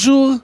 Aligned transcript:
Bonjour. 0.00 0.40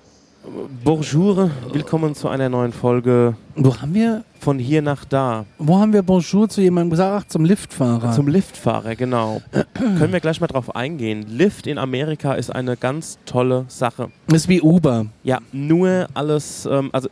Bonjour, 0.82 1.48
willkommen 1.73 2.16
zu 2.16 2.27
einer 2.29 2.48
neuen 2.48 2.73
Folge 2.73 3.36
Wo 3.54 3.77
haben 3.80 3.94
wir, 3.94 4.25
von 4.40 4.58
hier 4.58 4.82
nach 4.82 5.04
da. 5.04 5.46
wo 5.58 5.79
haben 5.79 5.93
wir 5.93 6.03
Bonjour 6.03 6.49
zu 6.49 6.61
jemandem 6.61 6.90
gesagt? 6.90 7.27
Ach, 7.27 7.29
zum 7.30 7.44
Liftfahrer. 7.44 8.11
Zum 8.11 8.27
Liftfahrer, 8.27 8.96
genau. 8.96 9.43
Können 9.75 10.13
wir 10.13 10.18
gleich 10.18 10.40
mal 10.40 10.49
drauf 10.49 10.75
eingehen. 10.75 11.25
Lift 11.29 11.68
in 11.68 11.79
Amerika 11.79 12.35
ist 12.35 12.50
eine 12.50 12.77
ganz 12.77 13.21
tolle 13.27 13.64
Sache. 13.68 14.08
ist 14.27 14.49
wie 14.49 14.61
Uber. 14.61 15.07
Ja, 15.22 15.39
nur 15.53 16.08
alles, 16.14 16.66
ähm, 16.68 16.91
also 16.93 17.08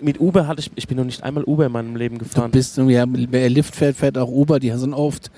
mit 0.00 0.18
Uber 0.18 0.46
hatte 0.46 0.60
ich, 0.60 0.70
ich 0.74 0.88
bin 0.88 0.96
noch 0.96 1.04
nicht 1.04 1.22
einmal 1.22 1.44
Uber 1.44 1.66
in 1.66 1.72
meinem 1.72 1.94
Leben 1.94 2.16
Du 2.16 2.24
gefahren. 2.24 2.50
bist, 2.52 2.78
ja, 2.78 3.04
wer 3.06 3.50
Lift 3.50 3.76
fährt, 3.76 3.96
fährt 3.96 4.16
auch 4.16 4.30
Uber. 4.30 4.60
Die 4.60 4.70
sind 4.70 4.94
oft, 4.94 5.30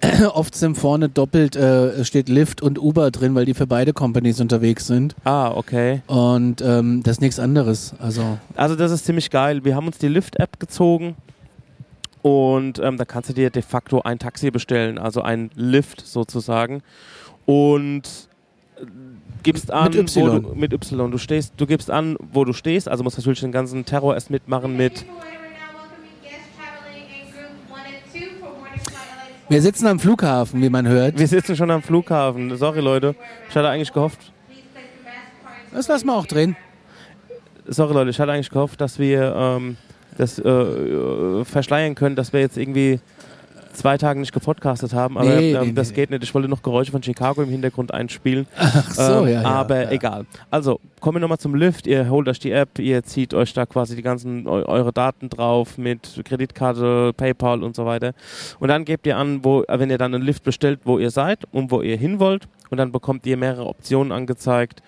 oft 0.34 0.54
sind 0.54 0.76
vorne 0.76 1.08
doppelt, 1.08 1.56
äh, 1.56 2.04
steht 2.04 2.28
Lift 2.28 2.62
und 2.62 2.78
Uber 2.78 3.10
drin, 3.10 3.34
weil 3.34 3.44
die 3.44 3.54
für 3.54 3.66
beide 3.66 3.92
Companies 3.92 4.40
unterwegs 4.40 4.86
sind. 4.86 5.14
Ah, 5.24 5.50
okay. 5.50 6.02
Und 6.06 6.60
ähm, 6.60 7.02
das 7.02 7.16
ist 7.16 7.20
nichts 7.20 7.38
anderes. 7.38 7.94
Also, 7.98 8.38
Also 8.54 8.76
das 8.76 8.90
ist 8.92 9.04
ziemlich 9.04 9.30
geil. 9.30 9.64
Wir 9.64 9.74
haben 9.74 9.86
uns 9.86 9.98
die 9.98 10.08
Lyft-App 10.08 10.60
gezogen 10.60 11.16
und 12.22 12.78
ähm, 12.80 12.96
da 12.96 13.04
kannst 13.04 13.30
du 13.30 13.34
dir 13.34 13.50
de 13.50 13.62
facto 13.62 14.02
ein 14.02 14.18
Taxi 14.18 14.50
bestellen, 14.50 14.98
also 14.98 15.22
ein 15.22 15.50
Lift 15.54 16.04
sozusagen. 16.04 16.82
Und 17.46 18.02
äh, 18.80 18.84
gibst 19.42 19.70
an, 19.70 19.92
Mit 19.92 19.94
Y. 19.94 20.26
Wo 20.44 20.48
du, 20.50 20.54
mit 20.56 20.72
Y. 20.72 21.10
Du 21.10 21.18
stehst, 21.18 21.54
du 21.56 21.66
gibst 21.66 21.90
an, 21.90 22.16
wo 22.32 22.44
du 22.44 22.52
stehst, 22.52 22.88
also 22.88 23.04
musst 23.04 23.16
natürlich 23.16 23.40
den 23.40 23.52
ganzen 23.52 23.84
Terror 23.84 24.14
erst 24.14 24.30
mitmachen 24.30 24.76
mit. 24.76 25.06
Wir 29.48 29.62
sitzen 29.62 29.86
am 29.86 30.00
Flughafen, 30.00 30.60
wie 30.62 30.70
man 30.70 30.86
hört. 30.88 31.18
Wir 31.18 31.26
sitzen 31.28 31.56
schon 31.56 31.70
am 31.70 31.82
Flughafen. 31.82 32.56
Sorry 32.56 32.80
Leute, 32.80 33.14
ich 33.48 33.54
hatte 33.56 33.68
eigentlich 33.68 33.92
gehofft, 33.92 34.32
Das 35.72 35.88
lassen 35.88 36.06
wir 36.06 36.14
auch 36.14 36.26
drin. 36.26 36.56
sorry 37.66 37.94
Leute, 37.94 38.10
ich 38.10 38.20
hatte 38.20 38.32
eigentlich 38.32 38.50
gehofft, 38.50 38.80
dass 38.80 38.98
wir 38.98 39.34
ähm, 39.36 39.76
das 40.16 40.38
äh, 40.38 40.48
äh, 40.48 41.44
verschleiern 41.44 41.94
können, 41.94 42.16
dass 42.16 42.32
wir 42.32 42.40
jetzt 42.40 42.56
irgendwie 42.56 43.00
zwei 43.76 43.98
Tage 43.98 44.18
nicht 44.20 44.32
gepodcastet 44.32 44.94
haben, 44.94 45.18
aber 45.18 45.28
Nee, 45.28 45.52
ähm, 45.52 45.68
nee, 45.68 45.72
das 45.72 45.90
nee. 45.90 45.94
geht 45.96 46.10
nicht. 46.10 46.22
Ich 46.22 46.34
wollte 46.34 46.48
noch 46.48 46.62
Geräusche 46.62 46.92
von 46.92 47.02
Chicago 47.02 47.42
im 47.42 47.48
Hintergrund 47.48 47.92
einspielen. 47.92 48.46
Ach 48.56 48.90
so, 48.90 49.02
Ähm, 49.26 49.32
ja, 49.32 49.42
ja. 49.42 49.44
aber 49.44 49.84
ja. 49.84 49.90
egal. 49.90 50.26
Also, 50.50 50.80
kommen 51.00 51.16
wir 51.16 51.20
nochmal 51.20 51.38
zum 51.38 51.54
Lift. 51.54 51.86
Ihr 51.86 52.08
holt 52.08 52.28
euch 52.28 52.38
die 52.38 52.50
App, 52.52 52.78
ihr 52.78 53.02
zieht 53.04 53.34
euch 53.34 53.52
da 53.52 53.66
quasi 53.66 53.94
die 53.96 54.02
ganzen 54.02 54.46
eu 54.46 54.64
eure 54.66 54.92
Daten 54.92 55.28
drauf 55.28 55.78
mit 55.78 56.20
Kreditkarte, 56.24 57.12
PayPal 57.16 57.62
und 57.62 57.76
so 57.76 57.86
weiter. 57.86 58.12
Und 58.58 58.68
dann 58.68 58.84
gebt 58.84 59.06
ihr 59.06 59.16
an, 59.16 59.44
wo, 59.44 59.64
wenn 59.68 59.90
ihr 59.90 59.98
dann 59.98 60.14
einen 60.14 60.24
Lift 60.24 60.42
bestellt, 60.44 60.80
wo 60.84 60.98
ihr 60.98 61.10
seid 61.10 61.44
und 61.52 61.70
wo 61.70 61.82
ihr 61.82 61.96
hin 61.96 62.18
wollt. 62.18 62.48
Und 62.70 62.78
dann 62.78 62.90
bekommt 62.90 63.26
ihr 63.26 63.36
mehrere 63.36 63.66
Optionen 63.66 64.10
angezeigt, 64.10 64.82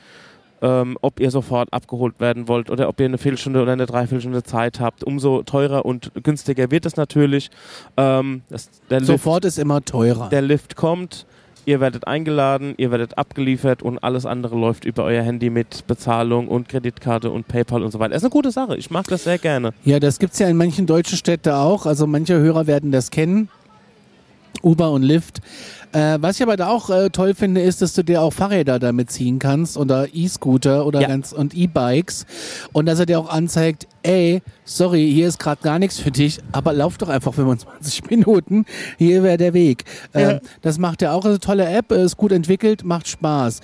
ähm, 0.62 0.96
ob 1.00 1.20
ihr 1.20 1.30
sofort 1.30 1.72
abgeholt 1.72 2.20
werden 2.20 2.48
wollt 2.48 2.70
oder 2.70 2.88
ob 2.88 2.98
ihr 3.00 3.06
eine 3.06 3.18
Viertelstunde 3.18 3.62
oder 3.62 3.72
eine 3.72 3.86
Dreiviertelstunde 3.86 4.42
Zeit 4.42 4.80
habt. 4.80 5.04
Umso 5.04 5.42
teurer 5.42 5.84
und 5.84 6.12
günstiger 6.22 6.70
wird 6.70 6.86
es 6.86 6.96
natürlich. 6.96 7.50
Ähm, 7.96 8.42
das, 8.48 8.70
der 8.90 9.00
Lift 9.00 9.06
Sofort 9.12 9.44
ist 9.44 9.58
immer 9.58 9.84
teurer. 9.84 10.28
der 10.28 10.42
Lift 10.42 10.76
kommt, 10.76 11.26
ihr 11.64 11.80
werdet 11.80 12.06
eingeladen, 12.06 12.74
ihr 12.78 12.90
werdet 12.90 13.18
abgeliefert 13.18 13.82
und 13.82 13.98
alles 13.98 14.26
andere 14.26 14.56
läuft 14.56 14.84
über 14.84 15.04
euer 15.04 15.22
Handy 15.22 15.50
mit 15.50 15.86
Bezahlung 15.86 16.48
und 16.48 16.68
Kreditkarte 16.68 17.30
und 17.30 17.46
PayPal 17.46 17.82
und 17.82 17.90
so 17.90 17.98
weiter. 17.98 18.14
Das 18.14 18.22
ist 18.22 18.24
eine 18.24 18.30
gute 18.30 18.50
Sache. 18.50 18.76
Ich 18.76 18.90
mag 18.90 19.06
das 19.08 19.24
sehr 19.24 19.38
gerne. 19.38 19.72
Ja, 19.84 20.00
das 20.00 20.18
gibt 20.18 20.32
es 20.32 20.38
ja 20.38 20.48
in 20.48 20.56
manchen 20.56 20.86
deutschen 20.86 21.18
Städten 21.18 21.50
auch. 21.50 21.86
Also 21.86 22.06
manche 22.06 22.38
Hörer 22.38 22.66
werden 22.66 22.90
das 22.90 23.10
kennen. 23.10 23.48
Uber 24.68 24.90
und 24.92 25.02
Lyft. 25.02 25.38
Äh, 25.92 26.18
was 26.20 26.36
ich 26.36 26.42
aber 26.42 26.56
da 26.58 26.68
auch 26.68 26.90
äh, 26.90 27.08
toll 27.08 27.34
finde, 27.34 27.62
ist, 27.62 27.80
dass 27.80 27.94
du 27.94 28.02
dir 28.04 28.20
auch 28.20 28.32
Fahrräder 28.32 28.78
damit 28.78 29.10
ziehen 29.10 29.38
kannst 29.38 29.78
oder 29.78 30.06
E-Scooter 30.14 30.84
oder 30.84 31.00
Ja. 31.00 31.08
ganz 31.08 31.32
und 31.32 31.54
E-Bikes 31.54 32.26
und 32.72 32.84
dass 32.86 32.98
er 33.00 33.06
dir 33.06 33.18
auch 33.18 33.30
anzeigt, 33.30 33.86
ey, 34.02 34.42
sorry, 34.66 35.10
hier 35.10 35.26
ist 35.28 35.38
gerade 35.38 35.62
gar 35.62 35.78
nichts 35.78 35.98
für 35.98 36.10
dich, 36.10 36.40
aber 36.52 36.74
lauf 36.74 36.98
doch 36.98 37.08
einfach 37.08 37.32
25 37.32 38.04
Minuten, 38.10 38.66
hier 38.98 39.22
wäre 39.22 39.38
der 39.38 39.54
Weg. 39.54 39.84
Äh, 40.12 40.20
Ja. 40.22 40.40
Das 40.60 40.78
macht 40.78 41.00
er 41.00 41.14
auch, 41.14 41.24
ist 41.24 41.30
eine 41.30 41.40
tolle 41.40 41.66
App, 41.66 41.90
äh, 41.90 42.04
ist 42.04 42.18
gut 42.18 42.32
entwickelt, 42.32 42.84
macht 42.84 43.08
Spaß. 43.08 43.60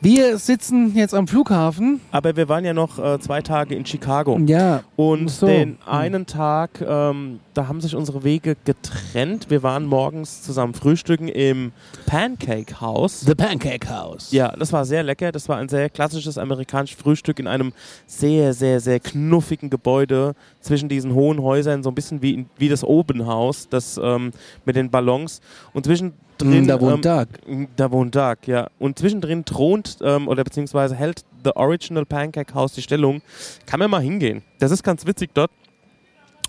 Wir 0.00 0.36
sitzen 0.36 0.94
jetzt 0.94 1.14
am 1.14 1.26
Flughafen. 1.26 2.00
Aber 2.10 2.36
wir 2.36 2.48
waren 2.50 2.64
ja 2.64 2.74
noch 2.74 2.98
äh, 2.98 3.18
zwei 3.18 3.40
Tage 3.40 3.74
in 3.74 3.86
Chicago. 3.86 4.38
Ja, 4.46 4.82
Und 4.94 5.30
so. 5.30 5.46
den 5.46 5.78
einen 5.86 6.26
Tag, 6.26 6.84
ähm, 6.86 7.40
da 7.54 7.66
haben 7.66 7.80
sich 7.80 7.96
unsere 7.96 8.22
Wege 8.22 8.56
getrennt. 8.64 9.48
Wir 9.48 9.62
waren 9.62 9.86
morgens 9.86 10.42
zusammen 10.42 10.74
frühstücken 10.74 11.28
im 11.28 11.72
Pancake 12.04 12.80
House. 12.80 13.20
The 13.20 13.34
Pancake 13.34 13.88
House. 13.88 14.30
Ja, 14.32 14.54
das 14.54 14.70
war 14.72 14.84
sehr 14.84 15.02
lecker. 15.02 15.32
Das 15.32 15.48
war 15.48 15.56
ein 15.56 15.68
sehr 15.70 15.88
klassisches 15.88 16.36
amerikanisches 16.36 17.00
Frühstück 17.00 17.38
in 17.38 17.46
einem 17.46 17.72
sehr, 18.06 18.52
sehr, 18.52 18.80
sehr 18.80 19.00
knuffigen 19.00 19.70
Gebäude 19.70 20.34
zwischen 20.60 20.90
diesen 20.90 21.14
hohen 21.14 21.40
Häusern, 21.40 21.82
so 21.82 21.90
ein 21.90 21.94
bisschen 21.94 22.20
wie, 22.20 22.44
wie 22.58 22.68
das 22.68 22.84
Open 22.84 23.26
House, 23.26 23.68
das 23.70 23.98
ähm, 24.02 24.32
mit 24.66 24.76
den 24.76 24.90
Ballons. 24.90 25.40
Und 25.72 25.86
zwischendrin. 25.86 26.25
Mm, 26.42 26.66
da 26.66 26.80
wohnt 26.80 27.06
ähm, 27.06 27.26
Doug. 27.26 27.68
Da 27.76 27.90
wohnt 27.90 28.14
Doug, 28.14 28.36
ja. 28.46 28.68
Und 28.78 28.98
zwischendrin 28.98 29.44
thront 29.44 29.98
ähm, 30.02 30.28
oder 30.28 30.44
beziehungsweise 30.44 30.94
hält 30.94 31.24
The 31.44 31.50
Original 31.54 32.04
Pancake 32.04 32.54
House 32.54 32.72
die 32.72 32.82
Stellung. 32.82 33.22
Kann 33.66 33.80
man 33.80 33.90
mal 33.90 34.02
hingehen. 34.02 34.42
Das 34.58 34.70
ist 34.70 34.82
ganz 34.82 35.06
witzig 35.06 35.30
dort. 35.34 35.50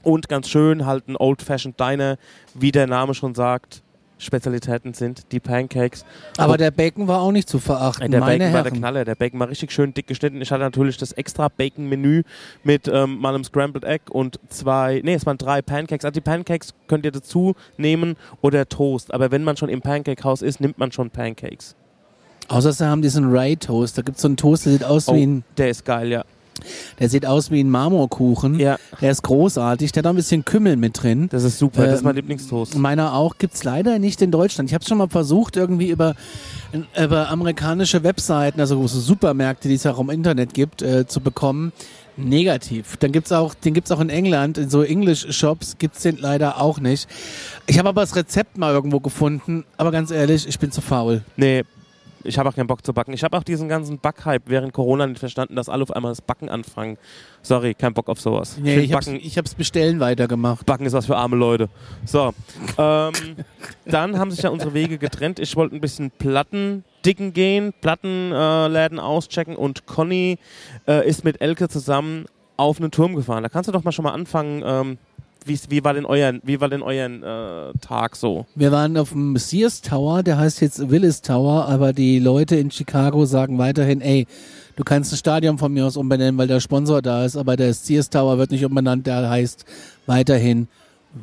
Und 0.03 0.29
ganz 0.29 0.47
schön 0.47 0.85
halt 0.85 1.07
ein 1.07 1.15
Old-Fashioned 1.17 1.79
Diner, 1.79 2.17
wie 2.53 2.71
der 2.71 2.87
Name 2.87 3.13
schon 3.13 3.35
sagt. 3.35 3.83
Spezialitäten 4.19 4.93
sind 4.93 5.31
die 5.31 5.39
Pancakes. 5.39 6.05
Aber 6.37 6.57
der 6.57 6.71
Bacon 6.71 7.07
war 7.07 7.21
auch 7.21 7.31
nicht 7.31 7.47
zu 7.47 7.59
verachten, 7.59 8.03
Ey, 8.03 8.09
der 8.09 8.19
Bacon 8.19 8.29
war 8.29 8.37
der 8.37 8.49
Herren. 8.63 8.73
Knaller. 8.73 9.05
Der 9.05 9.15
Bacon 9.15 9.39
war 9.39 9.49
richtig 9.49 9.71
schön 9.71 9.93
dick 9.93 10.07
geschnitten. 10.07 10.41
Ich 10.41 10.51
hatte 10.51 10.63
natürlich 10.63 10.97
das 10.97 11.11
extra 11.11 11.49
Bacon-Menü 11.49 12.23
mit 12.63 12.87
ähm, 12.87 13.19
mal 13.19 13.35
einem 13.35 13.43
Scrambled 13.43 13.83
Egg 13.83 14.05
und 14.09 14.39
zwei, 14.49 15.01
nee, 15.03 15.13
es 15.13 15.25
waren 15.25 15.37
drei 15.37 15.61
Pancakes. 15.61 16.03
Also 16.05 16.13
die 16.13 16.21
Pancakes 16.21 16.73
könnt 16.87 17.05
ihr 17.05 17.11
dazu 17.11 17.55
nehmen 17.77 18.15
oder 18.41 18.67
Toast. 18.67 19.13
Aber 19.13 19.31
wenn 19.31 19.43
man 19.43 19.57
schon 19.57 19.69
im 19.69 19.81
Pancake-Haus 19.81 20.41
ist, 20.41 20.59
nimmt 20.61 20.77
man 20.79 20.91
schon 20.91 21.09
Pancakes. 21.09 21.75
Außer 22.47 22.71
sie 22.71 22.85
haben 22.87 23.01
diesen 23.01 23.29
Rye 23.29 23.55
Toast. 23.57 23.97
Da 23.97 24.01
gibt 24.01 24.15
es 24.17 24.21
so 24.21 24.27
einen 24.29 24.37
Toast, 24.37 24.65
der 24.65 24.71
sieht 24.73 24.83
aus 24.83 25.07
Oh, 25.09 25.15
wie 25.15 25.25
ein, 25.25 25.43
der 25.57 25.69
ist 25.69 25.83
geil, 25.85 26.09
ja. 26.09 26.23
Der 26.99 27.09
sieht 27.09 27.25
aus 27.25 27.51
wie 27.51 27.59
ein 27.63 27.69
Marmorkuchen. 27.69 28.59
Ja, 28.59 28.77
Der 29.01 29.11
ist 29.11 29.23
großartig. 29.23 29.91
Der 29.91 30.01
hat 30.01 30.07
auch 30.07 30.11
ein 30.13 30.15
bisschen 30.15 30.45
Kümmel 30.45 30.75
mit 30.77 31.01
drin. 31.01 31.27
das 31.29 31.43
ist 31.43 31.57
super. 31.59 31.83
das 31.85 31.95
ist 31.95 31.99
Ähm, 31.99 32.05
mein 32.05 32.15
Lieblingstoast. 32.15 32.75
Meiner 32.77 33.13
auch. 33.13 33.37
Gibt's 33.37 33.63
leider 33.63 33.99
nicht 33.99 34.21
in 34.21 34.31
Deutschland. 34.31 34.69
Ich 34.69 34.73
habe 34.73 34.85
schon 34.85 34.97
mal 34.97 35.09
versucht, 35.09 35.55
irgendwie 35.57 35.89
über, 35.89 36.15
über 37.01 37.29
amerikanische 37.29 38.03
Webseiten, 38.03 38.59
also 38.59 38.77
große 38.77 38.99
Supermärkte, 38.99 39.67
die 39.67 39.75
es 39.75 39.85
auch 39.85 39.99
im 39.99 40.09
Internet 40.09 40.53
gibt, 40.53 40.81
äh, 40.81 41.07
zu 41.07 41.19
bekommen. 41.21 41.71
Negativ. 42.19 42.97
Dann 42.97 43.11
gibt's 43.11 43.31
auch, 43.31 43.53
den 43.53 43.75
gibt's 43.75 43.91
auch 43.91 43.99
in 43.99 44.09
England, 44.09 44.57
in 44.57 44.69
so 44.71 44.81
English-Shops 44.81 45.75
gibt's 45.77 46.01
den 46.01 46.17
leider 46.17 46.59
auch 46.59 46.79
nicht. 46.79 47.07
Ich 47.67 47.77
habe 47.77 47.89
aber 47.89 48.01
das 48.01 48.15
Rezept 48.15 48.57
mal 48.57 48.73
irgendwo 48.73 48.99
gefunden, 48.99 49.65
aber 49.77 49.91
ganz 49.91 50.09
ehrlich, 50.09 50.47
ich 50.47 50.57
bin 50.57 50.71
zu 50.71 50.81
faul. 50.81 51.21
Nee, 51.35 51.63
ich 52.27 52.37
habe 52.37 52.49
auch 52.49 52.55
keinen 52.55 52.67
Bock 52.67 52.85
zu 52.85 52.93
backen. 52.93 53.13
Ich 53.13 53.23
habe 53.23 53.37
auch 53.37 53.43
diesen 53.43 53.69
ganzen 53.69 53.99
Backhype 53.99 54.43
während 54.47 54.73
Corona 54.73 55.07
nicht 55.07 55.19
verstanden, 55.19 55.55
dass 55.55 55.69
alle 55.69 55.83
auf 55.83 55.91
einmal 55.91 56.11
das 56.11 56.21
Backen 56.21 56.49
anfangen. 56.49 56.97
Sorry, 57.41 57.73
kein 57.73 57.93
Bock 57.93 58.09
auf 58.09 58.19
sowas. 58.19 58.57
Nee, 58.61 58.79
ich 58.79 58.93
hab's, 58.93 59.05
Backen, 59.05 59.19
ich 59.23 59.37
hab's 59.37 59.55
bestellen 59.55 59.99
weitergemacht. 59.99 60.65
Backen 60.65 60.85
ist 60.85 60.93
was 60.93 61.05
für 61.05 61.15
arme 61.17 61.35
Leute. 61.35 61.69
So, 62.05 62.33
ähm, 62.77 63.13
dann 63.85 64.19
haben 64.19 64.31
sich 64.31 64.41
ja 64.41 64.49
unsere 64.49 64.73
Wege 64.73 64.97
getrennt. 64.97 65.39
Ich 65.39 65.55
wollte 65.55 65.75
ein 65.75 65.81
bisschen 65.81 66.11
Platten 66.11 66.83
dicken 67.05 67.33
gehen, 67.33 67.73
Plattenläden 67.79 68.97
äh, 68.97 69.01
auschecken 69.01 69.55
und 69.55 69.85
Conny 69.85 70.37
äh, 70.87 71.07
ist 71.07 71.23
mit 71.23 71.41
Elke 71.41 71.69
zusammen 71.69 72.25
auf 72.57 72.79
einen 72.79 72.91
Turm 72.91 73.15
gefahren. 73.15 73.43
Da 73.43 73.49
kannst 73.49 73.67
du 73.67 73.71
doch 73.71 73.83
mal 73.83 73.91
schon 73.91 74.03
mal 74.03 74.11
anfangen. 74.11 74.63
Ähm, 74.65 74.97
wie 75.47 75.83
war 75.83 75.93
denn 75.93 76.05
euer, 76.05 76.33
wie 76.43 76.59
war 76.59 76.69
denn 76.69 76.81
euer 76.81 77.71
äh, 77.71 77.77
Tag 77.79 78.15
so? 78.15 78.45
Wir 78.55 78.71
waren 78.71 78.97
auf 78.97 79.09
dem 79.09 79.37
Sears 79.37 79.81
Tower, 79.81 80.23
der 80.23 80.37
heißt 80.37 80.61
jetzt 80.61 80.89
Willis 80.89 81.21
Tower, 81.21 81.67
aber 81.67 81.93
die 81.93 82.19
Leute 82.19 82.55
in 82.55 82.71
Chicago 82.71 83.25
sagen 83.25 83.57
weiterhin, 83.57 84.01
ey, 84.01 84.27
du 84.75 84.83
kannst 84.83 85.13
ein 85.13 85.17
Stadion 85.17 85.57
von 85.57 85.73
mir 85.73 85.85
aus 85.85 85.97
umbenennen, 85.97 86.37
weil 86.37 86.47
der 86.47 86.59
Sponsor 86.59 87.01
da 87.01 87.25
ist, 87.25 87.37
aber 87.37 87.55
der 87.55 87.73
Sears 87.73 88.09
Tower 88.09 88.37
wird 88.37 88.51
nicht 88.51 88.65
umbenannt, 88.65 89.07
der 89.07 89.29
heißt 89.29 89.65
weiterhin 90.05 90.67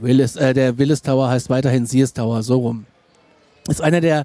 Willis, 0.01 0.37
äh, 0.37 0.55
der 0.55 0.79
Willis 0.79 1.03
Tower 1.03 1.29
heißt 1.29 1.51
weiterhin 1.51 1.87
Sears 1.87 2.13
Tower, 2.13 2.43
so 2.43 2.59
rum. 2.59 2.87
Ist 3.69 3.81
einer 3.81 4.01
der 4.01 4.25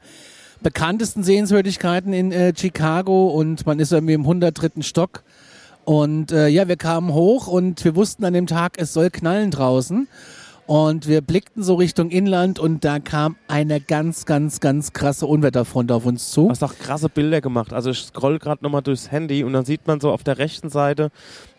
bekanntesten 0.61 1.23
Sehenswürdigkeiten 1.23 2.13
in 2.13 2.31
äh, 2.31 2.53
Chicago 2.55 3.29
und 3.29 3.65
man 3.65 3.79
ist 3.79 3.91
irgendwie 3.91 4.13
im 4.13 4.21
103. 4.21 4.81
Stock. 4.81 5.23
Und 5.85 6.31
äh, 6.31 6.47
ja, 6.47 6.67
wir 6.67 6.77
kamen 6.77 7.13
hoch 7.13 7.47
und 7.47 7.83
wir 7.83 7.95
wussten 7.95 8.25
an 8.25 8.33
dem 8.33 8.47
Tag, 8.47 8.73
es 8.77 8.93
soll 8.93 9.09
knallen 9.09 9.51
draußen. 9.51 10.07
Und 10.67 11.07
wir 11.07 11.21
blickten 11.21 11.63
so 11.63 11.73
Richtung 11.73 12.11
Inland 12.11 12.59
und 12.59 12.85
da 12.85 12.99
kam 12.99 13.37
eine 13.47 13.81
ganz, 13.81 14.27
ganz, 14.27 14.59
ganz 14.59 14.93
krasse 14.93 15.25
Unwetterfront 15.25 15.91
auf 15.91 16.05
uns 16.05 16.29
zu. 16.29 16.43
Du 16.43 16.49
hast 16.51 16.63
auch 16.63 16.77
krasse 16.77 17.09
Bilder 17.09 17.41
gemacht. 17.41 17.73
Also 17.73 17.89
ich 17.89 18.03
scroll 18.03 18.37
gerade 18.37 18.63
nochmal 18.63 18.83
durchs 18.83 19.09
Handy 19.09 19.43
und 19.43 19.53
dann 19.53 19.65
sieht 19.65 19.87
man 19.87 19.99
so 19.99 20.11
auf 20.11 20.23
der 20.23 20.37
rechten 20.37 20.69
Seite 20.69 21.09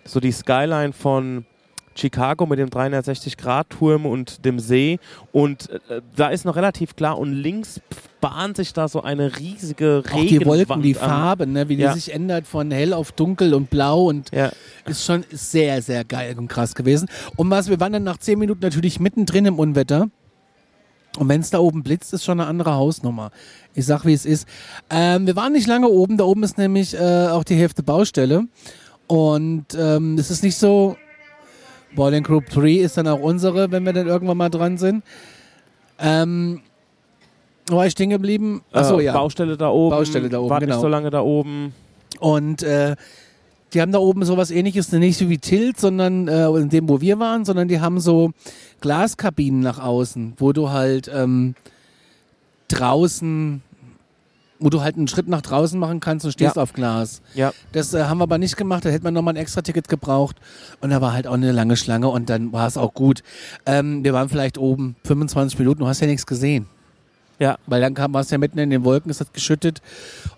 so 0.05 0.21
die 0.21 0.31
Skyline 0.31 0.93
von 0.93 1.45
Chicago 1.95 2.47
mit 2.47 2.59
dem 2.59 2.69
360-Grad-Turm 2.71 4.07
und 4.07 4.45
dem 4.45 4.59
See. 4.59 4.99
Und 5.33 5.71
äh, 5.71 6.01
da 6.17 6.29
ist 6.29 6.45
noch 6.45 6.57
relativ 6.57 6.97
klar. 6.97 7.19
Und 7.19 7.33
links 7.33 7.81
bahnt 8.21 8.57
sich 8.57 8.73
da 8.73 8.87
so 8.89 9.03
eine 9.03 9.39
riesige 9.39 10.03
Regenwand 10.05 10.13
Auch 10.13 10.27
die 10.29 10.47
Wolken, 10.47 10.83
die 10.83 10.99
an. 10.99 11.09
Farben, 11.09 11.53
ne, 11.53 11.69
wie 11.69 11.77
die 11.77 11.83
Ja. 11.83 11.93
sich 11.95 12.13
ändert 12.13 12.47
von 12.47 12.71
hell 12.71 12.93
auf 12.93 13.13
dunkel 13.13 13.55
und 13.55 13.71
blau 13.71 14.05
und 14.05 14.31
Ja. 14.33 14.51
ist 14.87 15.05
schon 15.05 15.25
sehr, 15.31 15.83
sehr 15.83 16.05
geil 16.05 16.37
und 16.39 16.49
krass 16.49 16.75
gewesen. 16.75 17.09
Und 17.37 17.51
was, 17.51 17.69
wir 17.69 17.81
waren 17.81 17.93
dann 17.93 18.05
nach 18.05 18.19
zehn 18.19 18.39
Minuten 18.39 18.61
natürlich 18.63 19.01
mittendrin 19.01 19.47
im 19.47 19.59
Unwetter. 19.59 20.09
Und 21.19 21.29
wenn 21.29 21.41
es 21.41 21.51
da 21.51 21.59
oben 21.59 21.83
blitzt, 21.83 22.13
ist 22.13 22.25
schon 22.25 22.39
eine 22.41 22.49
andere 22.49 22.75
Hausnummer. 22.75 23.33
Ich 23.75 23.85
sag, 23.85 24.05
wie 24.05 24.13
es 24.13 24.25
ist. 24.25 24.47
Ähm, 24.91 25.27
wir 25.27 25.35
waren 25.35 25.53
nicht 25.53 25.67
lange 25.67 25.89
oben. 25.89 26.17
Da 26.17 26.25
oben 26.25 26.45
ist 26.45 26.57
nämlich 26.57 26.95
äh, 26.95 27.27
auch 27.29 27.43
die 27.43 27.57
Hälfte 27.57 27.83
Baustelle. 27.83 28.45
Und 29.09 29.67
ähm, 29.77 30.17
es 30.19 30.31
ist 30.31 30.45
nicht 30.45 30.57
so. 30.57 30.97
Boiling 31.95 32.23
Group 32.23 32.49
3 32.51 32.73
ist 32.73 32.97
dann 32.97 33.09
auch 33.09 33.21
unsere, 33.21 33.71
wenn 33.73 33.85
wir 33.85 33.93
dann 33.93 34.07
irgendwann 34.07 34.37
mal 34.37 34.49
dran 34.49 34.79
sind. 34.79 35.03
Ähm, 35.99 36.61
wo 37.69 37.77
war 37.77 37.87
ich 37.87 37.93
stehen 37.93 38.11
geblieben? 38.11 38.63
Achso, 38.73 38.99
Äh, 38.99 39.05
ja. 39.05 39.13
Baustelle 39.13 39.57
da 39.57 39.69
oben. 39.71 39.97
Baustelle 39.97 40.29
da 40.29 40.39
oben, 40.41 40.51
Wart 40.51 40.61
genau. 40.61 40.75
nicht 40.75 40.83
so 40.83 40.89
lange 40.89 41.11
da 41.11 41.21
oben. 41.21 41.73
Und 42.19 42.63
äh, 42.63 42.97
die 43.73 43.81
haben 43.81 43.93
da 43.93 43.99
oben 43.99 44.25
sowas 44.25 44.51
ähnliches, 44.51 44.91
nicht 44.93 45.17
so 45.19 45.29
wie 45.29 45.39
Tilt, 45.39 45.79
sondern 45.79 46.27
äh, 46.27 46.49
in 46.49 46.69
dem, 46.69 46.89
wo 46.89 47.01
wir 47.01 47.19
waren, 47.21 47.45
sondern 47.45 47.69
die 47.69 47.81
haben 47.81 48.01
so 48.01 48.33
Glaskabinen 48.81 49.61
nach 49.61 49.79
außen, 49.79 50.35
wo 50.39 50.53
du 50.53 50.71
halt 50.71 51.11
ähm, 51.15 51.55
draußen, 52.69 53.63
wo 54.61 54.71
du 54.71 54.83
halt 54.83 54.97
einen 54.97 55.09
Schritt 55.09 55.27
nach 55.29 55.41
draußen 55.41 55.79
machen 55.79 56.01
kannst 56.01 56.25
und 56.27 56.33
stehst 56.33 56.57
Ja. 56.57 56.62
auf 56.62 56.73
Glas. 56.73 57.23
Ja. 57.35 57.53
Das 57.73 57.95
äh, 57.95 58.05
haben 58.05 58.19
wir 58.19 58.25
aber 58.25 58.39
nicht 58.39 58.57
gemacht, 58.57 58.85
da 58.85 58.91
hätte 58.91 59.05
man 59.05 59.15
nochmal 59.15 59.35
ein 59.35 59.39
extra 59.39 59.62
Ticket 59.62 59.89
gebraucht 59.89 60.37
und 60.81 60.91
da 60.91 61.01
war 61.01 61.12
halt 61.12 61.27
auch 61.27 61.35
eine 61.35 61.53
lange 61.53 61.77
Schlange 61.77 62.09
und 62.09 62.31
dann 62.31 62.53
war 62.53 62.67
es 62.67 62.77
auch 62.77 62.95
gut. 62.95 63.23
Ähm, 63.67 64.05
wir 64.05 64.12
waren 64.12 64.29
vielleicht 64.29 64.59
oben 64.59 64.97
25 65.05 65.59
Minuten, 65.59 65.81
du 65.81 65.87
hast 65.89 66.01
ja 66.01 66.07
nichts 66.07 66.27
gesehen. 66.27 66.67
Ja. 67.39 67.57
Weil 67.67 67.81
dann 67.81 67.95
kam, 67.95 68.12
warst 68.12 68.31
du 68.31 68.35
ja 68.35 68.39
mitten 68.39 68.59
in 68.59 68.69
den 68.69 68.85
Wolken, 68.85 69.11
es 69.11 69.19
hat 69.19 69.33
geschüttet. 69.33 69.81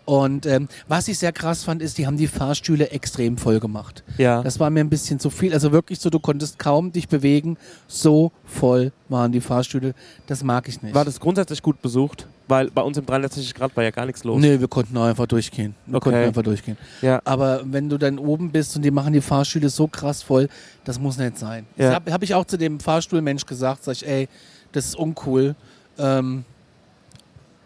Und 0.04 0.46
ähm, 0.46 0.69
was 0.86 1.08
ich 1.08 1.19
sehr 1.19 1.32
krass 1.32 1.64
fand, 1.64 1.82
ist, 1.82 1.98
die 1.98 2.06
haben 2.06 2.16
die 2.16 2.28
Fahrstühle 2.28 2.90
extrem 2.90 3.36
voll 3.38 3.58
gemacht. 3.58 4.04
Ja. 4.19 4.40
Das 4.44 4.60
war 4.60 4.70
mir 4.70 4.78
ein 4.80 4.88
bisschen 4.88 5.19
zu 5.19 5.28
viel. 5.28 5.52
Also 5.52 5.72
wirklich 5.72 5.98
so, 5.98 6.10
du 6.10 6.20
konntest 6.20 6.60
kaum 6.60 6.92
dich 6.92 7.08
bewegen. 7.08 7.56
So 7.88 8.30
voll 8.44 8.92
waren 9.08 9.32
die 9.32 9.40
Fahrstühle. 9.40 9.94
Das 10.28 10.44
mag 10.44 10.69
ich 10.69 10.80
nicht. 10.80 10.94
War 10.94 11.04
das 11.04 11.19
grundsätzlich 11.19 11.60
gut 11.60 11.82
besucht? 11.82 12.28
Weil 12.48 12.70
bei 12.70 12.82
uns 12.82 12.98
im 12.98 13.06
360 13.06 13.54
Grad 13.54 13.76
war 13.76 13.84
ja 13.84 13.90
gar 13.90 14.04
nichts 14.06 14.24
los. 14.24 14.40
Nee, 14.40 14.58
wir 14.60 14.68
konnten 14.68 14.96
auch 14.96 15.04
einfach 15.04 15.26
durchgehen. 15.26 15.74
Wir 15.86 15.96
Okay. 15.96 16.10
konnten 16.10 16.26
einfach 16.26 16.42
durchgehen. 16.42 16.76
Ja. 17.00 17.22
Aber 17.24 17.62
wenn 17.64 17.88
du 17.88 17.98
dann 17.98 18.18
oben 18.18 18.50
bist 18.50 18.74
und 18.76 18.82
die 18.82 18.90
machen 18.90 19.12
die 19.12 19.20
Fahrstühle 19.20 19.68
so 19.68 19.86
krass 19.86 20.22
voll, 20.22 20.48
das 20.84 20.98
muss 20.98 21.16
nicht 21.18 21.38
sein. 21.38 21.66
Ja. 21.76 21.86
Das 21.86 21.94
habe 21.94 22.12
hab 22.12 22.22
ich 22.22 22.34
auch 22.34 22.44
zu 22.44 22.58
dem 22.58 22.80
Fahrstuhlmensch 22.80 23.46
gesagt, 23.46 23.84
sag 23.84 23.92
ich, 23.92 24.06
ey, 24.06 24.28
das 24.72 24.86
ist 24.86 24.96
uncool. 24.96 25.54
Ähm, 25.98 26.44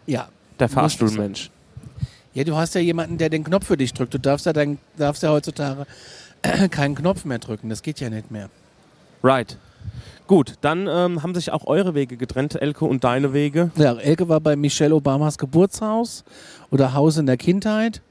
ja. 0.05 0.29
Der 0.59 0.69
Fahrstuhlmensch. 0.69 1.49
Ja, 2.33 2.43
du 2.43 2.55
hast 2.55 2.75
ja 2.75 2.81
jemanden, 2.81 3.17
der 3.17 3.29
den 3.29 3.43
Knopf 3.43 3.65
für 3.65 3.77
dich 3.77 3.93
drückt. 3.93 4.13
Du 4.13 4.19
darfst 4.19 4.45
ja, 4.45 4.53
dein, 4.53 4.77
darfst 4.95 5.23
ja 5.23 5.29
heutzutage 5.31 5.85
keinen 6.69 6.93
Knopf 6.95 7.25
mehr 7.25 7.39
drücken. 7.39 7.69
Das 7.69 7.81
geht 7.81 7.99
ja 7.99 8.09
nicht 8.09 8.29
mehr. 8.29 8.49
Right. 9.23 9.57
Gut, 10.27 10.55
dann 10.61 10.87
ähm, 10.89 11.23
haben 11.23 11.33
sich 11.33 11.51
auch 11.51 11.65
eure 11.67 11.93
Wege 11.93 12.17
getrennt, 12.17 12.61
Elke 12.61 12.83
und 12.85 13.03
deine 13.03 13.31
Wege. 13.31 13.71
Ja, 13.77 13.93
Elke 13.93 14.27
war 14.27 14.41
bei 14.41 14.55
Michelle 14.57 14.93
Obamas 14.93 15.37
Geburtshaus 15.37 16.25
oder 16.69 16.93
Haus 16.93 17.17
in 17.17 17.25
der 17.25 17.37
Kindheit, 17.37 18.01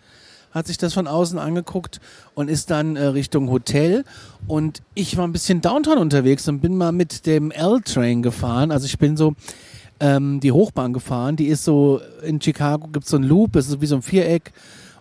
hat 0.50 0.66
sich 0.66 0.78
das 0.78 0.94
von 0.94 1.06
außen 1.06 1.38
angeguckt 1.38 2.00
und 2.34 2.48
ist 2.48 2.70
dann 2.70 2.96
äh, 2.96 3.04
Richtung 3.04 3.50
Hotel. 3.50 4.04
Und 4.46 4.80
ich 4.94 5.18
war 5.18 5.26
ein 5.26 5.32
bisschen 5.32 5.60
downtown 5.60 5.98
unterwegs 5.98 6.48
und 6.48 6.60
bin 6.60 6.78
mal 6.78 6.92
mit 6.92 7.26
dem 7.26 7.50
L-Train 7.50 8.22
gefahren. 8.22 8.70
Also 8.70 8.86
ich 8.86 8.98
bin 8.98 9.18
so 9.18 9.34
ähm, 10.00 10.40
die 10.40 10.52
Hochbahn 10.52 10.94
gefahren. 10.94 11.36
Die 11.36 11.48
ist 11.48 11.64
so, 11.64 12.00
in 12.22 12.40
Chicago 12.40 12.88
gibt 12.88 13.04
es 13.04 13.10
so 13.10 13.18
ein 13.18 13.24
Loop, 13.24 13.56
es 13.56 13.68
ist 13.68 13.80
wie 13.82 13.86
so 13.86 13.96
ein 13.96 14.02
Viereck. 14.02 14.52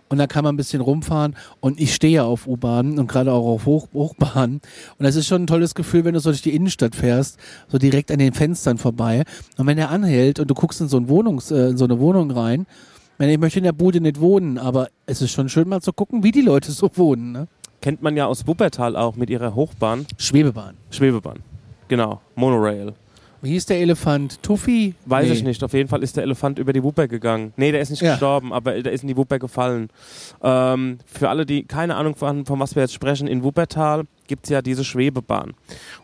Und 0.08 0.18
da 0.18 0.26
kann 0.26 0.44
man 0.44 0.54
ein 0.54 0.56
bisschen 0.56 0.80
rumfahren. 0.80 1.34
Und 1.60 1.80
ich 1.80 1.94
stehe 1.94 2.14
ja 2.14 2.24
auf 2.24 2.46
U-Bahnen 2.46 2.98
und 2.98 3.08
gerade 3.08 3.32
auch 3.32 3.46
auf 3.46 3.66
Hoch 3.66 3.88
Hochbahnen. 3.92 4.60
Und 4.98 5.04
das 5.04 5.16
ist 5.16 5.26
schon 5.26 5.42
ein 5.42 5.46
tolles 5.46 5.74
Gefühl, 5.74 6.04
wenn 6.04 6.14
du 6.14 6.20
so 6.20 6.30
durch 6.30 6.42
die 6.42 6.54
Innenstadt 6.54 6.94
fährst, 6.94 7.38
so 7.68 7.78
direkt 7.78 8.10
an 8.10 8.18
den 8.18 8.32
Fenstern 8.32 8.78
vorbei. 8.78 9.24
Und 9.56 9.66
wenn 9.66 9.78
er 9.78 9.90
anhält 9.90 10.38
und 10.38 10.48
du 10.48 10.54
guckst 10.54 10.80
in 10.80 10.88
so, 10.88 10.96
ein 10.96 11.08
Wohnungs, 11.08 11.50
äh, 11.50 11.68
in 11.70 11.76
so 11.76 11.84
eine 11.84 11.98
Wohnung 11.98 12.30
rein, 12.30 12.66
ich 13.16 13.18
meine, 13.18 13.32
ich 13.32 13.38
möchte 13.38 13.58
in 13.60 13.64
der 13.64 13.72
Bude 13.72 14.00
nicht 14.00 14.20
wohnen, 14.20 14.58
aber 14.58 14.88
es 15.06 15.22
ist 15.22 15.30
schon 15.30 15.48
schön 15.48 15.68
mal 15.68 15.80
zu 15.80 15.92
gucken, 15.92 16.22
wie 16.22 16.32
die 16.32 16.42
Leute 16.42 16.70
so 16.70 16.90
wohnen. 16.94 17.32
Ne? 17.32 17.48
Kennt 17.80 18.02
man 18.02 18.16
ja 18.16 18.26
aus 18.26 18.46
Wuppertal 18.46 18.94
auch 18.94 19.16
mit 19.16 19.30
ihrer 19.30 19.54
Hochbahn. 19.54 20.06
Schwebebahn. 20.18 20.74
Schwebebahn. 20.90 21.38
Genau. 21.88 22.20
Monorail. 22.34 22.92
Wie 23.46 23.50
hieß 23.52 23.66
der 23.66 23.78
Elefant? 23.78 24.42
Tuffy? 24.42 24.94
Weiß 25.04 25.28
Nee. 25.28 25.34
ich 25.34 25.44
nicht. 25.44 25.62
Auf 25.62 25.72
jeden 25.72 25.88
Fall 25.88 26.02
ist 26.02 26.16
der 26.16 26.24
Elefant 26.24 26.58
über 26.58 26.72
die 26.72 26.82
Wupper 26.82 27.06
gegangen. 27.06 27.52
Nee, 27.56 27.70
der 27.70 27.80
ist 27.80 27.90
nicht 27.90 28.02
Ja. 28.02 28.10
gestorben, 28.14 28.52
aber 28.52 28.82
der 28.82 28.90
ist 28.92 29.02
in 29.02 29.06
die 29.08 29.16
Wupper 29.16 29.38
gefallen. 29.38 29.88
Ähm, 30.42 30.98
für 31.06 31.28
alle, 31.28 31.46
die 31.46 31.62
keine 31.62 31.94
Ahnung 31.94 32.16
von, 32.16 32.44
von 32.44 32.58
was 32.58 32.74
wir 32.74 32.82
jetzt 32.82 32.92
sprechen, 32.94 33.28
in 33.28 33.44
Wuppertal 33.44 34.02
gibt 34.26 34.46
es 34.46 34.50
ja 34.50 34.62
diese 34.62 34.82
Schwebebahn. 34.82 35.54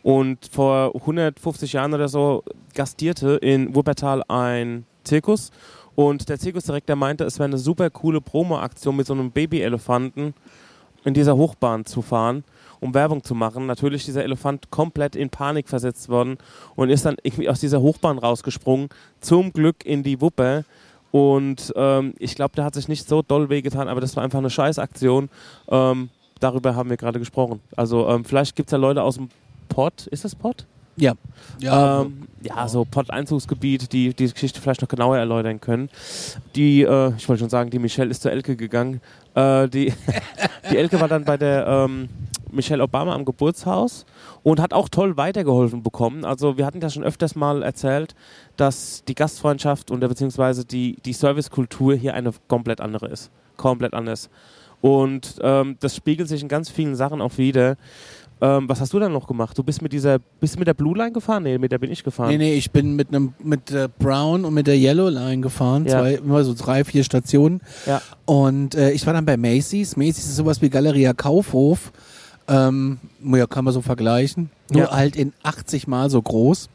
Und 0.04 0.38
vor 0.52 0.94
150 0.94 1.72
Jahren 1.72 1.92
oder 1.94 2.06
so 2.08 2.44
gastierte 2.76 3.30
in 3.42 3.74
Wuppertal 3.74 4.22
ein 4.28 4.84
Zirkus. 5.02 5.50
Und 5.96 6.28
der 6.28 6.38
Zirkusdirektor 6.38 6.94
meinte, 6.94 7.24
es 7.24 7.40
wäre 7.40 7.48
eine 7.48 7.58
super 7.58 7.90
coole 7.90 8.20
Promo-Aktion 8.20 8.94
mit 8.94 9.08
so 9.08 9.14
einem 9.14 9.32
Babyelefanten 9.32 10.34
in 11.04 11.12
dieser 11.14 11.36
Hochbahn 11.36 11.86
zu 11.86 12.02
fahren, 12.02 12.44
um 12.82 12.94
Werbung 12.94 13.22
zu 13.22 13.34
machen. 13.34 13.66
Natürlich 13.66 14.02
ist 14.02 14.08
dieser 14.08 14.24
Elefant 14.24 14.70
komplett 14.70 15.14
in 15.14 15.30
Panik 15.30 15.68
versetzt 15.68 16.08
worden 16.08 16.36
und 16.74 16.90
ist 16.90 17.06
dann 17.06 17.16
irgendwie 17.22 17.48
aus 17.48 17.60
dieser 17.60 17.80
Hochbahn 17.80 18.18
rausgesprungen, 18.18 18.88
zum 19.20 19.52
Glück 19.52 19.86
in 19.86 20.02
die 20.02 20.20
Wupper. 20.20 20.64
Und 21.12 21.72
ähm, 21.76 22.14
ich 22.18 22.34
glaube, 22.34 22.56
der 22.56 22.64
hat 22.64 22.74
sich 22.74 22.88
nicht 22.88 23.08
so 23.08 23.22
doll 23.22 23.48
wehgetan, 23.48 23.86
aber 23.88 24.00
das 24.00 24.16
war 24.16 24.24
einfach 24.24 24.40
eine 24.40 24.50
Scheißaktion. 24.50 25.30
Ähm, 25.68 26.10
darüber 26.40 26.74
haben 26.74 26.90
wir 26.90 26.96
gerade 26.96 27.20
gesprochen. 27.20 27.60
Also 27.76 28.08
ähm, 28.08 28.24
vielleicht 28.24 28.56
gibt 28.56 28.68
es 28.68 28.72
ja 28.72 28.78
Leute 28.78 29.02
aus 29.02 29.14
dem 29.14 29.28
Pott, 29.68 30.08
ist 30.08 30.24
das 30.24 30.34
Pott? 30.34 30.66
Ja. 30.96 31.14
Ja, 31.58 32.02
ähm, 32.02 32.28
ja, 32.42 32.68
so 32.68 32.84
Pott-Einzugsgebiet, 32.84 33.92
die 33.92 34.14
die 34.14 34.32
Geschichte 34.32 34.60
vielleicht 34.60 34.82
noch 34.82 34.88
genauer 34.88 35.16
erläutern 35.16 35.60
können. 35.60 35.88
Die, 36.56 36.82
äh, 36.82 37.12
ich 37.16 37.28
wollte 37.28 37.40
schon 37.40 37.50
sagen, 37.50 37.70
die 37.70 37.78
Michelle 37.78 38.10
ist 38.10 38.22
zur 38.22 38.32
Elke 38.32 38.56
gegangen. 38.56 39.00
Äh, 39.34 39.68
die, 39.68 39.92
die 40.70 40.76
Elke 40.76 41.00
war 41.00 41.08
dann 41.08 41.24
bei 41.24 41.36
der 41.36 41.66
ähm, 41.66 42.08
Michelle 42.50 42.82
Obama 42.82 43.14
am 43.14 43.24
Geburtshaus 43.24 44.04
und 44.42 44.60
hat 44.60 44.74
auch 44.74 44.88
toll 44.88 45.16
weitergeholfen 45.16 45.82
bekommen. 45.82 46.24
Also 46.24 46.58
wir 46.58 46.66
hatten 46.66 46.80
ja 46.80 46.90
schon 46.90 47.04
öfters 47.04 47.34
mal 47.34 47.62
erzählt, 47.62 48.14
dass 48.56 49.04
die 49.04 49.14
Gastfreundschaft 49.14 49.90
und 49.90 50.00
beziehungsweise 50.00 50.64
die, 50.64 50.96
die 51.04 51.12
Servicekultur 51.12 51.94
hier 51.94 52.14
eine 52.14 52.32
komplett 52.48 52.80
andere 52.80 53.06
ist. 53.06 53.30
Komplett 53.56 53.94
anders. 53.94 54.28
Und 54.82 55.36
ähm, 55.42 55.76
das 55.80 55.94
spiegelt 55.94 56.28
sich 56.28 56.42
in 56.42 56.48
ganz 56.48 56.68
vielen 56.68 56.96
Sachen 56.96 57.22
auch 57.22 57.38
wieder. 57.38 57.76
Ähm, 58.44 58.68
was 58.68 58.80
hast 58.80 58.92
du 58.92 58.98
dann 58.98 59.12
noch 59.12 59.28
gemacht? 59.28 59.56
Du 59.56 59.62
bist 59.62 59.82
mit 59.82 59.92
dieser, 59.92 60.18
bist 60.18 60.58
mit 60.58 60.66
der 60.66 60.74
Blue 60.74 60.96
Line 60.98 61.12
gefahren? 61.12 61.44
Nee, 61.44 61.58
mit 61.58 61.70
der 61.70 61.78
bin 61.78 61.92
ich 61.92 62.02
gefahren. 62.02 62.28
Nee, 62.28 62.38
nee, 62.38 62.54
ich 62.54 62.72
bin 62.72 62.96
mit 62.96 63.08
einem 63.08 63.34
mit 63.38 63.70
der 63.70 63.86
Brown 63.86 64.44
und 64.44 64.52
mit 64.52 64.66
der 64.66 64.76
Yellow 64.76 65.08
Line 65.08 65.42
gefahren, 65.42 65.86
Ja. 65.86 66.00
zwei, 66.00 66.14
immer 66.14 66.42
so 66.42 66.52
drei, 66.52 66.82
vier 66.82 67.04
Stationen. 67.04 67.60
Ja. 67.86 68.02
Und 68.24 68.74
äh, 68.74 68.90
ich 68.90 69.06
war 69.06 69.12
dann 69.14 69.24
bei 69.24 69.36
Macy's. 69.36 69.96
Macy's 69.96 70.24
ist 70.26 70.34
sowas 70.34 70.60
wie 70.60 70.70
Galeria 70.70 71.12
Kaufhof. 71.12 71.92
Ähm, 72.48 72.98
ja, 73.24 73.46
kann 73.46 73.64
man 73.64 73.72
so 73.72 73.80
vergleichen. 73.80 74.50
Nur 74.70 74.82
Ja. 74.82 74.90
halt 74.90 75.14
in 75.14 75.32
80 75.44 75.86
Mal 75.86 76.10
so 76.10 76.20
groß. 76.20 76.68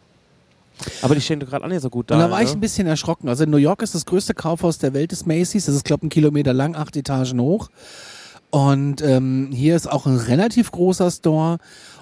Aber 1.01 1.15
die 1.15 1.21
stehen 1.21 1.39
gerade 1.41 1.65
auch 1.65 1.69
nicht 1.69 1.81
so 1.81 1.89
gut 1.89 2.09
da. 2.11 2.15
und 2.15 2.21
da 2.21 2.31
war 2.31 2.41
ich 2.41 2.49
ne? 2.51 2.57
ein 2.57 2.59
bisschen 2.61 2.87
erschrocken. 2.87 3.27
Also 3.27 3.43
in 3.43 3.49
New 3.49 3.57
York 3.57 3.81
ist 3.81 3.93
das 3.93 4.05
größte 4.05 4.33
Kaufhaus 4.33 4.77
der 4.77 4.93
Welt, 4.93 5.11
ist 5.11 5.27
Macy's. 5.27 5.65
Das 5.65 5.75
ist, 5.75 5.83
glaube 5.83 6.01
ich, 6.01 6.07
ein 6.07 6.09
Kilometer 6.09 6.53
lang, 6.53 6.75
acht 6.75 6.95
Etagen 6.95 7.41
hoch. 7.41 7.69
Und 8.49 9.01
ähm, 9.01 9.49
hier 9.51 9.75
ist 9.75 9.91
auch 9.91 10.05
ein 10.05 10.15
relativ 10.15 10.71
großer 10.71 11.11
Store. 11.11 11.57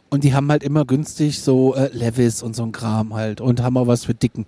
Und 0.10 0.24
die 0.24 0.34
haben 0.34 0.50
halt 0.52 0.64
immer 0.64 0.86
günstig 0.86 1.42
so 1.42 1.76
äh, 1.76 1.90
Levis 1.92 2.44
und 2.44 2.56
so 2.56 2.64
ein 2.64 2.72
Kram 2.72 3.14
halt. 3.14 3.42
Und 3.42 3.62
haben 3.62 3.78
auch 3.78 3.88
was 3.88 4.06
für 4.06 4.14
Dicken. 4.14 4.46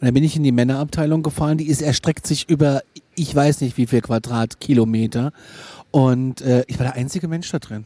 Und 0.00 0.06
dann 0.06 0.14
bin 0.14 0.24
ich 0.24 0.36
in 0.36 0.42
die 0.42 0.52
Männerabteilung 0.52 1.22
gefahren. 1.22 1.58
Die 1.58 1.68
ist, 1.68 1.82
erstreckt 1.82 2.26
sich 2.26 2.48
über, 2.48 2.82
ich 3.14 3.34
weiß 3.34 3.60
nicht 3.60 3.76
wie 3.76 3.86
viel 3.86 4.00
Quadratkilometer. 4.00 5.32
Und 5.90 6.40
äh, 6.40 6.64
ich 6.66 6.78
war 6.78 6.86
der 6.86 6.94
einzige 6.94 7.28
Mensch 7.28 7.50
da 7.50 7.58
drin. 7.58 7.84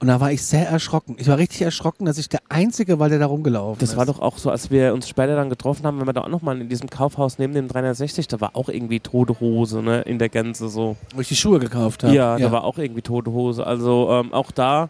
Und 0.00 0.06
da 0.08 0.18
war 0.18 0.32
ich 0.32 0.42
sehr 0.42 0.66
erschrocken. 0.66 1.16
Ich 1.18 1.28
war 1.28 1.36
richtig 1.36 1.60
erschrocken, 1.60 2.06
dass 2.06 2.16
ich 2.16 2.30
der 2.30 2.40
Einzige 2.48 2.98
war, 2.98 3.10
der 3.10 3.18
da 3.18 3.26
rumgelaufen 3.26 3.78
Das 3.80 3.90
ist. 3.90 3.96
war 3.98 4.06
doch 4.06 4.18
auch 4.18 4.38
so, 4.38 4.50
als 4.50 4.70
wir 4.70 4.94
uns 4.94 5.06
später 5.06 5.36
dann 5.36 5.50
getroffen 5.50 5.84
haben, 5.84 6.00
wenn 6.00 6.06
wir 6.06 6.14
da 6.14 6.22
auch 6.22 6.28
nochmal 6.28 6.58
in 6.58 6.70
diesem 6.70 6.88
Kaufhaus 6.88 7.38
neben 7.38 7.52
dem 7.52 7.68
360, 7.68 8.26
da 8.26 8.40
war 8.40 8.56
auch 8.56 8.70
irgendwie 8.70 9.00
tote 9.00 9.38
Hose, 9.40 9.82
ne, 9.82 10.00
in 10.02 10.18
der 10.18 10.30
Gänze 10.30 10.70
so. 10.70 10.96
Wo 11.14 11.20
ich 11.20 11.28
die 11.28 11.36
Schuhe 11.36 11.58
gekauft 11.58 12.02
habe. 12.02 12.14
Ja, 12.14 12.38
da 12.38 12.50
war 12.50 12.64
auch 12.64 12.78
irgendwie 12.78 13.02
tote 13.02 13.30
Hose. 13.30 13.66
Also 13.66 14.08
ähm, 14.10 14.32
auch 14.32 14.50
da, 14.52 14.88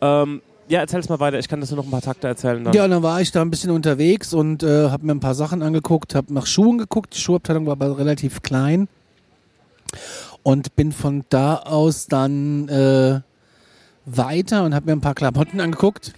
ähm, 0.00 0.40
ja, 0.68 0.80
erzähl's 0.80 1.10
mal 1.10 1.20
weiter, 1.20 1.38
ich 1.38 1.48
kann 1.48 1.60
das 1.60 1.70
nur 1.70 1.76
noch 1.76 1.84
ein 1.84 1.90
paar 1.90 2.00
Takte 2.00 2.26
erzählen 2.26 2.64
dann. 2.64 2.72
Ja, 2.72 2.84
und 2.84 2.90
dann 2.90 3.02
war 3.02 3.20
ich 3.20 3.30
da 3.32 3.42
ein 3.42 3.50
bisschen 3.50 3.70
unterwegs 3.70 4.32
und 4.32 4.62
äh, 4.62 4.88
habe 4.88 5.04
mir 5.04 5.12
ein 5.12 5.20
paar 5.20 5.34
Sachen 5.34 5.62
angeguckt, 5.62 6.14
habe 6.14 6.32
nach 6.32 6.46
Schuhen 6.46 6.78
geguckt. 6.78 7.14
Die 7.14 7.20
Schuhabteilung 7.20 7.66
war 7.66 7.72
aber 7.72 7.98
relativ 7.98 8.40
klein. 8.40 8.88
Und 10.42 10.74
bin 10.76 10.92
von 10.92 11.24
da 11.28 11.56
aus 11.56 12.06
dann 12.06 12.68
äh, 12.68 13.20
weiter 14.06 14.64
und 14.64 14.74
habe 14.74 14.86
mir 14.86 14.92
ein 14.92 15.00
paar 15.00 15.14
Klamotten 15.14 15.60
angeguckt. 15.60 16.12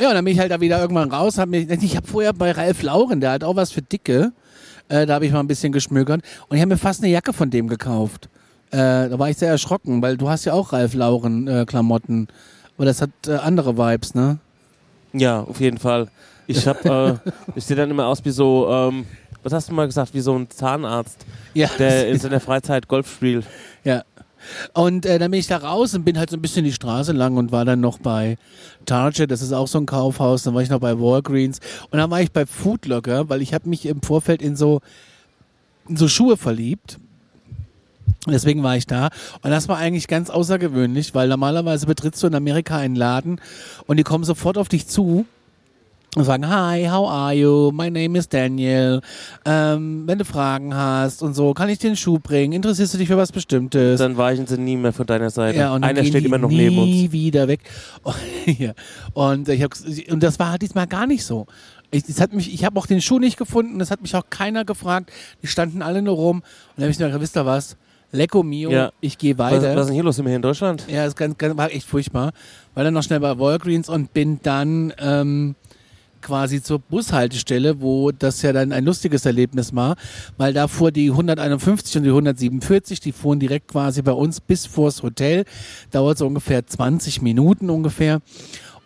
Ja, 0.00 0.08
und 0.08 0.14
dann 0.14 0.24
bin 0.24 0.32
ich 0.34 0.40
halt 0.40 0.50
da 0.50 0.60
wieder 0.60 0.80
irgendwann 0.80 1.10
raus. 1.12 1.38
Hab 1.38 1.48
mich, 1.50 1.68
ich 1.68 1.96
habe 1.96 2.06
vorher 2.06 2.32
bei 2.32 2.50
Ralf 2.52 2.82
Lauren, 2.82 3.20
der 3.20 3.32
hat 3.32 3.44
auch 3.44 3.54
was 3.56 3.70
für 3.70 3.82
Dicke. 3.82 4.32
Äh, 4.88 5.06
da 5.06 5.14
habe 5.14 5.26
ich 5.26 5.32
mal 5.32 5.40
ein 5.40 5.46
bisschen 5.46 5.72
geschmökert. 5.72 6.22
Und 6.48 6.56
ich 6.56 6.60
habe 6.62 6.70
mir 6.72 6.78
fast 6.78 7.02
eine 7.02 7.12
Jacke 7.12 7.32
von 7.32 7.50
dem 7.50 7.68
gekauft. 7.68 8.28
Äh, 8.70 8.76
da 9.10 9.18
war 9.18 9.28
ich 9.28 9.36
sehr 9.36 9.50
erschrocken, 9.50 10.00
weil 10.00 10.16
du 10.16 10.28
hast 10.30 10.46
ja 10.46 10.54
auch 10.54 10.72
Ralf 10.72 10.94
Lauren 10.94 11.46
äh, 11.46 11.64
Klamotten. 11.66 12.28
Aber 12.76 12.86
das 12.86 13.02
hat 13.02 13.10
äh, 13.26 13.32
andere 13.34 13.76
Vibes, 13.76 14.14
ne? 14.14 14.38
Ja, 15.12 15.40
auf 15.42 15.60
jeden 15.60 15.78
Fall. 15.78 16.08
Ich 16.46 16.66
hab, 16.66 16.84
äh, 16.86 17.14
ich 17.54 17.64
sehe 17.64 17.76
dann 17.76 17.90
immer 17.90 18.06
aus 18.06 18.24
wie 18.24 18.30
so, 18.30 18.68
ähm, 18.70 19.04
was 19.42 19.52
hast 19.52 19.68
du 19.68 19.74
mal 19.74 19.86
gesagt, 19.86 20.14
wie 20.14 20.20
so 20.20 20.34
ein 20.36 20.48
Zahnarzt, 20.48 21.26
Ja. 21.52 21.68
der 21.78 22.08
in 22.08 22.18
seiner 22.20 22.40
Freizeit 22.40 22.88
Golf 22.88 23.12
spielt. 23.12 23.44
Ja. 23.84 24.02
Und 24.74 25.06
äh, 25.06 25.18
dann 25.18 25.30
bin 25.30 25.40
ich 25.40 25.46
da 25.46 25.58
raus 25.58 25.94
und 25.94 26.04
bin 26.04 26.18
halt 26.18 26.30
so 26.30 26.36
ein 26.36 26.42
bisschen 26.42 26.64
die 26.64 26.72
Straße 26.72 27.12
lang 27.12 27.36
und 27.36 27.52
war 27.52 27.64
dann 27.64 27.80
noch 27.80 27.98
bei 27.98 28.38
Target, 28.86 29.30
das 29.30 29.42
ist 29.42 29.52
auch 29.52 29.68
so 29.68 29.78
ein 29.78 29.86
Kaufhaus, 29.86 30.42
dann 30.42 30.54
war 30.54 30.62
ich 30.62 30.70
noch 30.70 30.80
bei 30.80 30.98
Walgreens 30.98 31.60
und 31.90 31.98
dann 31.98 32.10
war 32.10 32.20
ich 32.20 32.32
bei 32.32 32.46
Foodlocker, 32.46 33.28
weil 33.28 33.42
ich 33.42 33.54
habe 33.54 33.68
mich 33.68 33.86
im 33.86 34.02
Vorfeld 34.02 34.42
in 34.42 34.56
so, 34.56 34.80
in 35.88 35.96
so 35.96 36.08
Schuhe 36.08 36.36
verliebt. 36.36 36.98
Deswegen 38.26 38.62
war 38.62 38.76
ich 38.76 38.86
da. 38.86 39.08
Und 39.42 39.50
das 39.50 39.68
war 39.68 39.78
eigentlich 39.78 40.06
ganz 40.06 40.28
außergewöhnlich, 40.28 41.14
weil 41.14 41.28
normalerweise 41.28 41.86
betrittst 41.86 42.22
du 42.22 42.26
in 42.26 42.34
Amerika 42.34 42.76
einen 42.76 42.94
Laden 42.94 43.40
und 43.86 43.96
die 43.96 44.02
kommen 44.02 44.24
sofort 44.24 44.58
auf 44.58 44.68
dich 44.68 44.86
zu 44.86 45.24
und 46.16 46.24
sagen, 46.24 46.48
hi, 46.48 46.86
how 46.90 47.08
are 47.08 47.32
you? 47.34 47.70
My 47.72 47.88
name 47.88 48.18
is 48.18 48.28
Daniel. 48.28 49.00
Ähm, 49.44 50.02
wenn 50.06 50.18
du 50.18 50.24
Fragen 50.24 50.74
hast 50.74 51.22
und 51.22 51.34
so, 51.34 51.54
kann 51.54 51.68
ich 51.68 51.78
dir 51.78 51.86
einen 51.88 51.96
Schuh 51.96 52.18
bringen? 52.18 52.52
Interessierst 52.52 52.94
du 52.94 52.98
dich 52.98 53.06
für 53.06 53.16
was 53.16 53.30
Bestimmtes? 53.30 53.98
Dann 54.00 54.16
weichen 54.16 54.46
sie 54.46 54.58
nie 54.58 54.76
mehr 54.76 54.92
von 54.92 55.06
deiner 55.06 55.30
Seite. 55.30 55.58
Ja, 55.58 55.72
und 55.72 55.84
Einer 55.84 56.04
steht 56.04 56.24
immer 56.24 56.38
noch 56.38 56.48
nie 56.50 56.68
neben 56.68 56.78
uns. 56.78 57.12
wieder 57.12 57.46
weg. 57.46 57.60
Und, 58.02 58.16
ja. 58.58 58.72
und, 59.12 59.48
ich 59.48 59.62
hab, 59.62 59.72
und 60.10 60.22
das 60.22 60.38
war 60.40 60.50
halt 60.50 60.62
diesmal 60.62 60.88
gar 60.88 61.06
nicht 61.06 61.24
so. 61.24 61.46
Ich, 61.92 62.04
das 62.04 62.20
hat 62.20 62.32
mich, 62.32 62.52
ich 62.52 62.64
habe 62.64 62.78
auch 62.78 62.86
den 62.86 63.00
Schuh 63.00 63.18
nicht 63.20 63.36
gefunden, 63.36 63.78
das 63.78 63.90
hat 63.92 64.02
mich 64.02 64.14
auch 64.16 64.24
keiner 64.30 64.64
gefragt. 64.64 65.10
Die 65.42 65.46
standen 65.46 65.80
alle 65.80 66.02
nur 66.02 66.14
rum. 66.16 66.36
Und 66.38 66.44
dann 66.76 66.84
habe 66.84 66.90
ich 66.90 66.98
mir 66.98 67.06
gedacht, 67.06 67.20
wisst 67.20 67.36
ihr 67.36 67.46
was? 67.46 67.76
Lecco 68.12 68.42
mio, 68.42 68.70
Ja. 68.72 68.90
ich 69.00 69.16
gehe 69.18 69.38
Was, 69.38 69.52
weiter. 69.52 69.74
was 69.76 69.82
ist 69.82 69.86
denn 69.86 69.94
hier 69.94 70.02
los? 70.02 70.16
Sind 70.16 70.24
wir 70.24 70.30
hier 70.30 70.36
in 70.36 70.42
Deutschland? 70.42 70.84
Ja, 70.88 71.04
das 71.04 71.08
ist 71.10 71.16
ganz, 71.16 71.38
ganz, 71.38 71.56
war 71.56 71.70
echt 71.70 71.86
furchtbar. 71.86 72.32
War 72.74 72.82
dann 72.82 72.94
noch 72.94 73.04
schnell 73.04 73.20
bei 73.20 73.38
Walgreens 73.38 73.88
und 73.88 74.12
bin 74.12 74.40
dann 74.42 74.92
ähm, 74.98 75.54
quasi 76.22 76.62
zur 76.62 76.78
Bushaltestelle, 76.78 77.80
wo 77.80 78.10
das 78.12 78.42
ja 78.42 78.52
dann 78.52 78.72
ein 78.72 78.84
lustiges 78.84 79.26
Erlebnis 79.26 79.74
war, 79.74 79.96
weil 80.36 80.52
da 80.52 80.68
fuhr 80.68 80.90
die 80.90 81.10
151 81.10 81.96
und 81.96 82.02
die 82.04 82.10
147, 82.10 83.00
die 83.00 83.12
fuhren 83.12 83.40
direkt 83.40 83.68
quasi 83.68 84.02
bei 84.02 84.12
uns 84.12 84.40
bis 84.40 84.66
vors 84.66 85.02
Hotel. 85.02 85.44
Dauert 85.90 86.18
so 86.18 86.26
ungefähr 86.26 86.66
20 86.66 87.22
Minuten 87.22 87.70
ungefähr. 87.70 88.20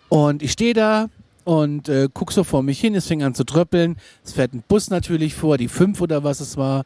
Und 0.09 0.43
ich 0.43 0.53
stehe 0.53 0.75
da 0.75 1.09
und 1.45 1.89
äh, 1.89 2.09
guck 2.13 2.33
so 2.33 2.45
vor 2.45 2.63
mich 2.63 2.81
hin, 2.81 2.95
es 2.95 3.07
fing 3.07 3.23
an 3.23 3.35
zu 3.35 3.45
tröppeln. 3.45 3.97
Es 4.25 4.33
fährt 4.33 4.55
ein 4.55 4.63
Bus 4.67 4.91
natürlich 4.91 5.35
vor, 5.35 5.59
die 5.59 5.69
5 5.69 6.01
oder 6.01 6.25
was 6.25 6.41
es 6.41 6.57
war. 6.57 6.85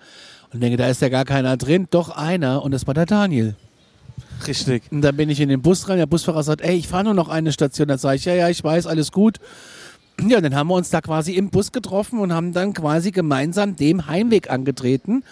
Und 0.53 0.61
denke, 0.63 0.77
da 0.77 0.89
ist 0.89 1.03
ja 1.03 1.09
gar 1.09 1.25
keiner 1.25 1.57
drin. 1.57 1.87
Doch 1.91 2.11
einer 2.11 2.63
und 2.63 2.73
das 2.73 2.87
war 2.87 2.95
der 2.95 3.07
Daniel. 3.07 3.55
Richtig. 4.47 4.83
Und 4.91 5.03
dann 5.03 5.17
bin 5.17 5.31
ich 5.31 5.41
in 5.41 5.49
den 5.49 5.63
Bus 5.63 5.89
rein. 5.89 5.99
Der 5.99 6.07
Busfahrer 6.07 6.43
sagt, 6.43 6.61
ey, 6.61 6.77
ich 6.77 6.89
fahre 6.89 7.05
nur 7.05 7.15
noch 7.15 7.29
eine 7.29 7.53
Station. 7.53 7.89
Dann 7.89 7.99
sage 7.99 8.17
ich, 8.17 8.25
ja, 8.25 8.35
ja, 8.35 8.49
ich 8.49 8.63
weiß, 8.63 8.87
alles 8.87 9.13
gut. 9.13 9.39
Ja, 10.27 10.41
dann 10.41 10.55
haben 10.55 10.69
wir 10.69 10.75
uns 10.75 10.91
da 10.91 11.01
quasi 11.01 11.33
im 11.33 11.51
Bus 11.51 11.71
getroffen 11.71 12.19
und 12.19 12.33
haben 12.33 12.53
dann 12.53 12.73
quasi 12.73 13.13
gemeinsam 13.13 13.77
dem 13.77 14.09
Heimweg 14.09 14.51
angetreten. 14.51 15.23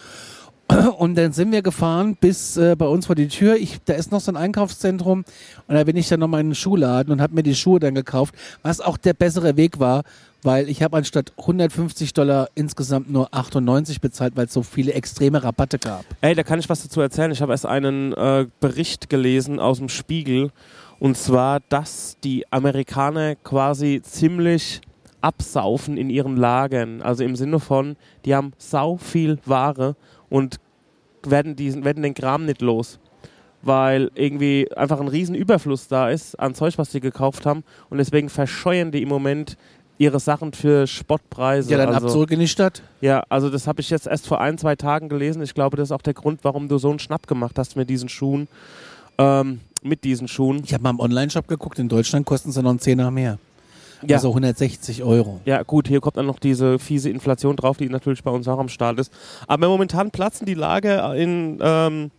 Und 0.98 1.16
dann 1.16 1.32
sind 1.32 1.52
wir 1.52 1.62
gefahren 1.62 2.16
bis 2.20 2.56
äh, 2.56 2.74
bei 2.76 2.86
uns 2.86 3.06
vor 3.06 3.14
die 3.14 3.28
Tür. 3.28 3.56
Ich, 3.56 3.78
da 3.84 3.94
ist 3.94 4.10
noch 4.10 4.20
so 4.20 4.32
ein 4.32 4.36
Einkaufszentrum. 4.36 5.24
Und 5.66 5.74
da 5.74 5.84
bin 5.84 5.96
ich 5.96 6.08
dann 6.08 6.20
nochmal 6.20 6.40
in 6.40 6.48
den 6.50 6.54
Schuhladen 6.54 7.12
und 7.12 7.20
habe 7.20 7.34
mir 7.34 7.42
die 7.42 7.54
Schuhe 7.54 7.80
dann 7.80 7.94
gekauft, 7.94 8.34
was 8.62 8.80
auch 8.80 8.96
der 8.96 9.14
bessere 9.14 9.56
Weg 9.56 9.78
war, 9.78 10.02
weil 10.42 10.68
ich 10.68 10.82
habe 10.82 10.96
anstatt 10.96 11.32
150 11.38 12.14
Dollar 12.14 12.48
insgesamt 12.54 13.10
nur 13.10 13.32
98 13.32 14.00
bezahlt, 14.00 14.36
weil 14.36 14.46
es 14.46 14.52
so 14.52 14.62
viele 14.62 14.92
extreme 14.92 15.42
Rabatte 15.42 15.78
gab. 15.78 16.04
Ey, 16.20 16.34
da 16.34 16.42
kann 16.42 16.58
ich 16.58 16.68
was 16.68 16.82
dazu 16.82 17.00
erzählen. 17.00 17.30
Ich 17.30 17.42
habe 17.42 17.52
erst 17.52 17.66
einen 17.66 18.12
äh, 18.12 18.46
Bericht 18.60 19.08
gelesen 19.08 19.60
aus 19.60 19.78
dem 19.78 19.88
Spiegel. 19.88 20.50
Und 20.98 21.16
zwar, 21.16 21.60
dass 21.68 22.18
die 22.22 22.50
Amerikaner 22.50 23.36
quasi 23.36 24.00
ziemlich 24.02 24.80
absaufen 25.20 25.96
in 25.96 26.10
ihren 26.10 26.36
Lagern. 26.36 27.02
Also 27.02 27.24
im 27.24 27.36
Sinne 27.36 27.60
von, 27.60 27.96
die 28.24 28.34
haben 28.34 28.52
sau 28.58 28.96
viel 28.96 29.38
Ware 29.44 29.96
und 30.30 30.58
werden, 31.24 31.56
diesen, 31.56 31.84
werden 31.84 32.02
den 32.02 32.14
Kram 32.14 32.46
nicht 32.46 32.62
los. 32.62 32.98
Weil 33.62 34.10
irgendwie 34.14 34.70
einfach 34.76 35.00
ein 35.00 35.08
riesen 35.08 35.34
Überfluss 35.34 35.88
da 35.88 36.08
ist 36.10 36.38
an 36.38 36.54
Zeug, 36.54 36.78
was 36.78 36.92
sie 36.92 37.00
gekauft 37.00 37.46
haben. 37.46 37.64
Und 37.90 37.98
deswegen 37.98 38.28
verscheuern 38.28 38.92
die 38.92 39.02
im 39.02 39.08
Moment 39.08 39.56
ihre 39.98 40.20
Sachen 40.20 40.52
für 40.52 40.86
Spottpreise. 40.86 41.70
Ja, 41.70 41.78
dann 41.78 41.94
also, 41.94 42.06
ab 42.06 42.12
zurück 42.12 42.30
in 42.30 42.38
die 42.38 42.48
Stadt. 42.48 42.82
ja, 43.00 43.24
also 43.28 43.50
das 43.50 43.66
habe 43.66 43.80
ich 43.80 43.90
jetzt 43.90 44.06
erst 44.06 44.26
vor 44.26 44.40
ein, 44.40 44.58
zwei 44.58 44.76
Tagen 44.76 45.08
gelesen. 45.08 45.42
Ich 45.42 45.54
glaube, 45.54 45.76
das 45.76 45.88
ist 45.88 45.92
auch 45.92 46.02
der 46.02 46.14
Grund, 46.14 46.40
warum 46.42 46.68
du 46.68 46.78
so 46.78 46.90
einen 46.90 46.98
Schnapp 46.98 47.26
gemacht 47.26 47.58
hast 47.58 47.76
mit 47.76 47.88
diesen 47.88 48.08
Schuhen. 48.08 48.46
Ähm, 49.18 49.60
mit 49.86 50.04
diesen 50.04 50.28
Schuhen. 50.28 50.62
Ich 50.64 50.74
habe 50.74 50.82
mal 50.82 50.90
im 50.90 51.00
Online-Shop 51.00 51.48
geguckt, 51.48 51.78
in 51.78 51.88
Deutschland 51.88 52.26
kosten 52.26 52.52
sie 52.52 52.62
noch 52.62 52.70
einen 52.70 52.78
Zehner 52.78 53.10
mehr. 53.10 53.38
Ja. 54.06 54.16
Also 54.16 54.28
160 54.28 55.02
Euro. 55.02 55.40
Ja, 55.44 55.62
gut, 55.62 55.88
hier 55.88 56.00
kommt 56.00 56.16
dann 56.16 56.26
noch 56.26 56.38
diese 56.38 56.78
fiese 56.78 57.08
Inflation 57.08 57.56
drauf, 57.56 57.78
die 57.78 57.88
natürlich 57.88 58.22
bei 58.22 58.30
uns 58.30 58.46
auch 58.46 58.58
am 58.58 58.68
Start 58.68 58.98
ist. 58.98 59.12
Aber 59.46 59.68
momentan 59.68 60.10
platzen 60.10 60.46
die 60.46 60.54
Lager 60.54 61.14
in, 61.14 61.58
ähm, 61.62 62.10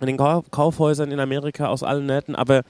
in 0.00 0.06
den 0.06 0.16
Kau 0.16 0.44
Kaufhäusern 0.50 1.10
in 1.10 1.18
Amerika 1.18 1.66
aus 1.66 1.82
allen 1.82 2.06
Nähten. 2.06 2.36
Aber 2.36 2.62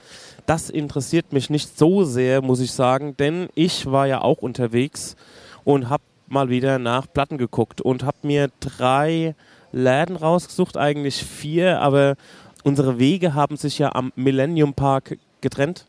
das 0.45 0.69
interessiert 0.69 1.31
mich 1.31 1.49
nicht 1.49 1.77
so 1.77 2.03
sehr, 2.03 2.41
muss 2.41 2.59
ich 2.59 2.71
sagen, 2.71 3.15
denn 3.17 3.49
ich 3.53 3.85
war 3.85 4.07
ja 4.07 4.21
auch 4.21 4.39
unterwegs 4.39 5.15
und 5.63 5.89
habe 5.89 6.03
mal 6.27 6.49
wieder 6.49 6.79
nach 6.79 7.05
Platten 7.11 7.37
geguckt 7.37 7.81
und 7.81 8.03
habe 8.03 8.17
mir 8.23 8.49
drei 8.59 9.35
Läden 9.71 10.15
rausgesucht, 10.15 10.77
eigentlich 10.77 11.23
vier, 11.23 11.81
aber 11.81 12.15
unsere 12.63 12.99
Wege 12.99 13.33
haben 13.33 13.57
sich 13.57 13.79
ja 13.79 13.93
am 13.93 14.11
Millennium 14.15 14.73
Park 14.73 15.17
getrennt. 15.41 15.85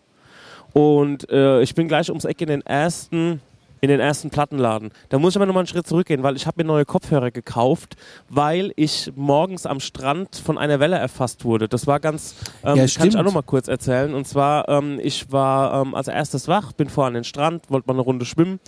Und 0.73 1.31
äh, 1.31 1.63
ich 1.63 1.75
bin 1.75 1.87
gleich 1.89 2.09
ums 2.09 2.25
Eck 2.25 2.41
in 2.41 2.49
den 2.49 2.63
ersten, 2.67 3.41
in 3.81 3.89
den 3.89 4.01
ersten 4.01 4.31
Plattenladen. 4.31 4.91
Da 5.09 5.21
muss 5.21 5.35
ich 5.35 5.37
aber 5.37 5.47
nochmal 5.47 5.61
einen 5.61 5.69
Schritt 5.69 5.87
zurückgehen, 5.87 6.25
weil 6.25 6.35
ich 6.35 6.49
habe 6.49 6.61
mir 6.61 6.67
neue 6.67 6.85
Kopfhörer 6.85 7.31
gekauft, 7.31 7.95
weil 8.29 8.73
ich 8.75 9.13
morgens 9.15 9.67
am 9.67 9.79
Strand 9.79 10.35
von 10.35 10.59
einer 10.59 10.81
Welle 10.81 10.97
erfasst 10.97 11.45
wurde. 11.45 11.69
Das 11.69 11.87
war 11.87 12.01
ganz, 12.01 12.35
ähm, 12.65 12.77
Ja, 12.77 12.87
kann 12.89 13.09
ich 13.09 13.17
auch 13.17 13.23
nochmal 13.23 13.45
kurz 13.45 13.69
erzählen. 13.69 14.15
Und 14.15 14.27
zwar, 14.27 14.69
ähm, 14.69 14.99
ich 15.01 15.31
war 15.31 15.83
ähm, 15.83 15.95
als 15.95 16.09
erstes 16.09 16.49
wach, 16.49 16.73
bin 16.73 16.89
vor 16.89 17.07
an 17.07 17.15
den 17.15 17.25
Strand, 17.25 17.71
wollte 17.71 17.87
mal 17.87 17.95
eine 17.95 18.03
Runde 18.03 18.25
schwimmen 18.25 18.59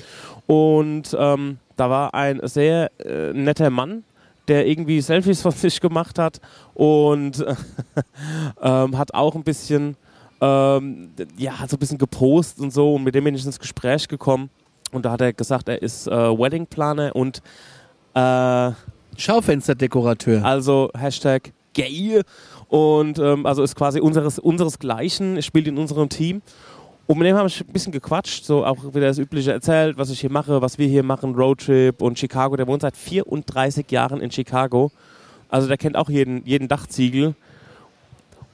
und 0.47 1.17
ähm, 1.19 1.59
da 1.77 1.91
war 1.91 2.15
ein 2.15 2.41
sehr 2.45 2.91
äh, 3.05 3.33
netter 3.33 3.71
Mann, 3.71 4.05
der 4.49 4.67
irgendwie 4.67 5.01
Selfies 5.01 5.43
von 5.43 5.53
sich 5.53 5.81
gemacht 5.81 6.19
hat 6.19 6.41
und 6.75 7.45
ähm, 8.63 8.99
hat 8.99 9.15
auch 9.15 9.35
ein 9.35 9.45
bisschen, 9.45 9.97
ähm, 10.41 11.11
ja, 11.37 11.59
hat 11.59 11.71
so 11.71 11.77
ein 11.77 11.81
bisschen 11.81 11.99
gepostet 11.99 12.61
und 12.61 12.73
so 12.73 12.95
und 12.95 13.05
mit 13.05 13.15
dem 13.15 13.25
bin 13.25 13.35
ich 13.35 13.45
ins 13.45 13.59
Gespräch 13.59 14.09
gekommen 14.09 14.51
und 14.93 15.05
da 15.05 15.13
hat 15.13 15.21
er 15.21 15.33
gesagt, 15.33 15.69
er 15.69 15.83
ist 15.83 16.07
äh, 16.07 16.11
Weddingplaner 16.11 17.15
und 17.15 17.43
äh, 18.15 18.71
Schaufensterdekorateur. 19.17 20.45
also 20.45 20.91
Hashtag 20.97 21.53
gay 21.73 22.23
und 22.69 23.19
ähm, 23.19 23.47
also 23.47 23.63
ist 23.63 23.77
quasi 23.77 24.01
unseres, 24.01 24.39
unseresgleichen, 24.39 25.41
spielt 25.43 25.69
in 25.69 25.79
unserem 25.79 26.09
Team. 26.09 26.43
Und 27.07 27.19
mit 27.19 27.27
dem 27.29 27.37
habe 27.37 27.47
ich 27.49 27.61
ein 27.61 27.73
bisschen 27.73 27.93
gequatscht, 27.93 28.45
so 28.45 28.65
auch 28.65 28.83
wieder 28.93 29.07
das 29.07 29.19
Übliche 29.19 29.53
erzählt, 29.53 29.97
was 29.97 30.11
ich 30.11 30.21
hier 30.21 30.31
mache, 30.31 30.61
was 30.61 30.77
wir 30.79 30.89
hier 30.89 31.05
machen, 31.05 31.35
Roadtrip 31.37 32.03
und 32.03 32.19
Chicago. 32.19 32.57
Der 32.57 32.67
wohnt 32.67 32.83
seit 32.83 32.97
34 32.97 33.89
Jahren 33.91 34.21
in 34.21 34.31
Chicago. 34.33 34.91
Also 35.49 35.69
der 35.69 35.77
kennt 35.77 35.97
auch 35.97 36.11
jeden, 36.11 36.45
jeden 36.45 36.67
Dachziegel. 36.67 37.35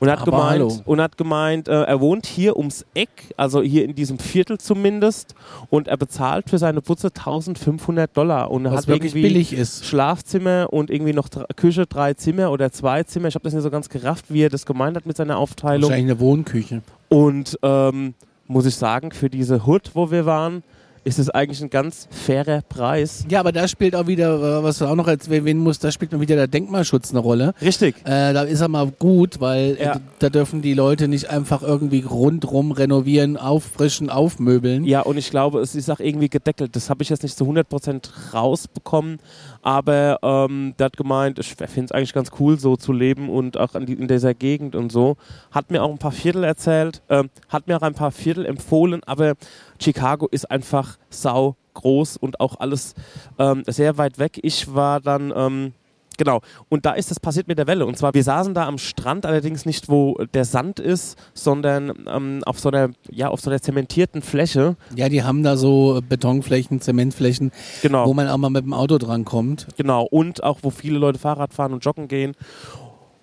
Und 0.00 0.10
hat 0.10 0.20
Aber 0.26 0.50
hallo. 0.50 0.66
gemeint, 0.66 0.86
und 0.88 1.00
hat 1.00 1.16
gemeint 1.16 1.68
äh, 1.68 1.82
er 1.84 2.00
wohnt 2.00 2.26
hier 2.26 2.56
ums 2.56 2.84
Eck, 2.92 3.08
also 3.36 3.62
hier 3.62 3.84
in 3.84 3.94
diesem 3.94 4.18
Viertel 4.18 4.58
zumindest, 4.58 5.36
und 5.70 5.86
er 5.86 5.96
bezahlt 5.96 6.50
für 6.50 6.58
seine 6.58 6.80
Putze 6.80 7.06
1500 7.06 8.14
Dollar. 8.14 8.50
Und 8.50 8.64
er 8.66 8.72
was 8.72 8.78
hat 8.78 8.88
wirklich 8.88 9.12
irgendwie 9.14 9.28
billig 9.28 9.52
ist. 9.52 9.86
Schlafzimmer 9.86 10.66
und 10.72 10.90
irgendwie 10.90 11.12
noch 11.12 11.28
dr- 11.28 11.46
Küche, 11.54 11.86
drei 11.86 12.14
Zimmer 12.14 12.50
oder 12.50 12.72
zwei 12.72 13.04
Zimmer. 13.04 13.28
Ich 13.28 13.36
habe 13.36 13.44
das 13.44 13.54
nicht 13.54 13.62
so 13.62 13.70
ganz 13.70 13.88
gerafft, 13.88 14.24
wie 14.28 14.42
er 14.42 14.50
das 14.50 14.66
gemeint 14.66 14.96
hat 14.96 15.06
mit 15.06 15.16
seiner 15.16 15.38
Aufteilung. 15.38 15.88
Wahrscheinlich 15.88 16.10
eine 16.10 16.20
Wohnküche. 16.20 16.82
Und 17.08 17.56
ähm, 17.62 18.14
muss 18.52 18.66
ich 18.66 18.76
sagen, 18.76 19.10
für 19.10 19.28
diese 19.30 19.66
Hood, 19.66 19.90
wo 19.94 20.10
wir 20.10 20.26
waren, 20.26 20.62
ist 21.04 21.18
es 21.18 21.28
eigentlich 21.30 21.60
ein 21.60 21.68
ganz 21.70 22.06
fairer 22.12 22.60
Preis. 22.62 23.24
Ja, 23.28 23.40
aber 23.40 23.50
da 23.50 23.66
spielt 23.66 23.96
auch 23.96 24.06
wieder, 24.06 24.60
äh, 24.60 24.62
was 24.62 24.78
du 24.78 24.86
auch 24.86 24.94
noch 24.94 25.08
erwähnen 25.08 25.58
musst, 25.58 25.82
da 25.82 25.90
spielt 25.90 26.12
noch 26.12 26.20
wieder 26.20 26.36
der 26.36 26.46
Denkmalschutz 26.46 27.10
eine 27.10 27.18
Rolle. 27.18 27.54
Richtig. 27.60 27.96
Äh, 28.04 28.32
da 28.32 28.42
ist 28.42 28.60
er 28.60 28.68
mal 28.68 28.86
gut, 29.00 29.40
weil 29.40 29.76
äh, 29.80 29.84
Ja. 29.84 30.00
da 30.20 30.28
dürfen 30.30 30.62
die 30.62 30.74
Leute 30.74 31.08
nicht 31.08 31.28
einfach 31.28 31.62
irgendwie 31.62 32.02
rundrum 32.08 32.70
renovieren, 32.70 33.36
auffrischen, 33.36 34.10
aufmöbeln. 34.10 34.84
Ja, 34.84 35.00
und 35.00 35.16
ich 35.16 35.30
glaube, 35.30 35.58
es 35.58 35.74
ist 35.74 35.90
auch 35.90 35.98
irgendwie 35.98 36.28
gedeckelt. 36.28 36.76
Das 36.76 36.88
habe 36.88 37.02
ich 37.02 37.08
jetzt 37.08 37.24
nicht 37.24 37.36
zu 37.36 37.46
100% 37.46 38.32
rausbekommen. 38.32 39.18
Aber 39.62 40.18
ähm, 40.22 40.74
der 40.78 40.86
hat 40.86 40.96
gemeint, 40.96 41.38
ich 41.38 41.54
finde 41.54 41.84
es 41.84 41.92
eigentlich 41.92 42.12
ganz 42.12 42.30
cool, 42.40 42.58
so 42.58 42.76
zu 42.76 42.92
leben 42.92 43.30
und 43.30 43.56
auch 43.56 43.70
die, 43.80 43.94
in 43.94 44.08
dieser 44.08 44.34
Gegend 44.34 44.74
und 44.74 44.90
so. 44.90 45.16
Hat 45.52 45.70
mir 45.70 45.82
auch 45.82 45.90
ein 45.90 45.98
paar 45.98 46.12
Viertel 46.12 46.42
erzählt, 46.42 47.00
äh, 47.08 47.24
hat 47.48 47.68
mir 47.68 47.76
auch 47.76 47.82
ein 47.82 47.94
paar 47.94 48.10
Viertel 48.10 48.44
empfohlen, 48.44 49.02
aber 49.04 49.34
Chicago 49.80 50.26
ist 50.26 50.50
einfach 50.50 50.98
sau 51.10 51.56
groß 51.74 52.16
und 52.16 52.40
auch 52.40 52.58
alles 52.58 52.94
ähm, 53.38 53.62
sehr 53.66 53.98
weit 53.98 54.18
weg. 54.18 54.40
Ich 54.42 54.74
war 54.74 55.00
dann 55.00 55.32
ähm, 55.34 55.72
Genau. 56.16 56.40
Und 56.68 56.86
da 56.86 56.92
ist 56.92 57.10
das 57.10 57.20
passiert 57.20 57.48
mit 57.48 57.58
der 57.58 57.66
Welle. 57.66 57.86
Und 57.86 57.96
zwar, 57.96 58.14
wir 58.14 58.24
saßen 58.24 58.54
da 58.54 58.66
am 58.66 58.78
Strand, 58.78 59.26
allerdings 59.26 59.66
nicht, 59.66 59.88
wo 59.88 60.14
der 60.34 60.44
Sand 60.44 60.80
ist, 60.80 61.18
sondern 61.34 62.06
ähm, 62.06 62.42
auf 62.44 62.58
so 62.60 62.68
einer, 62.70 62.90
ja, 63.10 63.28
auf 63.28 63.40
so 63.40 63.50
einer 63.50 63.60
zementierten 63.60 64.22
Fläche. 64.22 64.76
Ja, 64.94 65.08
die 65.08 65.22
haben 65.22 65.42
da 65.42 65.56
so 65.56 66.00
Betonflächen, 66.08 66.80
Zementflächen, 66.80 67.52
genau. 67.82 68.06
wo 68.06 68.14
man 68.14 68.28
auch 68.28 68.38
mal 68.38 68.50
mit 68.50 68.64
dem 68.64 68.74
Auto 68.74 68.98
drankommt. 68.98 69.66
Genau. 69.76 70.04
Und 70.04 70.42
auch, 70.42 70.58
wo 70.62 70.70
viele 70.70 70.98
Leute 70.98 71.18
Fahrrad 71.18 71.54
fahren 71.54 71.72
und 71.72 71.84
joggen 71.84 72.08
gehen. 72.08 72.34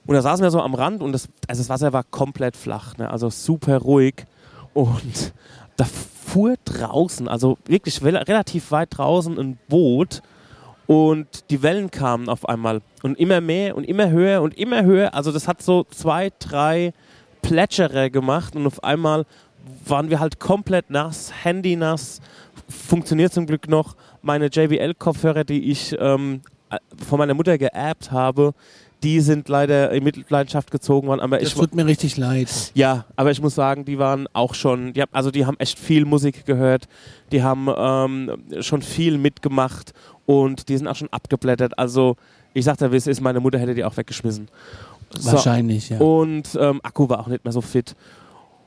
Und 0.05 0.15
da 0.15 0.21
saßen 0.21 0.43
wir 0.43 0.49
so 0.49 0.61
am 0.61 0.73
Rand 0.73 1.03
und 1.03 1.11
das, 1.11 1.29
also 1.47 1.61
das 1.61 1.69
Wasser 1.69 1.93
war 1.93 2.03
komplett 2.03 2.57
flach, 2.57 2.97
ne? 2.97 3.11
also 3.11 3.29
super 3.29 3.77
ruhig. 3.77 4.25
Und 4.73 5.33
da 5.77 5.85
fuhr 5.85 6.55
draußen, 6.65 7.27
also 7.27 7.57
wirklich 7.65 8.01
relativ 8.03 8.71
weit 8.71 8.97
draußen, 8.97 9.37
ein 9.37 9.59
Boot 9.67 10.21
und 10.89 11.51
die 11.51 11.61
Wellen 11.61 11.91
kamen 11.91 12.29
auf 12.29 12.49
einmal 12.49 12.81
und 13.03 13.19
immer 13.19 13.41
mehr 13.41 13.77
und 13.77 13.83
immer 13.83 14.09
höher 14.09 14.41
und 14.41 14.57
immer 14.57 14.81
höher. 14.83 15.13
Also 15.13 15.31
das 15.31 15.47
hat 15.47 15.61
so 15.61 15.83
zwei, 15.83 16.31
drei 16.39 16.93
Plätscherer 17.43 18.09
gemacht 18.09 18.55
und 18.55 18.65
auf 18.65 18.83
einmal 18.83 19.27
waren 19.85 20.09
wir 20.09 20.19
halt 20.19 20.39
komplett 20.39 20.89
nass, 20.89 21.31
Handy 21.43 21.75
nass. 21.75 22.21
Funktioniert 22.67 23.31
zum 23.31 23.45
Glück 23.45 23.69
noch. 23.69 23.95
Meine 24.23 24.47
JBL-Kopfhörer, 24.47 25.43
die 25.43 25.69
ich 25.69 25.95
ähm, 25.99 26.41
von 27.07 27.19
meiner 27.19 27.35
Mutter 27.35 27.59
geerbt 27.59 28.11
habe, 28.11 28.55
die 29.03 29.21
sind 29.21 29.47
leider 29.47 29.91
in 29.91 30.03
Mitleidenschaft 30.03 30.71
gezogen 30.71 31.07
worden. 31.07 31.21
Aber 31.21 31.37
das 31.37 31.49
ich, 31.49 31.53
tut 31.53 31.73
mir 31.73 31.85
richtig 31.85 32.17
leid. 32.17 32.71
Ja, 32.73 33.05
aber 33.15 33.31
ich 33.31 33.41
muss 33.41 33.55
sagen, 33.55 33.85
die 33.85 33.97
waren 33.97 34.27
auch 34.33 34.53
schon, 34.53 34.93
die 34.93 35.01
haben, 35.01 35.11
also 35.13 35.31
die 35.31 35.45
haben 35.45 35.57
echt 35.59 35.79
viel 35.79 36.05
Musik 36.05 36.45
gehört, 36.45 36.87
die 37.31 37.43
haben 37.43 37.69
ähm, 37.77 38.61
schon 38.61 38.81
viel 38.81 39.17
mitgemacht 39.17 39.93
und 40.29 40.69
die 40.69 40.77
sind 40.77 40.87
auch 40.87 40.95
schon 40.95 41.11
abgeblättert. 41.11 41.79
Also 41.79 42.15
ich 42.53 42.63
sagte, 42.63 42.91
wie 42.91 42.97
es 42.97 43.07
ist, 43.07 43.19
meine 43.19 43.39
Mutter 43.39 43.57
hätte 43.57 43.73
die 43.73 43.83
auch 43.83 43.97
weggeschmissen. 43.97 44.47
Wahrscheinlich, 45.23 45.87
so. 45.87 45.93
ja. 45.95 45.99
Und 45.99 46.55
ähm, 46.61 46.79
Akku 46.83 47.09
war 47.09 47.21
auch 47.21 47.27
nicht 47.27 47.43
mehr 47.43 47.51
so 47.51 47.61
fit. 47.61 47.95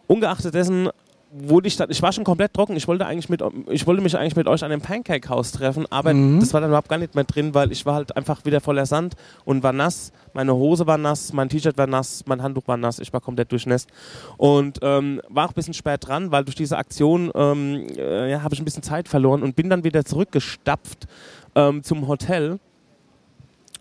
Ungeachtet 0.08 0.54
dessen 0.54 0.88
wurde 1.32 1.66
ich 1.66 1.76
dann, 1.76 1.90
ich 1.90 2.02
war 2.02 2.12
schon 2.12 2.24
komplett 2.24 2.52
trocken. 2.52 2.76
Ich 2.76 2.86
wollte 2.86 3.06
eigentlich 3.06 3.28
mit, 3.28 3.42
ich 3.70 3.86
wollte 3.86 4.02
mich 4.02 4.16
eigentlich 4.16 4.36
mit 4.36 4.46
euch 4.46 4.62
an 4.62 4.70
dem 4.70 4.80
Pancake-Haus 4.80 5.52
treffen, 5.52 5.86
aber 5.90 6.12
mhm. 6.12 6.40
das 6.40 6.52
war 6.52 6.60
dann 6.60 6.70
überhaupt 6.70 6.88
gar 6.88 6.98
nicht 6.98 7.14
mehr 7.14 7.24
drin, 7.24 7.54
weil 7.54 7.72
ich 7.72 7.86
war 7.86 7.94
halt 7.94 8.16
einfach 8.16 8.44
wieder 8.44 8.60
voller 8.60 8.84
Sand 8.84 9.14
und 9.44 9.62
war 9.62 9.72
nass. 9.72 10.12
Meine 10.34 10.54
Hose 10.54 10.86
war 10.86 10.98
nass, 10.98 11.32
mein 11.32 11.48
T-Shirt 11.48 11.78
war 11.78 11.86
nass, 11.86 12.24
mein 12.26 12.42
Handtuch 12.42 12.66
war 12.66 12.76
nass, 12.76 12.98
ich 12.98 13.12
war 13.12 13.20
komplett 13.20 13.50
durchnässt 13.50 13.88
und 14.36 14.78
ähm, 14.82 15.20
war 15.28 15.46
auch 15.46 15.50
ein 15.50 15.54
bisschen 15.54 15.74
spät 15.74 16.06
dran, 16.06 16.32
weil 16.32 16.44
durch 16.44 16.56
diese 16.56 16.76
Aktion 16.76 17.30
ähm, 17.34 17.86
äh, 17.96 18.30
ja, 18.30 18.42
habe 18.42 18.54
ich 18.54 18.60
ein 18.60 18.64
bisschen 18.64 18.82
Zeit 18.82 19.08
verloren 19.08 19.42
und 19.42 19.56
bin 19.56 19.70
dann 19.70 19.84
wieder 19.84 20.04
zurückgestapft 20.04 21.06
ähm, 21.54 21.82
zum 21.82 22.08
Hotel. 22.08 22.58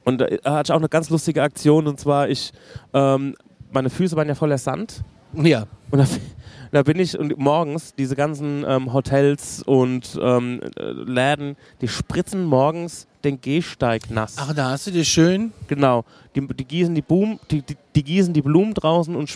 Und 0.03 0.19
da 0.19 0.25
hatte 0.25 0.69
ich 0.69 0.71
auch 0.71 0.79
eine 0.79 0.89
ganz 0.89 1.09
lustige 1.09 1.43
Aktion 1.43 1.87
und 1.87 1.99
zwar 1.99 2.27
ich, 2.27 2.51
ähm, 2.93 3.35
meine 3.71 3.89
Füße 3.89 4.15
waren 4.15 4.27
ja 4.27 4.35
voller 4.35 4.57
Sand. 4.57 5.03
Ja. 5.33 5.65
Und 5.91 5.99
da, 5.99 6.05
da 6.71 6.83
bin 6.83 6.99
ich 6.99 7.17
und 7.17 7.37
morgens 7.37 7.93
diese 7.95 8.15
ganzen 8.15 8.65
ähm, 8.67 8.93
Hotels 8.93 9.61
und 9.63 10.19
ähm, 10.21 10.61
Läden, 10.77 11.55
die 11.81 11.87
spritzen 11.87 12.43
morgens 12.45 13.07
den 13.23 13.39
Gehsteig 13.39 14.09
nass. 14.09 14.35
Ach, 14.39 14.53
da 14.53 14.71
hast 14.71 14.87
du 14.87 14.91
dir 14.91 15.05
schön. 15.05 15.53
Genau. 15.67 16.03
Die, 16.35 16.45
die, 16.47 16.65
gießen 16.65 16.95
die, 16.95 17.01
Boom, 17.01 17.39
die, 17.51 17.61
die, 17.61 17.77
die, 17.95 18.03
gießen 18.03 18.33
die 18.33 18.41
Blumen 18.41 18.73
draußen 18.73 19.15
und 19.15 19.29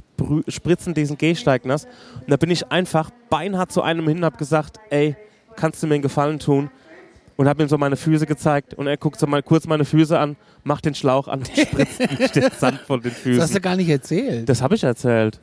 spritzen 0.47 0.93
diesen 0.93 1.17
Gehsteig 1.17 1.65
nass. 1.65 1.85
Und 1.85 2.29
da 2.29 2.37
bin 2.37 2.49
ich 2.49 2.71
einfach 2.71 3.11
beinhart 3.29 3.71
zu 3.71 3.81
einem 3.81 4.07
hin 4.07 4.17
und 4.17 4.25
hab 4.25 4.37
gesagt, 4.37 4.79
ey, 4.89 5.15
kannst 5.55 5.83
du 5.83 5.87
mir 5.87 5.95
einen 5.95 6.03
Gefallen 6.03 6.39
tun? 6.39 6.69
Und 7.37 7.47
habe 7.47 7.63
ihm 7.63 7.69
so 7.69 7.77
meine 7.77 7.95
Füße 7.95 8.25
gezeigt 8.25 8.73
und 8.73 8.87
er 8.87 8.97
guckt 8.97 9.19
so 9.19 9.27
mal 9.27 9.43
kurz 9.43 9.67
meine 9.67 9.85
Füße 9.85 10.17
an, 10.17 10.35
macht 10.63 10.85
den 10.85 10.95
Schlauch 10.95 11.27
an, 11.27 11.43
spritzt 11.55 11.99
nicht 11.99 12.35
den 12.35 12.51
Sand 12.57 12.79
von 12.81 13.01
den 13.01 13.11
Füßen. 13.11 13.39
Das 13.39 13.49
hast 13.49 13.55
du 13.55 13.61
gar 13.61 13.75
nicht 13.75 13.89
erzählt. 13.89 14.47
Das 14.47 14.61
habe 14.61 14.75
ich 14.75 14.83
erzählt. 14.83 15.39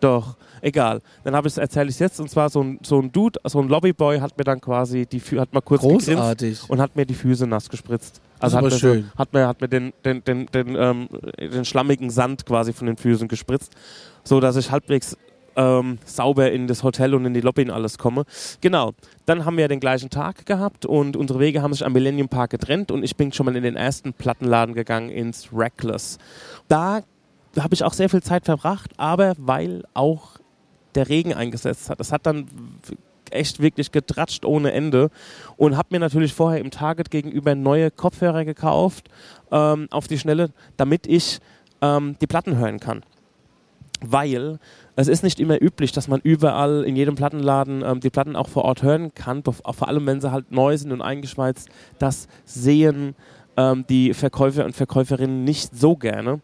Doch, 0.00 0.36
egal. 0.60 1.00
Dann 1.24 1.34
habe 1.34 1.48
ich 1.48 1.58
erzähle 1.58 1.88
ich 1.88 1.96
es 1.96 1.98
jetzt 1.98 2.20
und 2.20 2.30
zwar 2.30 2.50
so 2.50 2.62
ein, 2.62 2.78
so 2.82 3.00
ein 3.00 3.10
Dude, 3.10 3.40
so 3.44 3.60
ein 3.60 3.68
Lobbyboy 3.68 4.20
hat 4.20 4.36
mir 4.38 4.44
dann 4.44 4.60
quasi 4.60 5.06
die 5.06 5.20
hat 5.38 5.52
mal 5.52 5.60
kurz 5.60 5.82
Großartig. 5.82 6.68
und 6.68 6.80
hat 6.80 6.94
mir 6.94 7.04
die 7.04 7.14
Füße 7.14 7.46
nass 7.46 7.68
gespritzt. 7.68 8.20
Also 8.38 8.56
hat 8.56 8.64
mir 8.64 8.70
schön. 8.70 9.02
So, 9.02 9.18
hat 9.18 9.32
mir 9.32 9.48
hat 9.48 9.60
mir 9.60 9.68
den 9.68 9.92
den 10.04 10.22
den 10.22 10.46
den, 10.46 10.76
ähm, 10.76 11.08
den 11.40 11.64
schlammigen 11.64 12.10
Sand 12.10 12.46
quasi 12.46 12.72
von 12.72 12.86
den 12.86 12.96
Füßen 12.96 13.26
gespritzt, 13.26 13.72
so 14.22 14.38
dass 14.38 14.54
ich 14.56 14.70
halbwegs 14.70 15.16
ähm, 15.58 15.98
sauber 16.04 16.52
in 16.52 16.68
das 16.68 16.82
Hotel 16.84 17.14
und 17.14 17.26
in 17.26 17.34
die 17.34 17.40
Lobby 17.40 17.62
und 17.62 17.70
alles 17.70 17.98
komme. 17.98 18.24
Genau. 18.60 18.92
Dann 19.26 19.44
haben 19.44 19.58
wir 19.58 19.68
den 19.68 19.80
gleichen 19.80 20.08
Tag 20.08 20.46
gehabt 20.46 20.86
und 20.86 21.16
unsere 21.16 21.40
Wege 21.40 21.60
haben 21.60 21.72
sich 21.72 21.84
am 21.84 21.92
Millennium 21.92 22.28
Park 22.28 22.50
getrennt 22.50 22.90
und 22.90 23.02
ich 23.02 23.16
bin 23.16 23.32
schon 23.32 23.44
mal 23.44 23.56
in 23.56 23.64
den 23.64 23.76
ersten 23.76 24.14
Plattenladen 24.14 24.74
gegangen 24.74 25.10
ins 25.10 25.48
Reckless. 25.52 26.18
Da 26.68 27.02
habe 27.58 27.74
ich 27.74 27.82
auch 27.82 27.92
sehr 27.92 28.08
viel 28.08 28.22
Zeit 28.22 28.44
verbracht, 28.44 28.92
aber 28.96 29.34
weil 29.36 29.82
auch 29.94 30.38
der 30.94 31.08
Regen 31.08 31.34
eingesetzt 31.34 31.90
hat. 31.90 32.00
Das 32.00 32.12
hat 32.12 32.24
dann 32.24 32.46
echt 33.30 33.60
wirklich 33.60 33.92
getratscht 33.92 34.44
ohne 34.44 34.72
Ende 34.72 35.10
und 35.56 35.76
habe 35.76 35.88
mir 35.90 35.98
natürlich 35.98 36.32
vorher 36.32 36.60
im 36.60 36.70
Target 36.70 37.10
gegenüber 37.10 37.54
neue 37.54 37.90
Kopfhörer 37.90 38.44
gekauft 38.44 39.10
ähm, 39.50 39.88
auf 39.90 40.08
die 40.08 40.18
Schnelle, 40.18 40.50
damit 40.76 41.06
ich 41.06 41.40
ähm, 41.82 42.16
die 42.20 42.26
Platten 42.26 42.56
hören 42.56 42.80
kann. 42.80 43.02
Weil 44.00 44.60
es 44.98 45.06
ist 45.06 45.22
nicht 45.22 45.38
immer 45.38 45.62
üblich, 45.62 45.92
dass 45.92 46.08
man 46.08 46.20
überall 46.24 46.82
in 46.82 46.96
jedem 46.96 47.14
Plattenladen 47.14 47.84
ähm, 47.86 48.00
die 48.00 48.10
Platten 48.10 48.34
auch 48.34 48.48
vor 48.48 48.64
Ort 48.64 48.82
hören 48.82 49.14
kann, 49.14 49.44
vor 49.44 49.86
allem 49.86 50.06
wenn 50.06 50.20
sie 50.20 50.32
halt 50.32 50.50
neu 50.50 50.76
sind 50.76 50.90
und 50.90 51.02
eingeschweißt. 51.02 51.68
Das 52.00 52.26
sehen 52.44 53.14
ähm, 53.56 53.84
die 53.88 54.12
Verkäufer 54.12 54.64
und 54.64 54.74
Verkäuferinnen 54.74 55.44
nicht 55.44 55.76
so 55.76 55.94
gerne. 55.94 56.40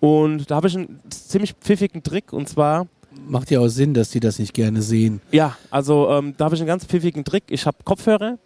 Und 0.00 0.50
da 0.50 0.56
habe 0.56 0.68
ich 0.68 0.76
einen 0.76 1.00
ziemlich 1.08 1.54
pfiffigen 1.54 2.02
Trick 2.02 2.34
und 2.34 2.46
zwar. 2.46 2.88
Macht 3.26 3.50
ja 3.50 3.60
auch 3.60 3.68
Sinn, 3.68 3.94
dass 3.94 4.10
die 4.10 4.20
das 4.20 4.38
nicht 4.38 4.52
gerne 4.52 4.82
sehen. 4.82 5.22
Ja, 5.32 5.56
also 5.70 6.10
ähm, 6.10 6.34
da 6.36 6.44
habe 6.44 6.56
ich 6.56 6.60
einen 6.60 6.68
ganz 6.68 6.84
pfiffigen 6.84 7.24
Trick. 7.24 7.44
Ich 7.48 7.64
habe 7.64 7.78
Kopfhörer, 7.84 8.36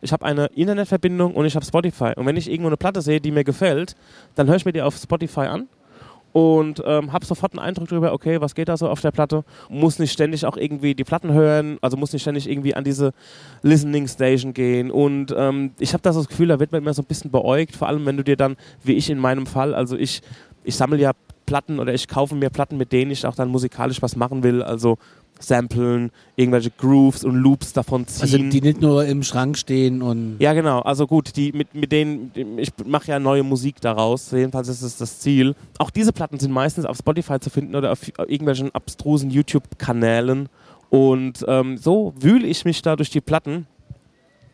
ich 0.00 0.12
habe 0.12 0.24
eine 0.24 0.46
Internetverbindung 0.46 1.34
und 1.34 1.46
ich 1.46 1.54
habe 1.54 1.64
Spotify. 1.64 2.14
Und 2.16 2.26
wenn 2.26 2.36
ich 2.36 2.50
irgendwo 2.50 2.66
eine 2.66 2.76
Platte 2.76 3.00
sehe, 3.00 3.20
die 3.20 3.30
mir 3.30 3.44
gefällt, 3.44 3.94
dann 4.34 4.48
höre 4.48 4.56
ich 4.56 4.64
mir 4.64 4.72
die 4.72 4.82
auf 4.82 4.96
Spotify 4.96 5.42
an 5.42 5.68
und 6.34 6.82
ähm, 6.84 7.12
habe 7.12 7.24
sofort 7.24 7.52
einen 7.52 7.60
Eindruck 7.60 7.88
darüber, 7.88 8.12
okay, 8.12 8.40
was 8.40 8.56
geht 8.56 8.68
da 8.68 8.76
so 8.76 8.88
auf 8.88 9.00
der 9.00 9.12
Platte. 9.12 9.44
Muss 9.68 10.00
nicht 10.00 10.10
ständig 10.10 10.44
auch 10.44 10.56
irgendwie 10.56 10.96
die 10.96 11.04
Platten 11.04 11.32
hören, 11.32 11.78
also 11.80 11.96
muss 11.96 12.12
nicht 12.12 12.22
ständig 12.22 12.50
irgendwie 12.50 12.74
an 12.74 12.82
diese 12.82 13.12
Listening 13.62 14.08
Station 14.08 14.52
gehen. 14.52 14.90
Und 14.90 15.32
ähm, 15.38 15.70
ich 15.78 15.92
habe 15.92 16.02
das 16.02 16.26
Gefühl, 16.26 16.48
da 16.48 16.58
wird 16.58 16.72
man 16.72 16.82
immer 16.82 16.92
so 16.92 17.02
ein 17.02 17.06
bisschen 17.06 17.30
beäugt, 17.30 17.76
vor 17.76 17.86
allem 17.86 18.04
wenn 18.04 18.16
du 18.16 18.24
dir 18.24 18.36
dann, 18.36 18.56
wie 18.82 18.94
ich 18.94 19.10
in 19.10 19.18
meinem 19.20 19.46
Fall, 19.46 19.76
also 19.76 19.96
ich, 19.96 20.22
ich 20.64 20.74
sammle 20.74 20.98
ja 20.98 21.12
Platten 21.46 21.78
oder 21.78 21.94
ich 21.94 22.08
kaufe 22.08 22.34
mir 22.34 22.50
Platten, 22.50 22.78
mit 22.78 22.90
denen 22.90 23.12
ich 23.12 23.24
auch 23.26 23.36
dann 23.36 23.48
musikalisch 23.48 24.02
was 24.02 24.16
machen 24.16 24.42
will. 24.42 24.60
Also 24.60 24.98
samplen, 25.38 26.10
irgendwelche 26.36 26.70
Grooves 26.70 27.24
und 27.24 27.36
Loops 27.36 27.72
davon 27.72 28.06
ziehen. 28.06 28.22
Also 28.22 28.38
die 28.38 28.60
nicht 28.60 28.80
nur 28.80 29.04
im 29.04 29.22
Schrank 29.22 29.58
stehen 29.58 30.02
und. 30.02 30.36
Ja, 30.38 30.52
genau. 30.52 30.80
Also 30.80 31.06
gut, 31.06 31.36
die 31.36 31.52
mit, 31.52 31.74
mit 31.74 31.92
denen, 31.92 32.30
ich 32.56 32.70
mache 32.84 33.08
ja 33.08 33.18
neue 33.18 33.42
Musik 33.42 33.80
daraus. 33.80 34.30
Jedenfalls 34.30 34.68
ist 34.68 34.82
es 34.82 34.96
das 34.96 35.20
Ziel. 35.20 35.54
Auch 35.78 35.90
diese 35.90 36.12
Platten 36.12 36.38
sind 36.38 36.52
meistens 36.52 36.84
auf 36.84 36.96
Spotify 36.96 37.38
zu 37.40 37.50
finden 37.50 37.74
oder 37.74 37.92
auf 37.92 38.00
irgendwelchen 38.18 38.74
abstrusen 38.74 39.30
YouTube-Kanälen. 39.30 40.48
Und 40.90 41.44
ähm, 41.48 41.76
so 41.76 42.14
wühle 42.18 42.46
ich 42.46 42.64
mich 42.64 42.82
da 42.82 42.96
durch 42.96 43.10
die 43.10 43.20
Platten 43.20 43.66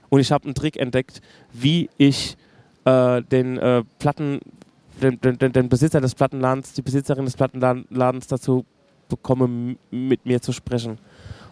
und 0.09 0.21
ich 0.21 0.33
habe 0.33 0.45
einen 0.45 0.55
Trick 0.55 0.77
entdeckt, 0.77 1.23
wie 1.53 1.89
ich 1.97 2.37
äh, 2.85 3.23
den 3.23 3.57
äh, 3.59 3.85
Platten, 3.99 4.41
den, 5.01 5.21
den, 5.21 5.53
den 5.53 5.69
Besitzer 5.69 6.01
des 6.01 6.15
Plattenladens, 6.15 6.75
die 6.75 6.83
Besitzerin 6.83 7.25
des 7.25 7.37
Plattenladens 7.37 8.27
dazu 8.27 8.65
bekomme, 9.11 9.77
mit 9.91 10.25
mir 10.25 10.41
zu 10.41 10.53
sprechen. 10.53 10.99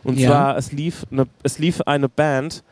Und 0.04 0.18
ja. 0.18 0.30
zwar, 0.30 0.56
es 0.56 0.72
lief, 0.72 1.04
eine, 1.10 1.26
es 1.42 1.58
lief 1.58 1.82
eine 1.82 2.08
Band, 2.08 2.64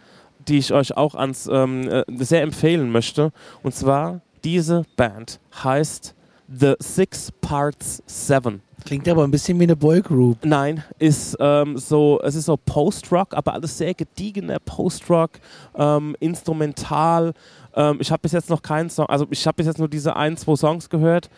die 0.49 0.59
ich 0.59 0.73
euch 0.73 0.97
auch 0.97 1.15
ans, 1.15 1.49
ähm, 1.53 1.89
äh, 1.89 2.05
sehr 2.17 2.43
empfehlen 2.43 2.91
möchte. 2.91 3.33
Und 3.63 3.75
zwar, 3.75 4.23
diese 4.45 4.85
Band 4.97 5.41
heißt 5.63 6.15
The 6.49 6.75
Six 6.79 7.33
Parts 7.41 8.03
Seven. 8.07 8.63
Klingt 8.85 9.09
aber 9.09 9.25
ein 9.25 9.33
bisschen 9.33 9.59
wie 9.59 9.65
eine 9.65 9.75
Boygroup. 9.75 10.39
Nein, 10.45 10.85
ist 11.01 11.37
ähm, 11.41 11.77
so, 11.77 12.21
es 12.23 12.37
ist 12.37 12.45
so 12.45 12.57
Post-Rock, 12.57 13.35
aber 13.35 13.55
alles 13.55 13.77
sehr 13.77 13.95
gediegener 13.95 14.59
Post-Rock, 14.61 15.33
ähm, 15.75 16.15
instrumental. 16.21 17.33
Ähm, 17.75 17.97
ich 18.01 18.13
habe 18.13 18.21
bis 18.21 18.31
jetzt 18.31 18.49
noch 18.49 18.63
keinen 18.63 18.89
Song, 18.89 19.07
also 19.07 19.27
ich 19.31 19.45
habe 19.45 19.57
bis 19.57 19.67
jetzt 19.67 19.79
nur 19.81 19.89
diese 19.89 20.15
ein, 20.15 20.37
zwei 20.37 20.55
Songs 20.55 20.89
gehört 20.89 21.29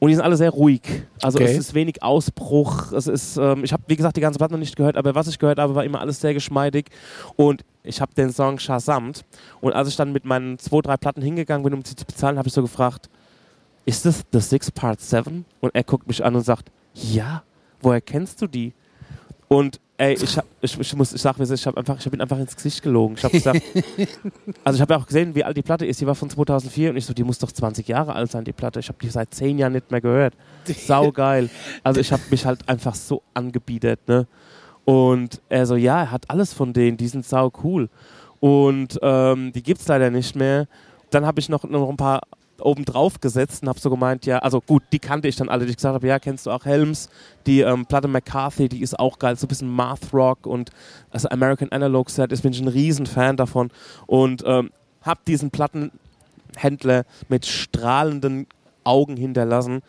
Und 0.00 0.08
die 0.08 0.14
sind 0.14 0.22
alle 0.24 0.36
sehr 0.36 0.50
ruhig. 0.50 0.82
Also 1.20 1.38
Okay. 1.38 1.50
es 1.50 1.58
ist 1.58 1.74
wenig 1.74 2.02
Ausbruch. 2.04 2.92
Es 2.92 3.08
ist, 3.08 3.36
ähm, 3.36 3.64
ich 3.64 3.72
habe, 3.72 3.82
wie 3.88 3.96
gesagt, 3.96 4.16
die 4.16 4.20
ganze 4.20 4.38
Platte 4.38 4.52
noch 4.54 4.60
nicht 4.60 4.76
gehört, 4.76 4.96
aber 4.96 5.14
was 5.16 5.26
ich 5.26 5.38
gehört 5.38 5.58
habe, 5.58 5.74
war 5.74 5.84
immer 5.84 6.00
alles 6.00 6.20
sehr 6.20 6.34
geschmeidig. 6.34 6.86
Und 7.34 7.64
ich 7.82 8.00
habe 8.00 8.14
den 8.14 8.30
Song 8.32 8.58
Shazamt. 8.60 9.24
Und 9.60 9.72
als 9.72 9.88
ich 9.88 9.96
dann 9.96 10.12
mit 10.12 10.24
meinen 10.24 10.58
zwei, 10.58 10.80
drei 10.82 10.96
Platten 10.96 11.20
hingegangen 11.22 11.64
bin, 11.64 11.74
um 11.74 11.84
sie 11.84 11.96
zu 11.96 12.04
bezahlen, 12.04 12.38
habe 12.38 12.46
ich 12.46 12.54
so 12.54 12.62
gefragt, 12.62 13.08
ist 13.86 14.04
das 14.04 14.22
The 14.32 14.40
Six 14.40 14.70
Part 14.70 15.00
7? 15.00 15.44
Und 15.60 15.74
er 15.74 15.82
guckt 15.82 16.06
mich 16.06 16.24
an 16.24 16.36
und 16.36 16.42
sagt, 16.42 16.70
ja, 16.94 17.42
woher 17.80 18.00
kennst 18.00 18.40
du 18.40 18.46
die? 18.46 18.74
Und 19.48 19.80
ey, 19.98 20.14
ich, 20.14 20.38
hab, 20.38 20.46
ich, 20.60 20.78
ich 20.78 20.96
muss, 20.96 21.12
ich 21.12 21.20
sag, 21.20 21.38
ist, 21.38 21.50
ich 21.50 21.66
habe 21.66 21.76
einfach, 21.76 21.98
ich 21.98 22.06
habe 22.06 22.16
ihn 22.16 22.20
einfach 22.20 22.38
ins 22.38 22.54
Gesicht 22.54 22.82
gelogen. 22.82 23.16
Ich 23.18 23.24
habe 23.24 23.32
gesagt, 23.32 23.60
also 24.64 24.76
ich 24.76 24.80
habe 24.80 24.94
ja 24.94 25.00
auch 25.00 25.06
gesehen, 25.06 25.34
wie 25.34 25.44
alt 25.44 25.56
die 25.56 25.62
Platte 25.62 25.84
ist. 25.84 26.00
Die 26.00 26.06
war 26.06 26.14
von 26.14 26.30
2004 26.30 26.90
und 26.90 26.96
ich 26.96 27.04
so, 27.04 27.12
die 27.12 27.24
muss 27.24 27.38
doch 27.38 27.52
20 27.52 27.86
Jahre 27.88 28.14
alt 28.14 28.30
sein, 28.30 28.44
die 28.44 28.52
Platte. 28.52 28.80
Ich 28.80 28.88
habe 28.88 28.98
die 29.02 29.10
seit 29.10 29.34
10 29.34 29.58
Jahren 29.58 29.72
nicht 29.72 29.90
mehr 29.90 30.00
gehört. 30.00 30.34
Sau 30.64 31.10
geil. 31.12 31.50
Also 31.82 32.00
ich 32.00 32.12
habe 32.12 32.22
mich 32.30 32.46
halt 32.46 32.66
einfach 32.68 32.94
so 32.94 33.22
angebietet, 33.34 34.00
ne? 34.06 34.26
Und 34.84 35.42
er 35.50 35.66
so, 35.66 35.76
ja, 35.76 36.00
er 36.00 36.10
hat 36.12 36.30
alles 36.30 36.54
von 36.54 36.72
denen, 36.72 36.96
die 36.96 37.08
sind 37.08 37.26
sau 37.26 37.52
cool. 37.62 37.90
Und 38.40 38.98
ähm, 39.02 39.52
die 39.52 39.62
gibt's 39.62 39.86
leider 39.88 40.10
nicht 40.10 40.34
mehr. 40.34 40.66
Dann 41.10 41.26
habe 41.26 41.40
ich 41.40 41.48
noch, 41.48 41.64
noch 41.64 41.90
ein 41.90 41.96
paar 41.96 42.20
oben 42.60 42.84
drauf 42.84 43.20
gesetzt 43.20 43.62
und 43.62 43.68
habe 43.68 43.78
so 43.78 43.90
gemeint, 43.90 44.26
ja, 44.26 44.38
also 44.38 44.60
gut, 44.60 44.82
die 44.92 44.98
kannte 44.98 45.28
ich 45.28 45.36
dann 45.36 45.48
alle, 45.48 45.64
die 45.64 45.70
ich 45.70 45.76
gesagt 45.76 45.94
habe, 45.94 46.06
ja, 46.06 46.18
kennst 46.18 46.46
du 46.46 46.50
auch 46.50 46.64
Helms? 46.64 47.08
Die 47.46 47.60
ähm, 47.60 47.86
Platte 47.86 48.08
McCarthy, 48.08 48.68
die 48.68 48.82
ist 48.82 48.98
auch 48.98 49.18
geil, 49.18 49.36
so 49.36 49.46
ein 49.46 49.48
bisschen 49.48 49.70
Math 49.70 50.12
Rock 50.12 50.46
und 50.46 50.70
also 51.10 51.28
American 51.28 51.70
Analog 51.70 52.10
Set, 52.10 52.32
ich 52.32 52.42
bin 52.42 52.52
ich 52.52 52.60
ein 52.60 52.68
riesen 52.68 53.06
Fan 53.06 53.36
davon 53.36 53.70
und 54.06 54.42
ähm, 54.46 54.70
habe 55.02 55.20
diesen 55.26 55.50
Plattenhändler 55.50 57.04
mit 57.28 57.46
strahlenden 57.46 58.46
Augen 58.84 59.16
hinterlassen. 59.16 59.82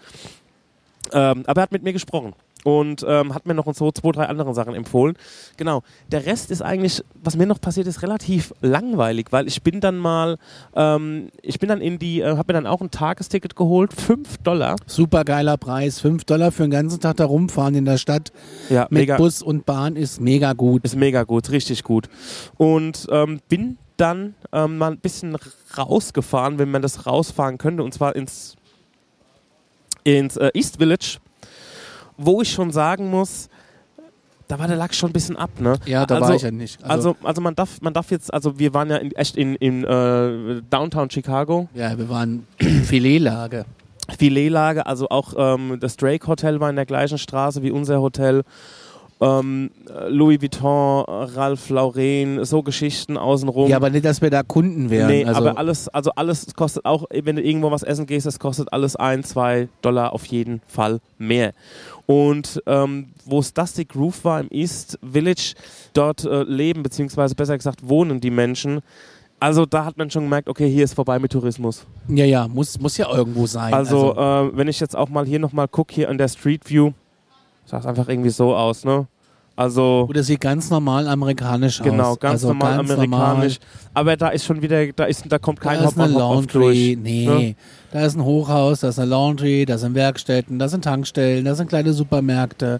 Ähm, 1.12 1.43
aber 1.47 1.62
er 1.62 1.63
hat 1.63 1.71
mit 1.71 1.84
mir 1.84 1.93
gesprochen 1.93 2.34
und 2.63 3.06
ähm, 3.08 3.34
hat 3.34 3.45
mir 3.45 3.54
noch 3.54 3.74
so 3.74 3.91
zwei, 3.91 4.12
drei 4.12 4.26
andere 4.26 4.54
Sachen 4.54 4.76
empfohlen. 4.76 5.15
Genau. 5.58 5.84
Der 6.12 6.26
Rest 6.26 6.52
ist 6.52 6.62
eigentlich, 6.62 7.04
was 7.15 7.38
mir 7.38 7.45
noch 7.45 7.62
passiert 7.62 7.88
ist, 7.88 8.02
relativ 8.02 8.54
langweilig, 8.62 9.28
weil 9.32 9.48
ich 9.48 9.63
bin 9.63 9.80
dann 9.80 9.98
mal, 9.98 10.38
ähm, 10.76 11.30
ich 11.41 11.60
bin 11.60 11.69
dann 11.69 11.82
in 11.82 12.00
die, 12.00 12.22
äh, 12.22 12.36
habe 12.36 12.45
mir 12.48 12.54
dann 12.54 12.67
auch 12.67 12.82
ein 12.82 12.91
Tagesticket 12.91 13.56
geholt, 13.56 13.93
5 13.93 14.39
Dollar. 14.39 14.76
Super 14.86 15.24
geiler 15.24 15.58
Preis. 15.58 16.00
5 16.02 16.26
Dollar 16.26 16.52
für 16.52 16.63
den 16.63 16.72
ganzen 16.72 17.00
Tag 17.00 17.17
da 17.17 17.26
rumfahren 17.26 17.76
in 17.76 17.86
der 17.86 17.98
Stadt 17.98 18.32
Ja, 18.69 18.84
mit 18.84 18.91
mega. 18.91 19.17
Bus 19.17 19.41
und 19.41 19.65
Bahn 19.65 19.95
ist 19.95 20.19
mega 20.19 20.54
gut. 20.54 20.84
Ist 20.84 20.95
mega 20.95 21.24
gut, 21.24 21.52
richtig 21.52 21.84
gut. 21.84 22.10
Und 22.58 23.08
ähm, 23.12 23.39
bin 23.48 23.78
dann 23.98 24.36
ähm, 24.54 24.78
mal 24.78 24.91
ein 24.91 25.00
bisschen 25.00 25.38
rausgefahren, 25.78 26.58
wenn 26.58 26.72
man 26.72 26.82
das 26.82 27.06
rausfahren 27.06 27.58
könnte, 27.58 27.84
und 27.84 27.93
zwar 27.93 28.15
ins, 28.15 28.56
ins 30.04 30.38
äh, 30.38 30.52
East 30.54 30.78
Village, 30.78 31.17
wo 32.19 32.41
ich 32.41 32.51
schon 32.51 32.71
sagen 32.71 33.10
muss, 33.10 33.49
da 34.47 34.58
war 34.58 34.67
der 34.67 34.77
Lack 34.77 34.93
schon 34.95 35.12
ein 35.12 35.13
bisschen 35.13 35.38
ab, 35.38 35.51
ne? 35.60 35.77
Ja, 35.86 36.05
da 36.05 36.15
also, 36.15 36.27
war 36.27 36.36
ich 36.36 36.41
ja 36.41 36.51
nicht. 36.51 36.84
Also, 36.84 37.15
also 37.23 37.39
man 37.39 37.55
darf, 37.55 37.82
man 37.82 37.93
darf 37.93 38.12
jetzt, 38.12 38.34
also 38.34 38.58
wir 38.58 38.73
waren 38.73 38.89
ja 38.89 38.97
in, 38.97 39.12
echt 39.13 39.38
in, 39.38 39.55
in 39.55 39.84
äh, 39.84 40.62
Downtown 40.69 41.10
Chicago, 41.10 41.69
ja, 41.73 41.97
wir 41.97 42.10
waren 42.10 42.47
Filetlage. 42.84 43.65
Filetlage, 44.17 44.86
also 44.86 45.08
auch 45.10 45.34
ähm, 45.38 45.77
das 45.79 45.97
Drake 45.97 46.25
Hotel 46.25 46.60
war 46.60 46.69
in 46.69 46.75
der 46.75 46.88
gleichen 46.88 47.19
Straße 47.19 47.62
wie 47.62 47.71
unser 47.71 48.01
Hotel. 48.01 48.43
Ähm, 49.21 49.71
Louis 50.08 50.41
Vuitton, 50.41 51.03
Ralph 51.08 51.69
Lauren, 51.69 52.45
so 52.45 52.63
Geschichten 52.63 53.17
außenrum. 53.17 53.69
Ja, 53.69 53.75
aber 53.75 53.89
nicht, 53.89 54.05
dass 54.05 54.21
wir 54.21 54.29
da 54.29 54.43
Kunden 54.43 54.89
wären. 54.89 55.08
nee, 55.08 55.25
also, 55.25 55.41
aber 55.41 55.58
alles, 55.58 55.89
also 55.89 56.12
alles 56.15 56.53
kostet 56.55 56.86
auch, 56.86 57.03
wenn 57.12 57.36
du 57.36 57.41
irgendwo 57.41 57.69
was 57.69 57.84
essen 57.84 58.05
gehst, 58.05 58.25
das 58.25 58.39
kostet 58.39 58.71
alles 58.71 58.95
ein, 58.95 59.25
zwei 59.25 59.67
Dollar 59.82 60.13
auf 60.13 60.25
jeden 60.27 60.62
Fall 60.67 61.01
mehr. 61.17 61.53
Und 62.05 62.63
ähm, 62.65 63.10
wo 63.25 63.39
es 63.39 63.53
Dusty 63.53 63.84
Groove 63.86 64.23
war 64.23 64.39
im 64.39 64.47
East 64.51 64.97
Village, 65.03 65.53
dort 65.93 66.23
äh, 66.23 66.43
leben, 66.43 66.82
beziehungsweise 66.82 67.36
besser 67.36 67.58
gesagt 67.58 67.88
wohnen 67.88 68.21
die 68.21 68.32
Menschen. 68.32 68.82
Also 69.39 69.65
da 69.65 69.86
hat 69.86 69.97
man 69.97 70.10
schon 70.12 70.23
gemerkt, 70.23 70.49
okay, 70.49 70.69
hier 70.69 70.84
ist 70.84 70.93
vorbei 70.93 71.19
mit 71.19 71.32
Tourismus. 71.32 71.86
ja, 72.08 72.25
ja, 72.25 72.47
muss, 72.47 72.79
muss 72.79 72.97
ja 72.97 73.10
irgendwo 73.13 73.47
sein. 73.47 73.73
Also, 73.73 74.15
äh, 74.15 74.58
wenn 74.58 74.67
ich 74.67 74.79
jetzt 74.79 74.95
auch 74.95 75.10
mal 75.10 75.25
hier 75.25 75.39
nochmal 75.39 75.67
gucke, 75.67 75.93
hier 75.93 76.10
an 76.10 76.17
der 76.17 76.27
Street 76.27 76.69
View, 76.69 76.91
sah 77.69 77.77
es 77.79 77.86
einfach 77.86 78.08
irgendwie 78.10 78.29
so 78.29 78.55
aus, 78.55 78.84
ne? 78.84 79.08
Also, 79.55 80.05
Oder 80.10 80.23
sieht 80.23 80.39
ganz 80.39 80.69
normal 80.69 81.05
amerikanisch 81.10 81.82
genau, 81.82 82.12
aus. 82.12 82.19
ganz 82.19 82.34
also 82.36 82.47
normal 82.49 82.77
ganz 82.77 82.91
amerikanisch. 82.91 83.60
Aber 83.93 84.15
da 84.15 84.29
ist 84.29 84.45
schon 84.45 84.62
wieder, 84.62 84.88
da, 84.93 85.03
ist, 85.03 85.25
da 85.27 85.38
kommt 85.38 85.60
Normal. 85.60 85.75
kein 85.75 85.84
Da 85.84 85.89
ist 85.89 85.99
eine 85.99 86.13
Hauptbahnhof 86.13 86.38
oft 86.38 86.53
Laundry. 86.53 86.95
durch. 86.95 87.03
Nee. 87.03 87.25
ne? 87.25 87.55
Da 87.91 88.05
ist 88.05 88.15
ein 88.15 88.23
Hochhaus, 88.23 88.79
da 88.79 88.88
ist 88.89 88.99
eine 88.99 89.10
Laundry, 89.10 89.65
da 89.65 89.77
sind 89.77 89.95
Werkstätten, 89.95 90.60
da 90.60 90.69
sind 90.69 90.86
Tankstellen, 90.86 91.43
da 91.43 91.55
sind 91.55 91.67
kleine 91.67 91.91
Supermärkte. 91.91 92.79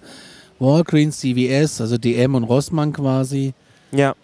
Walgreens, 0.60 1.20
CVS, 1.20 1.82
also 1.82 1.98
DM 1.98 2.36
und 2.36 2.46
Rossmann 2.46 2.94
quasi. 2.94 3.54
Ja. 3.92 4.16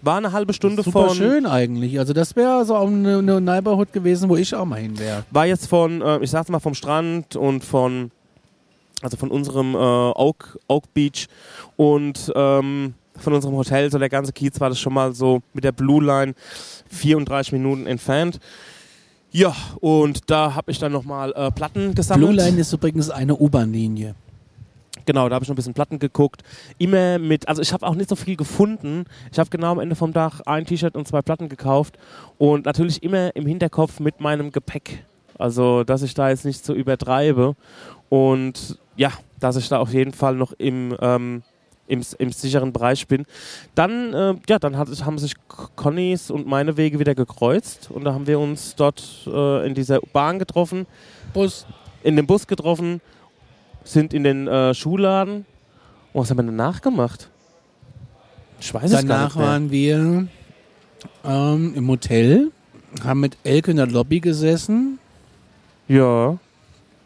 War 0.00 0.16
eine 0.16 0.32
halbe 0.32 0.54
Stunde 0.54 0.82
Super 0.82 1.08
von. 1.08 1.16
schön 1.16 1.44
eigentlich. 1.46 1.98
Also 1.98 2.14
das 2.14 2.36
wäre 2.36 2.64
so 2.64 2.74
auch 2.74 2.86
eine, 2.88 3.18
eine 3.18 3.40
Neighborhood 3.40 3.92
gewesen, 3.92 4.30
wo 4.30 4.36
ich 4.36 4.54
auch 4.54 4.64
mal 4.64 4.80
hin 4.80 4.98
wäre. 4.98 5.24
War 5.30 5.44
jetzt 5.44 5.66
von, 5.68 6.00
äh, 6.00 6.18
ich 6.20 6.30
sag's 6.30 6.48
mal, 6.48 6.58
vom 6.58 6.74
Strand 6.74 7.36
und 7.36 7.64
von, 7.64 8.10
also 9.02 9.16
von 9.16 9.30
unserem 9.30 9.74
äh, 9.74 9.78
Oak, 9.78 10.58
Oak 10.68 10.92
Beach 10.94 11.28
und 11.76 12.32
ähm, 12.34 12.94
von 13.16 13.32
unserem 13.32 13.56
Hotel, 13.56 13.90
so 13.90 13.98
der 13.98 14.08
ganze 14.08 14.32
Kiez 14.32 14.60
war 14.60 14.68
das 14.68 14.78
schon 14.78 14.94
mal 14.94 15.12
so 15.12 15.42
mit 15.52 15.64
der 15.64 15.72
Blue 15.72 16.04
Line 16.04 16.34
34 16.88 17.52
Minuten 17.52 17.86
entfernt. 17.86 18.38
Ja, 19.30 19.54
und 19.80 20.30
da 20.30 20.54
habe 20.54 20.70
ich 20.70 20.78
dann 20.78 20.92
nochmal 20.92 21.32
äh, 21.36 21.50
Platten 21.50 21.94
gesammelt. 21.94 22.30
Blue 22.30 22.36
Line 22.36 22.60
ist 22.60 22.72
übrigens 22.72 23.10
eine 23.10 23.36
U-Bahn-Linie. 23.36 24.14
Genau, 25.04 25.28
da 25.28 25.36
habe 25.36 25.42
ich 25.42 25.48
noch 25.48 25.54
ein 25.54 25.56
bisschen 25.56 25.74
Platten 25.74 25.98
geguckt. 25.98 26.42
Immer 26.78 27.18
mit, 27.18 27.48
also 27.48 27.62
ich 27.62 27.72
habe 27.72 27.86
auch 27.86 27.94
nicht 27.94 28.08
so 28.08 28.16
viel 28.16 28.36
gefunden. 28.36 29.04
Ich 29.32 29.38
habe 29.38 29.48
genau 29.50 29.72
am 29.72 29.80
Ende 29.80 29.96
vom 29.96 30.12
Tag 30.12 30.40
ein 30.46 30.66
T-Shirt 30.66 30.96
und 30.96 31.08
zwei 31.08 31.22
Platten 31.22 31.48
gekauft. 31.48 31.98
Und 32.36 32.66
natürlich 32.66 33.02
immer 33.02 33.34
im 33.36 33.46
Hinterkopf 33.46 34.00
mit 34.00 34.20
meinem 34.20 34.50
Gepäck. 34.50 35.04
Also, 35.38 35.84
dass 35.84 36.02
ich 36.02 36.14
da 36.14 36.28
jetzt 36.28 36.44
nicht 36.44 36.64
so 36.64 36.74
übertreibe. 36.74 37.54
Und 38.08 38.78
ja, 38.96 39.12
dass 39.38 39.56
ich 39.56 39.68
da 39.68 39.78
auf 39.78 39.92
jeden 39.92 40.12
Fall 40.12 40.34
noch 40.34 40.52
im, 40.58 40.96
ähm, 41.00 41.42
im, 41.86 42.02
im 42.18 42.32
sicheren 42.32 42.72
Bereich 42.72 43.06
bin. 43.06 43.24
Dann, 43.74 44.12
äh, 44.12 44.34
ja, 44.48 44.58
dann 44.58 44.76
hat, 44.76 44.88
haben 45.04 45.18
sich 45.18 45.34
Connys 45.76 46.30
und 46.30 46.46
meine 46.46 46.76
Wege 46.76 46.98
wieder 46.98 47.14
gekreuzt. 47.14 47.90
Und 47.90 48.04
da 48.04 48.12
haben 48.12 48.26
wir 48.26 48.38
uns 48.38 48.74
dort 48.74 49.02
äh, 49.26 49.66
in 49.66 49.74
dieser 49.74 50.00
Bahn 50.12 50.38
getroffen 50.38 50.86
Bus. 51.32 51.66
in 52.02 52.16
den 52.16 52.26
Bus 52.26 52.46
getroffen, 52.46 53.00
sind 53.84 54.12
in 54.12 54.24
den 54.24 54.48
äh, 54.48 54.74
Schuhladen. 54.74 55.46
Oh, 56.12 56.20
was 56.20 56.30
haben 56.30 56.38
wir 56.38 56.44
danach 56.44 56.80
gemacht? 56.80 57.30
Ich 58.60 58.72
weiß 58.74 58.84
es 58.84 58.90
gar 58.92 59.02
Danach 59.02 59.24
nicht 59.26 59.36
mehr. 59.36 59.46
waren 59.46 59.70
wir 59.70 60.28
ähm, 61.24 61.74
im 61.76 61.88
Hotel, 61.88 62.50
haben 63.04 63.20
mit 63.20 63.36
Elke 63.44 63.70
in 63.70 63.76
der 63.76 63.86
Lobby 63.86 64.20
gesessen. 64.20 64.98
Ja, 65.88 66.36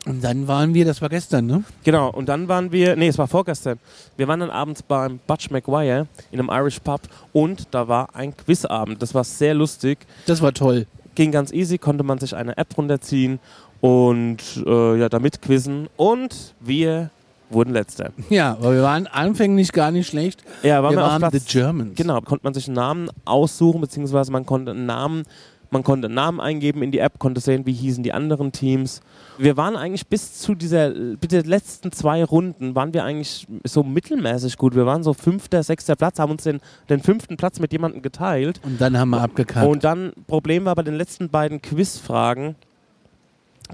Und 0.05 0.25
dann 0.25 0.49
waren 0.49 0.75
wir, 0.75 0.85
das 0.85 1.01
war 1.01 1.09
gestern, 1.09 1.47
ne? 1.47 1.63
genau. 1.85 2.11
Und 2.11 2.29
dann 2.29 2.49
waren 2.49 2.73
wir, 2.73 2.97
nee, 2.97 3.07
es 3.07 3.19
war 3.19 3.29
vorgestern. 3.29 3.79
Wir 4.17 4.27
waren 4.27 4.41
dann 4.41 4.51
abends 4.51 4.83
beim 4.83 5.21
Butch 5.27 5.51
McGuire 5.51 6.09
in 6.33 6.41
einem 6.41 6.51
Irish 6.51 6.81
Pub 6.81 7.01
und 7.33 7.69
da 7.71 7.87
war 7.87 8.15
ein 8.15 8.37
Quizabend. 8.37 9.01
Das 9.01 9.15
war 9.15 9.23
sehr 9.25 9.55
lustig. 9.55 9.99
Das 10.27 10.43
war 10.43 10.53
toll. 10.53 10.87
Ging 11.15 11.31
ganz 11.31 11.53
easy, 11.53 11.79
konnte 11.79 12.03
man 12.03 12.19
sich 12.19 12.35
eine 12.35 12.57
App 12.57 12.77
runterziehen 12.77 13.39
und 13.81 14.39
äh, 14.67 14.99
ja, 14.99 15.09
damit 15.09 15.41
quizzen. 15.43 15.89
Und 15.97 16.55
wir 16.61 17.11
wurden 17.51 17.73
Letzter. 17.73 18.13
Ja, 18.31 18.53
aber 18.53 18.75
wir 18.75 18.83
waren 18.83 19.07
anfänglich 19.07 19.73
gar 19.73 19.91
nicht 19.91 20.09
schlecht. 20.09 20.43
Ja, 20.63 20.83
waren 20.83 20.95
wir 20.95 20.99
wir, 20.99 21.03
waren 21.03 21.25
auf 21.25 21.31
The 21.33 21.39
Platz 21.39 21.53
Germans. 21.53 21.95
Genau, 21.97 22.21
konnte 22.23 22.45
man 22.45 22.55
sich 22.55 22.67
einen 22.67 22.77
Namen 22.77 23.11
aussuchen, 23.25 23.81
beziehungsweise 23.81 24.33
man 24.33 24.47
konnte 24.47 24.71
einen 24.71 24.87
Namen, 24.87 25.25
man 25.73 25.83
konnte 25.83 26.07
einen 26.07 26.15
Namen 26.15 26.41
eingeben 26.41 26.83
in 26.83 26.91
die 26.93 26.99
App, 26.99 27.19
konnte 27.19 27.41
sehen, 27.41 27.65
wie 27.67 27.73
hießen 27.73 28.03
die 28.03 28.13
anderen 28.13 28.53
Teams. 28.53 29.01
Wir 29.39 29.57
waren 29.57 29.75
eigentlich 29.75 30.07
bis 30.07 30.39
zu 30.39 30.55
dieser, 30.55 30.91
bitte 30.91 31.41
letzten 31.41 31.93
zwei 31.93 32.23
Runden, 32.23 32.75
waren 32.75 32.93
wir 32.93 33.05
eigentlich 33.05 33.47
so 33.65 33.83
mittelmäßig 33.83 34.59
gut. 34.59 34.75
Wir 34.75 34.85
waren 34.85 35.03
so 35.03 35.15
fünfter, 35.15 35.63
sechster 35.63 35.97
Platz, 35.97 36.19
haben 36.19 36.33
uns 36.33 36.45
den, 36.45 36.61
den 36.91 37.01
fünften 37.01 37.39
Platz 37.39 37.59
mit 37.59 37.73
jemandem 37.73 38.03
geteilt. 38.03 38.61
Und 38.63 38.81
dann 38.81 38.99
haben 38.99 39.11
wir 39.11 39.23
abgekackt. 39.23 39.67
Und 39.67 39.83
dann, 39.83 40.13
Problem 40.27 40.67
war 40.67 40.75
bei 40.75 40.83
den 40.83 40.95
letzten 40.95 41.31
beiden 41.31 41.63
Quizfragen, 41.63 42.55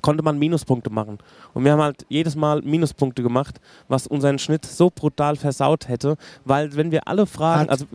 konnte 0.00 0.22
man 0.22 0.38
Minuspunkte 0.38 0.90
machen. 0.90 1.18
Und 1.52 1.64
wir 1.64 1.72
haben 1.72 1.82
halt 1.82 2.06
jedes 2.08 2.36
Mal 2.36 2.62
Minuspunkte 2.62 3.24
gemacht, 3.24 3.60
was 3.88 4.06
unseren 4.06 4.38
Schnitt 4.38 4.64
so 4.64 4.90
brutal 4.94 5.34
versaut 5.34 5.88
hätte, 5.88 6.16
weil 6.44 6.76
wenn 6.76 6.92
wir 6.92 7.08
alle 7.08 7.26
Fragen, 7.26 7.62
Hat. 7.62 7.70
also 7.70 7.86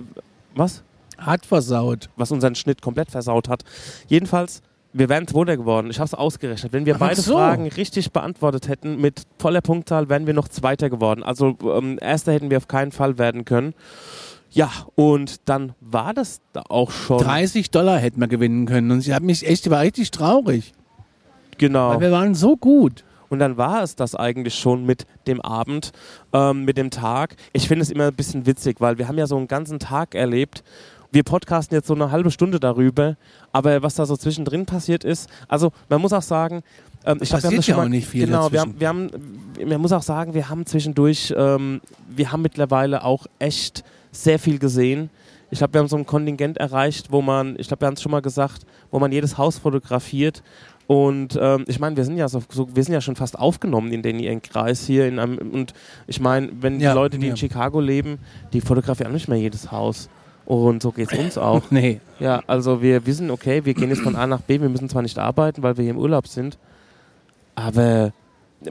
was? 0.56 0.84
Hat 1.26 1.46
versaut. 1.46 2.10
Was 2.16 2.32
unseren 2.32 2.56
Schnitt 2.56 2.82
komplett 2.82 3.12
versaut 3.12 3.50
hat. 3.50 3.64
Jedenfalls, 4.08 4.62
wir 4.94 5.10
wären 5.10 5.28
Zweiter 5.28 5.58
geworden. 5.58 5.90
Ich 5.90 6.00
habe 6.00 6.06
es 6.06 6.14
ausgerechnet. 6.14 6.72
Wenn 6.72 6.86
wir 6.86 6.96
Ach 6.96 7.00
beide 7.00 7.22
so. 7.22 7.34
Fragen 7.34 7.68
richtig 7.68 8.12
beantwortet 8.12 8.68
hätten, 8.68 9.02
mit 9.02 9.24
voller 9.40 9.62
Punktzahl, 9.62 10.10
wären 10.10 10.28
wir 10.28 10.34
noch 10.34 10.48
Zweiter 10.48 10.90
geworden. 10.90 11.24
Also 11.24 11.58
ähm, 11.64 11.98
Erster 12.00 12.32
hätten 12.32 12.50
wir 12.50 12.58
auf 12.58 12.68
keinen 12.68 12.92
Fall 12.92 13.18
werden 13.18 13.46
können. 13.46 13.74
Ja, 14.52 14.70
und 14.94 15.50
dann 15.50 15.74
war 15.82 16.14
das 16.14 16.42
da 16.54 16.62
auch 16.70 16.92
schon. 16.92 17.18
30 17.18 17.72
Dollar 17.72 17.98
hätten 17.98 18.20
wir 18.20 18.28
gewinnen 18.28 18.68
können. 18.68 18.92
Und 18.92 19.00
ich 19.00 19.12
habe 19.12 19.26
mich 19.26 19.48
echt, 19.48 19.68
war 19.72 19.82
richtig 19.82 20.12
traurig. 20.12 20.74
Genau. 21.58 21.90
Weil 21.90 22.02
wir 22.02 22.12
waren 22.12 22.36
so 22.36 22.56
gut. 22.56 23.04
Und 23.30 23.40
dann 23.40 23.58
war 23.58 23.82
es 23.82 23.96
das 23.96 24.14
eigentlich 24.14 24.54
schon 24.54 24.86
mit 24.86 25.08
dem 25.26 25.42
Abend, 25.42 25.92
ähm, 26.34 26.66
mit 26.66 26.78
dem 26.78 26.92
Tag. 26.92 27.36
Ich 27.52 27.68
finde 27.68 27.82
es 27.82 27.90
immer 27.90 28.10
ein 28.10 28.14
bisschen 28.14 28.46
witzig, 28.46 28.80
weil 28.80 29.00
wir 29.00 29.08
haben 29.08 29.18
ja 29.18 29.26
so 29.26 29.36
einen 29.36 29.48
ganzen 29.48 29.80
Tag 29.80 30.14
erlebt. 30.14 30.64
Wir 31.14 31.24
podcasten 31.24 31.76
jetzt 31.76 31.88
so 31.88 31.94
eine 31.94 32.10
halbe 32.10 32.32
Stunde 32.32 32.60
darüber, 32.60 33.18
aber 33.52 33.84
was 33.84 33.94
da 33.94 34.06
so 34.08 34.18
zwischendrin 34.18 34.66
passiert 34.66 35.04
ist, 35.04 35.30
also 35.48 35.72
man 35.88 36.02
muss 36.02 36.12
auch 36.12 36.24
sagen, 36.24 36.64
ähm, 37.06 37.20
ich 37.22 37.30
glaub, 37.30 37.44
wir 37.44 37.50
haben 37.50 37.56
das 37.58 37.68
ja 37.68 37.74
schon 37.74 37.82
mal, 37.82 37.86
auch 37.86 37.90
nicht 37.90 38.08
viel 38.08 38.26
Genau, 38.26 38.52
wir 38.52 38.60
dazwischen. 38.62 38.80
haben, 38.90 39.12
wir 39.12 39.62
haben, 39.62 39.70
man 39.70 39.82
muss 39.82 39.92
auch 39.92 40.02
sagen, 40.02 40.34
wir 40.34 40.50
haben 40.50 40.66
zwischendurch, 40.66 41.32
ähm, 41.38 41.82
wir 42.10 42.32
haben 42.32 42.42
mittlerweile 42.42 43.04
auch 43.04 43.28
echt 43.38 43.84
sehr 44.12 44.40
viel 44.40 44.58
gesehen. 44.58 45.12
Ich 45.52 45.60
glaube, 45.60 45.74
wir 45.74 45.82
haben 45.82 45.88
so 45.88 45.98
ein 45.98 46.08
Kontingent 46.08 46.58
erreicht, 46.58 47.12
wo 47.12 47.22
man, 47.22 47.60
ich 47.60 47.68
glaube, 47.68 47.82
wir 47.82 47.88
haben 47.88 47.94
es 47.94 48.02
schon 48.02 48.12
mal 48.12 48.24
gesagt, 48.24 48.66
wo 48.90 48.98
man 48.98 49.12
jedes 49.12 49.38
Haus 49.38 49.60
fotografiert. 49.60 50.42
Und 50.88 51.38
ähm, 51.40 51.66
ich 51.68 51.80
meine, 51.80 51.96
wir 51.96 52.06
sind 52.06 52.18
ja 52.18 52.28
so, 52.28 52.42
so, 52.50 52.76
wir 52.76 52.84
sind 52.84 52.94
ja 52.94 53.02
schon 53.02 53.16
fast 53.16 53.38
aufgenommen 53.38 53.92
in 53.94 54.02
den 54.02 54.18
ihren 54.18 54.42
Kreis 54.42 54.84
hier 54.84 55.08
in 55.08 55.20
einem, 55.20 55.38
und 55.38 55.74
ich 56.08 56.20
meine, 56.20 56.50
wenn 56.60 56.80
Ja, 56.80 56.94
die 56.94 56.96
Leute, 56.98 57.20
die 57.20 57.28
ja. 57.28 57.32
in 57.34 57.38
Chicago 57.38 57.80
leben, 57.80 58.18
die 58.52 58.62
fotografieren 58.62 59.14
nicht 59.14 59.28
mehr 59.28 59.38
jedes 59.38 59.72
Haus. 59.72 60.10
Und 60.46 60.82
so 60.84 60.92
geht 60.92 61.12
es 61.12 61.18
uns 61.18 61.38
auch. 61.50 61.64
Nee. 61.72 62.00
Ja, 62.20 62.42
also 62.48 62.82
wir 62.82 63.06
wissen, 63.06 63.32
okay, 63.32 63.64
wir 63.66 63.74
gehen 63.74 63.90
jetzt 63.90 64.02
von 64.02 64.16
A 64.16 64.28
nach 64.28 64.42
B, 64.42 64.60
wir 64.62 64.70
müssen 64.70 64.90
zwar 64.90 65.02
nicht 65.02 65.18
arbeiten, 65.18 65.64
weil 65.64 65.78
wir 65.78 65.84
hier 65.84 65.92
im 65.94 66.00
Urlaub 66.00 66.28
sind, 66.28 66.58
aber 67.56 68.12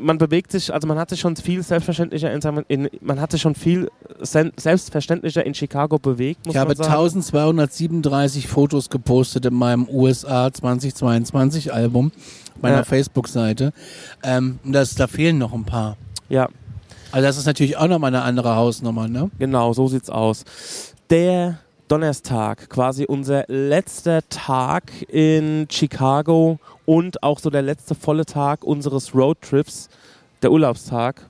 man 0.00 0.16
bewegt 0.18 0.52
sich, 0.52 0.72
also 0.72 0.88
man 0.88 0.98
hat 0.98 1.10
sich 1.10 1.20
schon 1.20 1.36
viel 1.36 1.62
selbstverständlicher 1.62 2.32
in, 2.32 2.40
in 2.68 2.88
man 3.02 3.20
hat 3.20 3.30
sich 3.30 3.42
schon 3.42 3.54
viel 3.54 3.90
selbstverständlicher 4.22 5.44
in 5.44 5.54
Chicago 5.54 5.98
bewegt, 5.98 6.46
muss 6.46 6.54
Ich 6.54 6.58
habe 6.60 6.68
man 6.68 6.76
sagen. 6.76 6.90
1237 6.90 8.48
Fotos 8.48 8.88
gepostet 8.90 9.44
in 9.46 9.54
meinem 9.54 9.86
USA 9.88 10.50
2022 10.52 11.72
Album, 11.74 12.10
meiner 12.60 12.78
Ja. 12.78 12.84
Facebook-Seite. 12.84 13.72
Ähm, 14.22 14.58
das, 14.64 14.94
da 14.94 15.06
fehlen 15.06 15.38
noch 15.38 15.52
ein 15.52 15.64
paar. 15.64 15.96
Ja, 16.28 16.48
Also 17.10 17.26
das 17.26 17.36
ist 17.36 17.44
natürlich 17.46 17.76
auch 17.76 17.88
nochmal 17.88 18.08
eine 18.14 18.22
andere 18.22 18.56
Hausnummer, 18.56 19.08
ne? 19.08 19.30
genau, 19.38 19.74
so 19.74 19.88
sieht's 19.88 20.08
aus. 20.08 20.44
Der 21.12 21.58
Donnerstag, 21.88 22.70
quasi 22.70 23.04
unser 23.04 23.44
letzter 23.46 24.26
Tag 24.30 24.90
in 25.10 25.66
Chicago 25.70 26.58
und 26.86 27.22
auch 27.22 27.38
so 27.38 27.50
der 27.50 27.60
letzte 27.60 27.94
volle 27.94 28.24
Tag 28.24 28.64
unseres 28.64 29.14
Roadtrips, 29.14 29.90
der 30.40 30.50
Urlaubstag, 30.50 31.28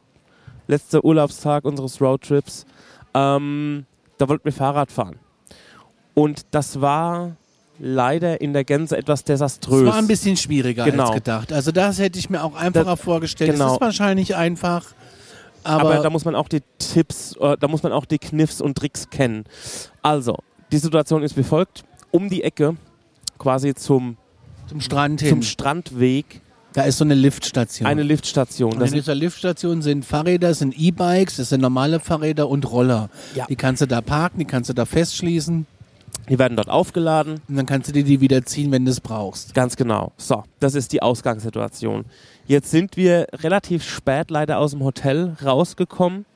letzter 0.69 1.05
Urlaubstag 1.05 1.65
unseres 1.65 2.01
Roadtrips, 2.01 2.65
ähm, 3.13 3.85
da 4.19 4.29
wollten 4.29 4.45
wir 4.45 4.53
Fahrrad 4.53 4.93
fahren. 4.93 5.17
Und 6.15 6.43
das 6.53 6.81
war 6.81 7.33
leider 7.81 8.41
in 8.41 8.53
der 8.53 8.63
Gänze 8.63 8.97
etwas 8.97 9.25
desaströs. 9.25 9.81
Es 9.83 9.89
war 9.89 9.97
ein 9.97 10.07
bisschen 10.07 10.37
schwieriger 10.37 10.85
Genau. 10.85 11.07
als 11.07 11.15
gedacht. 11.17 11.53
Also 11.53 11.73
das 11.73 11.99
hätte 11.99 12.21
ich 12.21 12.31
mir 12.31 12.45
auch 12.45 12.55
einfacher 12.55 12.85
Das- 12.85 13.01
vorgestellt. 13.01 13.51
genau. 13.51 13.67
Es 13.67 13.73
ist 13.73 13.81
wahrscheinlich 13.81 14.37
einfach, 14.37 14.85
aber, 15.65 15.95
Aber, 15.95 16.03
da 16.03 16.11
muss 16.11 16.25
man 16.25 16.35
auch 16.35 16.49
die 16.49 16.61
Tipps, 16.79 17.37
äh, 17.41 17.57
da 17.59 17.69
muss 17.69 17.83
man 17.83 17.93
auch 17.93 18.05
die 18.05 18.19
Kniffs 18.19 18.61
und 18.61 18.77
Tricks 18.77 19.11
kennen. 19.11 19.45
Also, 20.03 20.37
die 20.71 20.79
Situation 20.79 21.23
ist 21.23 21.37
wie 21.37 21.43
folgt. 21.43 21.85
Um 22.11 22.29
die 22.29 22.43
Ecke, 22.43 22.77
quasi 23.39 23.75
zum, 23.75 24.17
zum 24.67 24.81
Strand 24.81 25.21
hin. 25.21 25.31
zum 25.31 25.43
Strandweg, 25.43 26.41
da 26.73 26.83
ist 26.83 26.99
so 26.99 27.05
eine 27.05 27.15
Liftstation. 27.15 27.87
eine 27.87 28.03
Liftstation. 28.03 28.73
und 28.73 28.81
Das 28.81 28.91
in 28.91 28.91
sind, 28.91 29.03
dieser 29.03 29.15
Liftstation 29.15 29.83
sind 29.83 30.05
Fahrräder, 30.05 30.55
sind 30.55 30.79
E-Bikes, 30.79 31.37
das 31.37 31.51
sind 31.51 31.61
normale 31.61 32.01
Fahrräder 32.01 32.49
und 32.49 32.71
Roller. 32.71 33.11
Ja. 33.35 33.47
Die 33.47 33.57
kannst 33.57 33.83
du 33.83 33.87
da 33.87 34.01
parken, 34.01 34.39
die 34.39 34.45
kannst 34.45 34.71
du 34.71 34.75
da 34.75 34.85
festschließen 34.85 35.67
die 36.29 36.39
werden 36.39 36.57
dort 36.57 36.69
aufgeladen. 36.69 37.41
und 37.49 37.57
dann 37.57 37.67
kannst 37.67 37.89
du 37.89 37.93
dir 37.93 38.05
die 38.05 38.21
wieder 38.21 38.45
ziehen, 38.45 38.71
wenn 38.71 38.85
du 38.85 38.91
es 38.91 39.01
brauchst. 39.01 39.55
Ganz 39.55 39.77
genau. 39.77 40.13
So, 40.17 40.45
das 40.61 40.75
ist 40.75 40.93
die 40.93 41.03
Ausgangssituation. 41.03 42.05
Jetzt 42.47 42.71
sind 42.71 42.97
wir 42.97 43.27
relativ 43.35 43.85
spät 43.85 44.31
leider 44.31 44.59
aus 44.59 44.73
dem 44.73 44.83
Hotel 44.83 45.37
rausgekommen 45.45 46.27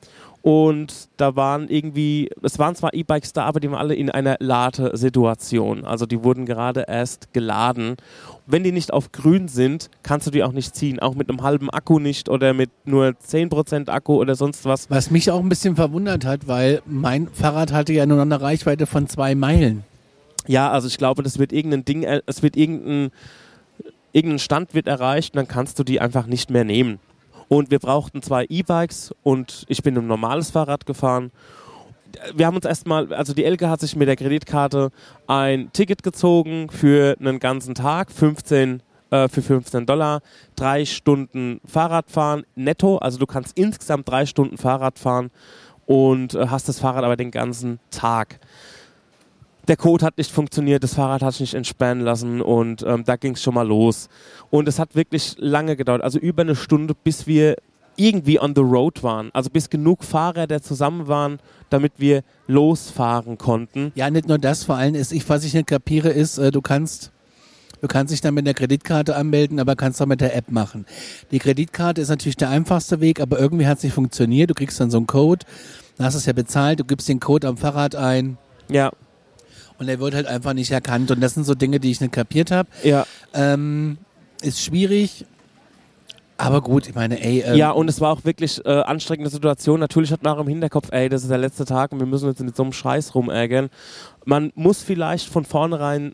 und 0.47 1.09
da 1.17 1.35
waren 1.35 1.67
irgendwie, 1.67 2.29
es 2.41 2.57
waren 2.57 2.73
zwar 2.73 2.93
E-Bikes 2.93 3.33
da, 3.33 3.43
aber 3.43 3.59
die 3.59 3.69
waren 3.69 3.79
alle 3.79 3.95
in 3.95 4.09
einer 4.09 4.37
Ladesituation. 4.39 5.83
Also 5.83 6.05
die 6.05 6.23
wurden 6.23 6.45
gerade 6.45 6.85
erst 6.87 7.33
geladen. 7.33 7.97
Wenn 8.45 8.63
die 8.63 8.71
nicht 8.71 8.93
auf 8.93 9.11
grün 9.11 9.49
sind, 9.49 9.89
kannst 10.03 10.25
du 10.25 10.31
die 10.31 10.43
auch 10.43 10.53
nicht 10.53 10.73
ziehen. 10.73 10.99
Auch 10.99 11.15
mit 11.15 11.29
einem 11.29 11.41
halben 11.41 11.69
Akku 11.69 11.99
nicht 11.99 12.29
oder 12.29 12.53
mit 12.53 12.69
nur 12.85 13.07
10% 13.07 13.89
Akku 13.89 14.15
oder 14.15 14.35
sonst 14.35 14.63
was. 14.63 14.89
Was 14.89 15.11
mich 15.11 15.31
auch 15.31 15.41
ein 15.41 15.49
bisschen 15.49 15.75
verwundert 15.75 16.23
hat, 16.23 16.47
weil 16.47 16.81
mein 16.85 17.27
Fahrrad 17.27 17.73
hatte 17.73 17.91
ja 17.91 18.05
nur 18.05 18.21
eine 18.21 18.39
Reichweite 18.39 18.85
von 18.85 19.07
zwei 19.07 19.35
Meilen. 19.35 19.83
Ja, 20.47 20.71
also 20.71 20.87
ich 20.87 20.97
glaube, 20.97 21.23
das 21.23 21.39
wird 21.39 21.51
irgendein 21.51 21.83
Ding, 21.83 22.03
äh, 22.03 22.21
es 22.25 22.41
wird 22.41 22.55
irgendein, 22.55 23.11
irgendein 24.17 24.39
Stand 24.39 24.73
wird 24.73 24.87
erreicht 24.87 25.33
und 25.33 25.37
dann 25.37 25.47
kannst 25.47 25.77
du 25.77 25.83
die 25.83 26.01
einfach 26.01 26.25
nicht 26.25 26.49
mehr 26.49 26.63
nehmen. 26.63 26.99
Und 27.47 27.69
wir 27.71 27.79
brauchten 27.79 28.21
zwei 28.23 28.45
E-Bikes 28.49 29.13
und 29.23 29.63
ich 29.67 29.83
bin 29.83 29.97
ein 29.97 30.07
normales 30.07 30.49
Fahrrad 30.49 30.85
gefahren. 30.85 31.31
Wir 32.35 32.47
haben 32.47 32.55
uns 32.55 32.65
erstmal, 32.65 33.13
also 33.13 33.33
die 33.33 33.45
Elke 33.45 33.69
hat 33.69 33.79
sich 33.79 33.95
mit 33.95 34.07
der 34.07 34.15
Kreditkarte 34.15 34.89
ein 35.27 35.71
Ticket 35.71 36.01
gezogen 36.01 36.69
für 36.71 37.15
einen 37.19 37.39
ganzen 37.39 37.75
Tag, 37.75 38.11
15 38.11 38.81
äh, 39.11 39.29
für 39.29 39.41
15 39.41 39.85
Dollar, 39.85 40.21
drei 40.55 40.83
Stunden 40.85 41.61
Fahrradfahren 41.63 42.43
netto, 42.55 42.97
also 42.97 43.19
du 43.19 43.27
kannst 43.27 43.57
insgesamt 43.57 44.09
drei 44.09 44.25
Stunden 44.25 44.57
Fahrrad 44.57 44.97
fahren 44.97 45.29
und 45.85 46.33
äh, 46.33 46.47
hast 46.47 46.67
das 46.67 46.79
Fahrrad 46.79 47.03
aber 47.03 47.17
den 47.17 47.31
ganzen 47.31 47.79
Tag 47.91 48.39
der 49.67 49.77
Code 49.77 50.05
hat 50.05 50.17
nicht 50.17 50.31
funktioniert, 50.31 50.83
das 50.83 50.95
Fahrrad 50.95 51.21
hat 51.21 51.33
sich 51.33 51.41
nicht 51.41 51.53
entsperren 51.53 52.01
lassen 52.01 52.41
und 52.41 52.83
ähm, 52.87 53.03
da 53.05 53.15
ging 53.15 53.33
es 53.33 53.43
schon 53.43 53.53
mal 53.53 53.67
los. 53.67 54.09
Und 54.49 54.67
es 54.67 54.79
hat 54.79 54.95
wirklich 54.95 55.35
lange 55.37 55.75
gedauert, 55.75 56.01
also 56.01 56.19
über 56.19 56.43
eine 56.43 56.55
Stunde, 56.55 56.93
bis 57.03 57.27
wir 57.27 57.55
irgendwie 57.97 58.39
on 58.39 58.53
the 58.55 58.61
road 58.61 59.03
waren. 59.03 59.29
Also 59.33 59.49
bis 59.49 59.69
genug 59.69 60.03
Fahrräder 60.03 60.61
zusammen 60.61 61.07
waren, 61.07 61.39
damit 61.69 61.93
wir 61.97 62.23
losfahren 62.47 63.37
konnten. 63.37 63.91
Ja, 63.95 64.09
nicht 64.09 64.27
nur 64.27 64.37
das, 64.37 64.63
vor 64.63 64.75
allem 64.75 64.95
ist, 64.95 65.11
ich, 65.11 65.27
was 65.27 65.43
ich 65.43 65.53
nicht 65.53 65.67
kapiere, 65.67 66.09
ist, 66.09 66.37
äh, 66.37 66.51
du 66.51 66.61
kannst, 66.61 67.11
du 67.81 67.87
kannst 67.87 68.13
dich 68.13 68.21
dann 68.21 68.35
mit 68.35 68.45
der 68.45 68.53
Kreditkarte 68.53 69.15
anmelden, 69.15 69.59
aber 69.59 69.75
kannst 69.75 70.01
auch 70.01 70.05
mit 70.05 70.21
der 70.21 70.35
App 70.35 70.51
machen. 70.51 70.85
Die 71.31 71.39
Kreditkarte 71.39 71.99
ist 71.99 72.09
natürlich 72.09 72.37
der 72.37 72.49
einfachste 72.49 73.01
Weg, 73.01 73.19
aber 73.19 73.39
irgendwie 73.39 73.67
hat 73.67 73.79
es 73.79 73.83
nicht 73.83 73.93
funktioniert. 73.93 74.51
Du 74.51 74.53
kriegst 74.53 74.79
dann 74.79 74.91
so 74.91 74.97
einen 74.97 75.07
Code, 75.07 75.45
dann 75.97 76.05
hast 76.05 76.15
es 76.15 76.27
ja 76.27 76.33
bezahlt, 76.33 76.79
du 76.79 76.85
gibst 76.85 77.09
den 77.09 77.19
Code 77.19 77.47
am 77.47 77.57
Fahrrad 77.57 77.95
ein 77.95 78.37
Ja, 78.69 78.91
und 79.79 79.87
er 79.89 79.99
wird 79.99 80.13
halt 80.13 80.27
einfach 80.27 80.53
nicht 80.53 80.71
erkannt. 80.71 81.11
Und 81.11 81.21
das 81.21 81.33
sind 81.33 81.45
so 81.45 81.55
Dinge, 81.55 81.79
die 81.79 81.91
ich 81.91 82.01
nicht 82.01 82.13
kapiert 82.13 82.51
habe. 82.51 82.69
ja. 82.83 83.05
Ähm, 83.33 83.97
ist 84.43 84.61
schwierig, 84.61 85.25
aber 86.37 86.61
gut, 86.61 86.87
ich 86.87 86.93
meine, 86.93 87.19
ey, 87.19 87.41
ähm, 87.41 87.55
Ja, 87.55 87.71
und 87.71 87.89
es 87.89 87.99
war 87.99 88.11
auch 88.11 88.23
wirklich 88.23 88.63
äh, 88.63 88.69
anstrengende 88.69 89.29
Situation. 89.31 89.79
Natürlich 89.79 90.11
hat 90.11 90.21
man 90.23 90.37
auch 90.37 90.41
im 90.41 90.47
Hinterkopf, 90.47 90.89
ey, 90.91 91.09
das 91.09 91.23
ist 91.23 91.31
der 91.31 91.39
letzte 91.39 91.65
Tag 91.65 91.91
und 91.91 91.99
wir 91.99 92.05
müssen 92.05 92.29
uns 92.29 92.39
mit 92.39 92.55
so 92.55 92.63
einem 92.63 92.73
Scheiß 92.73 93.15
rumärgern. 93.15 93.69
Man 94.25 94.51
muss 94.55 94.83
vielleicht 94.83 95.27
von 95.29 95.45
vornherein 95.45 96.13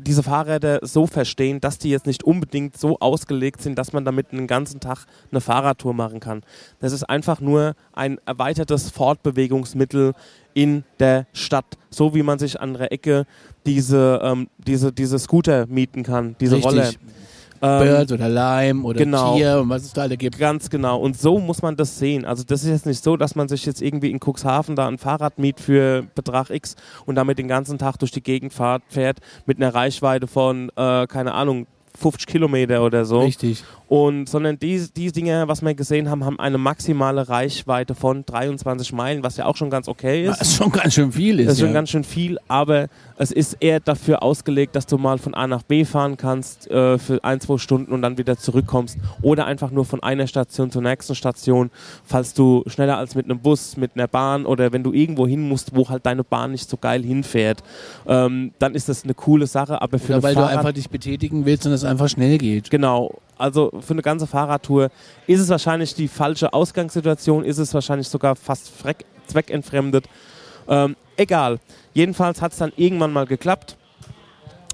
diese 0.00 0.22
Fahrräder 0.22 0.80
so 0.82 1.06
verstehen, 1.06 1.60
dass 1.60 1.78
die 1.78 1.90
jetzt 1.90 2.06
nicht 2.06 2.24
unbedingt 2.24 2.76
so 2.76 2.98
ausgelegt 2.98 3.62
sind, 3.62 3.78
dass 3.78 3.92
man 3.92 4.04
damit 4.04 4.32
einen 4.32 4.46
ganzen 4.46 4.80
Tag 4.80 5.06
eine 5.30 5.40
Fahrradtour 5.40 5.94
machen 5.94 6.20
kann. 6.20 6.42
Das 6.80 6.92
ist 6.92 7.04
einfach 7.04 7.40
nur 7.40 7.74
ein 7.92 8.18
erweitertes 8.26 8.90
Fortbewegungsmittel 8.90 10.14
in 10.54 10.84
der 10.98 11.26
Stadt, 11.32 11.78
so 11.90 12.14
wie 12.14 12.22
man 12.22 12.38
sich 12.38 12.60
an 12.60 12.74
der 12.74 12.92
Ecke 12.92 13.26
diese, 13.66 14.20
ähm, 14.22 14.48
diese, 14.58 14.92
diese 14.92 15.18
Scooter 15.18 15.66
mieten 15.66 16.02
kann, 16.02 16.36
diese 16.40 16.56
Richtig. 16.56 16.72
Roller. 16.72 16.90
Ähm, 17.62 17.84
Bird 17.84 18.12
oder 18.12 18.28
Lime 18.28 18.84
oder 18.84 18.98
genau. 18.98 19.36
Tier 19.36 19.60
und 19.60 19.68
was 19.68 19.84
es 19.84 19.92
da 19.92 20.02
alle 20.02 20.16
gibt. 20.16 20.38
Ganz 20.38 20.70
genau. 20.70 20.98
Und 20.98 21.18
so 21.18 21.38
muss 21.38 21.62
man 21.62 21.76
das 21.76 21.98
sehen. 21.98 22.24
Also 22.24 22.44
das 22.44 22.62
ist 22.62 22.70
jetzt 22.70 22.86
nicht 22.86 23.02
so, 23.02 23.16
dass 23.16 23.34
man 23.34 23.48
sich 23.48 23.66
jetzt 23.66 23.82
irgendwie 23.82 24.10
in 24.10 24.20
Cuxhaven 24.20 24.76
da 24.76 24.86
ein 24.88 24.98
Fahrrad 24.98 25.38
miet 25.38 25.60
für 25.60 26.04
Betrag 26.14 26.50
X 26.50 26.76
und 27.06 27.14
damit 27.14 27.38
den 27.38 27.48
ganzen 27.48 27.78
Tag 27.78 27.96
durch 27.98 28.10
die 28.10 28.22
Gegend 28.22 28.52
fahrt, 28.52 28.82
fährt 28.88 29.18
mit 29.46 29.58
einer 29.58 29.74
Reichweite 29.74 30.26
von, 30.26 30.70
äh, 30.76 31.06
keine 31.06 31.34
Ahnung, 31.34 31.66
50 31.98 32.26
Kilometer 32.26 32.84
oder 32.84 33.04
so. 33.04 33.20
Richtig. 33.20 33.64
Und, 33.88 34.28
sondern 34.28 34.58
die, 34.58 34.86
die 34.94 35.10
Dinge, 35.12 35.48
was 35.48 35.62
wir 35.62 35.74
gesehen 35.74 36.10
haben, 36.10 36.24
haben 36.24 36.38
eine 36.38 36.58
maximale 36.58 37.28
Reichweite 37.28 37.94
von 37.94 38.24
23 38.26 38.92
Meilen, 38.92 39.22
was 39.22 39.38
ja 39.38 39.46
auch 39.46 39.56
schon 39.56 39.70
ganz 39.70 39.88
okay 39.88 40.26
ist. 40.26 40.40
Was 40.40 40.56
schon 40.56 40.70
ganz 40.70 40.92
schön 40.92 41.10
viel 41.10 41.40
ist. 41.40 41.46
Das 41.46 41.54
ist 41.54 41.60
schon 41.60 41.68
ja. 41.68 41.74
ganz 41.74 41.88
schön 41.88 42.04
viel, 42.04 42.38
aber 42.48 42.88
es 43.16 43.32
ist 43.32 43.56
eher 43.60 43.80
dafür 43.80 44.22
ausgelegt, 44.22 44.76
dass 44.76 44.84
du 44.84 44.98
mal 44.98 45.16
von 45.16 45.32
A 45.34 45.46
nach 45.46 45.62
B 45.62 45.86
fahren 45.86 46.18
kannst 46.18 46.70
äh, 46.70 46.98
für 46.98 47.24
ein, 47.24 47.40
zwei 47.40 47.56
Stunden 47.56 47.92
und 47.92 48.02
dann 48.02 48.18
wieder 48.18 48.36
zurückkommst. 48.36 48.98
Oder 49.22 49.46
einfach 49.46 49.70
nur 49.70 49.86
von 49.86 50.02
einer 50.02 50.26
Station 50.26 50.70
zur 50.70 50.82
nächsten 50.82 51.14
Station, 51.14 51.70
falls 52.04 52.34
du 52.34 52.64
schneller 52.66 52.98
als 52.98 53.14
mit 53.14 53.24
einem 53.24 53.40
Bus, 53.40 53.78
mit 53.78 53.92
einer 53.94 54.06
Bahn 54.06 54.44
oder 54.44 54.70
wenn 54.70 54.82
du 54.82 54.92
irgendwo 54.92 55.26
hin 55.26 55.48
musst, 55.48 55.74
wo 55.74 55.88
halt 55.88 56.04
deine 56.04 56.24
Bahn 56.24 56.52
nicht 56.52 56.68
so 56.68 56.76
geil 56.76 57.02
hinfährt, 57.02 57.62
ähm, 58.06 58.52
dann 58.58 58.74
ist 58.74 58.90
das 58.90 59.04
eine 59.04 59.14
coole 59.14 59.46
Sache. 59.46 59.80
Aber 59.80 59.98
für 59.98 60.12
Oder 60.12 60.22
weil 60.22 60.34
du 60.34 60.40
Fahrrad 60.40 60.58
einfach 60.58 60.72
dich 60.72 60.90
betätigen 60.90 61.46
willst 61.46 61.66
und 61.66 61.72
es 61.72 61.84
einfach 61.84 62.10
schnell 62.10 62.36
geht. 62.36 62.68
Genau. 62.68 63.18
Also 63.38 63.70
für 63.80 63.94
eine 63.94 64.02
ganze 64.02 64.26
Fahrradtour 64.26 64.90
ist 65.26 65.40
es 65.40 65.48
wahrscheinlich 65.48 65.94
die 65.94 66.08
falsche 66.08 66.52
Ausgangssituation, 66.52 67.44
ist 67.44 67.58
es 67.58 67.72
wahrscheinlich 67.72 68.08
sogar 68.08 68.36
fast 68.36 68.72
zweckentfremdet. 69.26 70.06
Ähm, 70.68 70.96
egal. 71.16 71.58
Jedenfalls 71.94 72.42
hat 72.42 72.52
es 72.52 72.58
dann 72.58 72.72
irgendwann 72.76 73.12
mal 73.12 73.26
geklappt. 73.26 73.77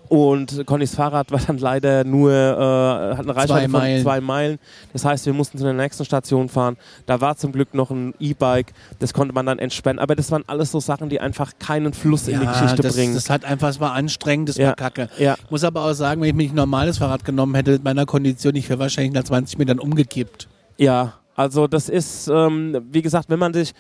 Und 0.09 0.65
Connys 0.67 0.95
Fahrrad 0.95 1.33
war 1.33 1.41
dann 1.47 1.59
leider 1.59 2.05
nur, 2.05 2.31
äh, 2.31 3.17
hat 3.17 3.21
eine 3.21 3.35
Reichweite 3.35 3.47
Zwei 3.47 3.63
von 3.63 3.71
Meilen. 3.73 4.03
zwei 4.03 4.21
Meilen. 4.21 4.59
Das 4.93 5.05
heißt, 5.05 5.25
wir 5.27 5.33
mussten 5.33 5.57
zu 5.59 5.65
der 5.65 5.73
nächsten 5.73 6.05
Station 6.05 6.49
fahren. 6.49 6.77
Da 7.07 7.21
war 7.21 7.37
zum 7.37 7.53
Glück 7.53 7.73
noch 7.75 7.91
ein 7.91 8.15
E-Bike, 8.21 8.73
das 8.99 9.15
konnte 9.15 9.35
man 9.35 9.47
dann 9.47 9.59
entspannen. 9.59 9.99
Aber 9.99 10.15
das 10.15 10.31
waren 10.31 10.45
alles 10.47 10.71
so 10.71 10.79
Sachen, 10.81 11.09
die 11.09 11.21
einfach 11.21 11.53
keinen 11.59 11.93
Fluss 11.95 12.29
in 12.29 12.39
die 12.41 12.47
Geschichte 12.47 12.83
das, 12.83 12.95
bringen. 12.95 13.15
das 13.15 13.31
hat 13.31 13.45
einfach, 13.45 13.69
es 13.71 13.81
war 13.81 13.93
anstrengend, 13.93 14.51
das 14.51 14.57
Ja. 14.57 14.69
war 14.69 14.75
kacke. 14.77 15.09
ja, 15.19 15.37
Muss 15.51 15.65
aber 15.65 15.85
auch 15.85 15.93
sagen, 15.95 16.21
wenn 16.21 16.29
ich 16.29 16.35
mir 16.35 16.49
ein 16.51 16.55
normales 16.55 16.99
Fahrrad 16.99 17.25
genommen 17.25 17.55
hätte, 17.55 17.73
mit 17.73 17.85
meiner 17.85 18.05
Kondition, 18.07 18.55
ich 18.57 18.69
wäre 18.69 18.79
wahrscheinlich 18.79 19.15
nach 19.15 19.25
20 19.25 19.59
Metern 19.59 19.79
umgekippt. 19.79 20.49
ja. 20.77 21.15
Also 21.37 21.67
das 21.67 21.89
ist, 21.89 22.29
ähm, 22.29 22.81
wie 22.93 23.03
gesagt, 23.03 23.29
wenn 23.29 23.41
man 23.41 23.53
sich 23.53 23.73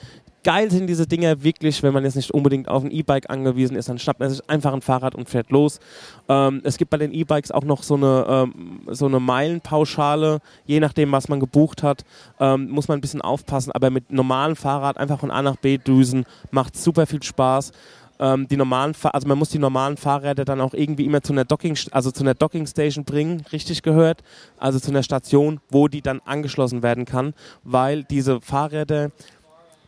geil 0.44 0.70
sind 0.70 0.87
diese 0.87 1.07
Dinger 1.07 1.42
wirklich, 1.42 1.83
wenn 1.83 1.92
man 1.92 2.04
jetzt 2.04 2.14
nicht 2.14 2.30
unbedingt 2.30 2.68
auf 2.68 2.85
ein 2.85 2.90
E-Bike 2.90 3.30
angewiesen 3.30 3.76
ist, 3.76 3.88
dann 3.88 3.98
schnappt 3.98 4.20
man 4.20 4.30
sich 4.30 4.48
einfach 4.48 4.72
ein 4.72 4.83
Fahrrad 4.83 5.14
und 5.14 5.28
fährt 5.28 5.50
los. 5.50 5.80
Ähm, 6.28 6.61
es 6.62 6.76
gibt 6.76 6.90
bei 6.90 6.98
den 6.98 7.12
E-Bikes 7.12 7.50
auch 7.50 7.64
noch 7.64 7.83
so 7.83 7.94
eine, 7.96 8.26
ähm, 8.28 8.80
so 8.88 9.07
eine 9.07 9.18
Meilenpauschale, 9.18 10.38
je 10.66 10.78
nachdem, 10.78 11.11
was 11.11 11.28
man 11.28 11.40
gebucht 11.40 11.83
hat, 11.83 12.04
ähm, 12.38 12.70
muss 12.70 12.87
man 12.87 12.98
ein 12.98 13.00
bisschen 13.00 13.22
aufpassen. 13.22 13.72
Aber 13.72 13.90
mit 13.90 14.12
normalem 14.12 14.54
Fahrrad 14.54 14.98
einfach 14.98 15.18
von 15.18 15.30
A 15.30 15.42
nach 15.42 15.57
B 15.57 15.78
düsen, 15.78 16.24
macht 16.50 16.76
super 16.76 17.07
viel 17.07 17.22
Spaß. 17.22 17.72
Ähm, 18.20 18.46
die 18.46 18.57
normalen, 18.57 18.94
also 19.02 19.26
man 19.26 19.38
muss 19.38 19.48
die 19.48 19.59
normalen 19.59 19.96
Fahrräder 19.96 20.44
dann 20.44 20.61
auch 20.61 20.72
irgendwie 20.72 21.04
immer 21.04 21.22
zu 21.22 21.33
einer 21.33 21.44
Docking, 21.44 21.76
also 21.90 22.12
zu 22.12 22.22
einer 22.22 22.35
Docking 22.35 22.66
Station 22.66 23.04
bringen, 23.04 23.42
richtig 23.50 23.83
gehört, 23.83 24.22
also 24.57 24.78
zu 24.78 24.90
einer 24.90 25.02
Station, 25.02 25.61
wo 25.68 25.88
die 25.88 26.00
dann 26.00 26.20
angeschlossen 26.24 26.83
werden 26.83 27.07
kann, 27.07 27.35
weil 27.64 28.04
diese 28.04 28.40
Fahrräder, 28.40 29.11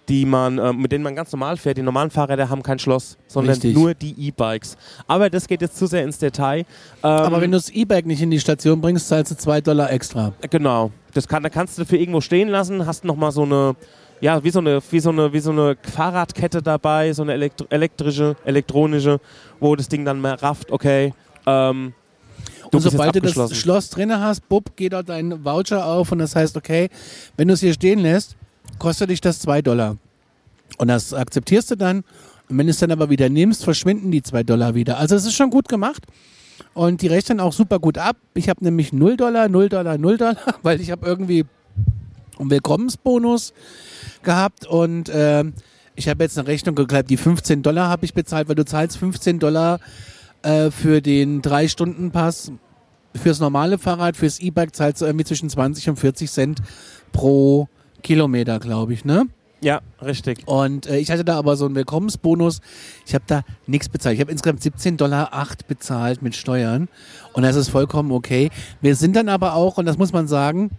die 0.09 0.25
man, 0.25 0.59
äh, 0.59 0.73
mit 0.73 0.93
denen 0.93 1.03
man 1.03 1.17
ganz 1.17 1.33
normal 1.33 1.57
fährt, 1.57 1.79
die 1.79 1.83
normalen 1.83 2.11
Fahrräder 2.11 2.49
haben 2.49 2.63
kein 2.63 2.79
Schloss, 2.79 3.17
sondern 3.27 3.55
Richtig. 3.55 3.75
nur 3.75 3.95
die 3.95 4.15
E-Bikes. 4.29 4.77
Aber 5.07 5.31
das 5.31 5.49
geht 5.49 5.63
jetzt 5.63 5.77
zu 5.77 5.87
sehr 5.87 6.05
ins 6.05 6.19
Detail. 6.19 6.61
Ähm, 6.61 6.65
Aber 7.03 7.41
wenn 7.41 7.51
du 7.51 7.59
das 7.59 7.71
E-Bike 7.71 8.07
nicht 8.07 8.23
in 8.23 8.31
die 8.31 8.39
Station 8.41 8.81
bringst, 8.81 9.09
zahlst 9.09 9.33
du 9.33 9.37
2 9.37 9.61
Dollar 9.63 9.91
extra. 9.93 10.33
Genau. 10.51 10.93
Das 11.13 11.27
kann, 11.27 11.43
da 11.43 11.49
kannst 11.49 11.79
du 11.79 11.85
für 11.85 11.97
irgendwo 11.97 12.21
stehen 12.21 12.49
lassen, 12.49 12.87
hast 12.87 13.05
nochmal 13.05 13.33
so 13.33 13.43
eine, 13.43 13.75
ja, 14.21 14.43
wie 14.45 14.51
so 14.51 14.61
eine, 14.61 14.81
wie 14.91 15.01
so 15.01 15.11
eine, 15.11 15.33
wie 15.33 15.41
so 15.41 15.51
eine 15.51 15.77
Fahrradkette 15.83 16.63
dabei, 16.63 17.13
so 17.13 17.23
eine 17.23 17.33
elektro 17.33 17.67
elektrische, 17.71 18.37
elektronische, 18.45 19.19
wo 19.59 19.75
das 19.75 19.89
Ding 19.89 20.05
dann 20.05 20.21
mehr 20.21 20.41
rafft, 20.43 20.71
okay. 20.71 21.15
Ähm, 21.47 21.95
Und 22.71 22.81
sobald 22.81 23.17
du 23.17 23.21
das. 23.21 23.57
Schloss 23.57 23.91
drin 23.91 24.13
hast, 24.19 24.49
bupp, 24.49 24.77
geht 24.77 24.93
dort 24.93 25.09
dein 25.09 25.45
Voucher 25.45 25.85
auf 25.87 26.13
und 26.13 26.19
das 26.19 26.37
heißt, 26.37 26.57
okay, 26.57 26.91
wenn 27.37 27.49
du 27.49 27.55
es 27.55 27.61
hier 27.61 27.73
stehen 27.73 28.01
lässt, 28.01 28.37
kostet 28.79 29.11
dich 29.11 29.21
das 29.21 29.41
2 29.41 29.63
Dollar. 29.63 29.97
Und 30.79 30.89
das 30.89 31.15
akzeptierst 31.15 31.71
du 31.71 31.77
dann. 31.77 31.99
Und 32.49 32.59
wenn 32.59 32.67
du 32.67 32.71
es 32.71 32.79
dann 32.79 32.91
aber 32.91 33.11
wieder 33.11 33.29
nimmst, 33.29 33.65
verschwinden 33.65 34.11
die 34.11 34.23
2 34.23 34.43
Dollar 34.43 34.75
wieder. 34.75 34.99
Also 34.99 35.17
es 35.17 35.25
ist 35.25 35.35
schon 35.35 35.51
gut 35.51 35.69
gemacht. 35.69 36.05
Und 36.75 37.03
die 37.03 37.07
rechnen 37.07 37.41
auch 37.41 37.53
super 37.53 37.79
gut 37.79 37.99
ab. 37.99 38.17
Ich 38.35 38.49
habe 38.49 38.65
nämlich 38.65 38.93
0 38.93 39.17
Dollar, 39.17 39.49
0 39.49 39.69
Dollar, 39.69 39.99
0 39.99 40.19
Dollar, 40.19 40.37
weil 40.63 40.81
ich 40.81 40.91
habe 40.91 41.07
irgendwie 41.07 41.45
einen 42.39 42.51
Willkommensbonus 42.51 43.53
gehabt 44.23 44.67
und 44.67 45.11
ähm, 45.13 45.55
ich 45.95 46.09
habe 46.09 46.23
jetzt 46.23 46.39
eine 46.39 46.47
Rechnung 46.47 46.75
geklappt, 46.75 47.09
die 47.09 47.17
15 47.17 47.63
Dollar 47.63 47.89
habe 47.89 48.05
ich 48.05 48.13
bezahlt, 48.13 48.49
weil 48.49 48.55
du 48.55 48.65
zahlst 48.67 48.99
15 48.99 49.39
Dollar 49.39 49.81
äh, 50.43 50.71
für 50.71 51.01
den 51.01 51.41
3-Stunden-Pass. 51.43 52.53
Fürs 53.15 53.41
normale 53.41 53.79
Fahrrad, 53.79 54.15
fürs 54.15 54.39
E-Bike 54.39 54.77
zahlst 54.77 55.01
du 55.01 55.07
irgendwie 55.07 55.25
zwischen 55.25 55.49
20 55.49 55.89
und 55.89 55.97
40 55.97 56.31
Cent 56.31 56.59
pro 57.13 57.67
Kilometer, 58.07 58.61
glaube 58.61 58.93
ich, 58.93 59.05
ne? 59.05 59.27
Ja, 59.61 59.81
richtig. 60.01 60.47
Und 60.47 60.87
äh, 60.87 60.99
ich 60.99 61.11
hatte 61.11 61.25
da 61.25 61.37
aber 61.37 61.57
so 61.57 61.65
einen 61.65 61.75
Willkommensbonus. 61.75 62.61
Ich 63.05 63.15
habe 63.15 63.25
da 63.27 63.43
nichts 63.67 63.89
bezahlt. 63.89 64.15
Ich 64.15 64.21
habe 64.21 64.31
insgesamt 64.31 64.61
17,08 64.61 64.97
Dollar 64.97 65.49
bezahlt 65.67 66.23
mit 66.23 66.37
Steuern. 66.37 66.89
Und 67.33 67.43
das 67.43 67.57
ist 67.57 67.69
vollkommen 67.69 68.13
okay. 68.13 68.51
Wir 68.81 68.95
sind 68.95 69.17
dann 69.17 69.29
aber 69.29 69.55
auch, 69.55 69.77
und 69.77 69.87
das 69.87 69.99
muss 69.99 70.13
man 70.13 70.29
sagen, 70.29 70.71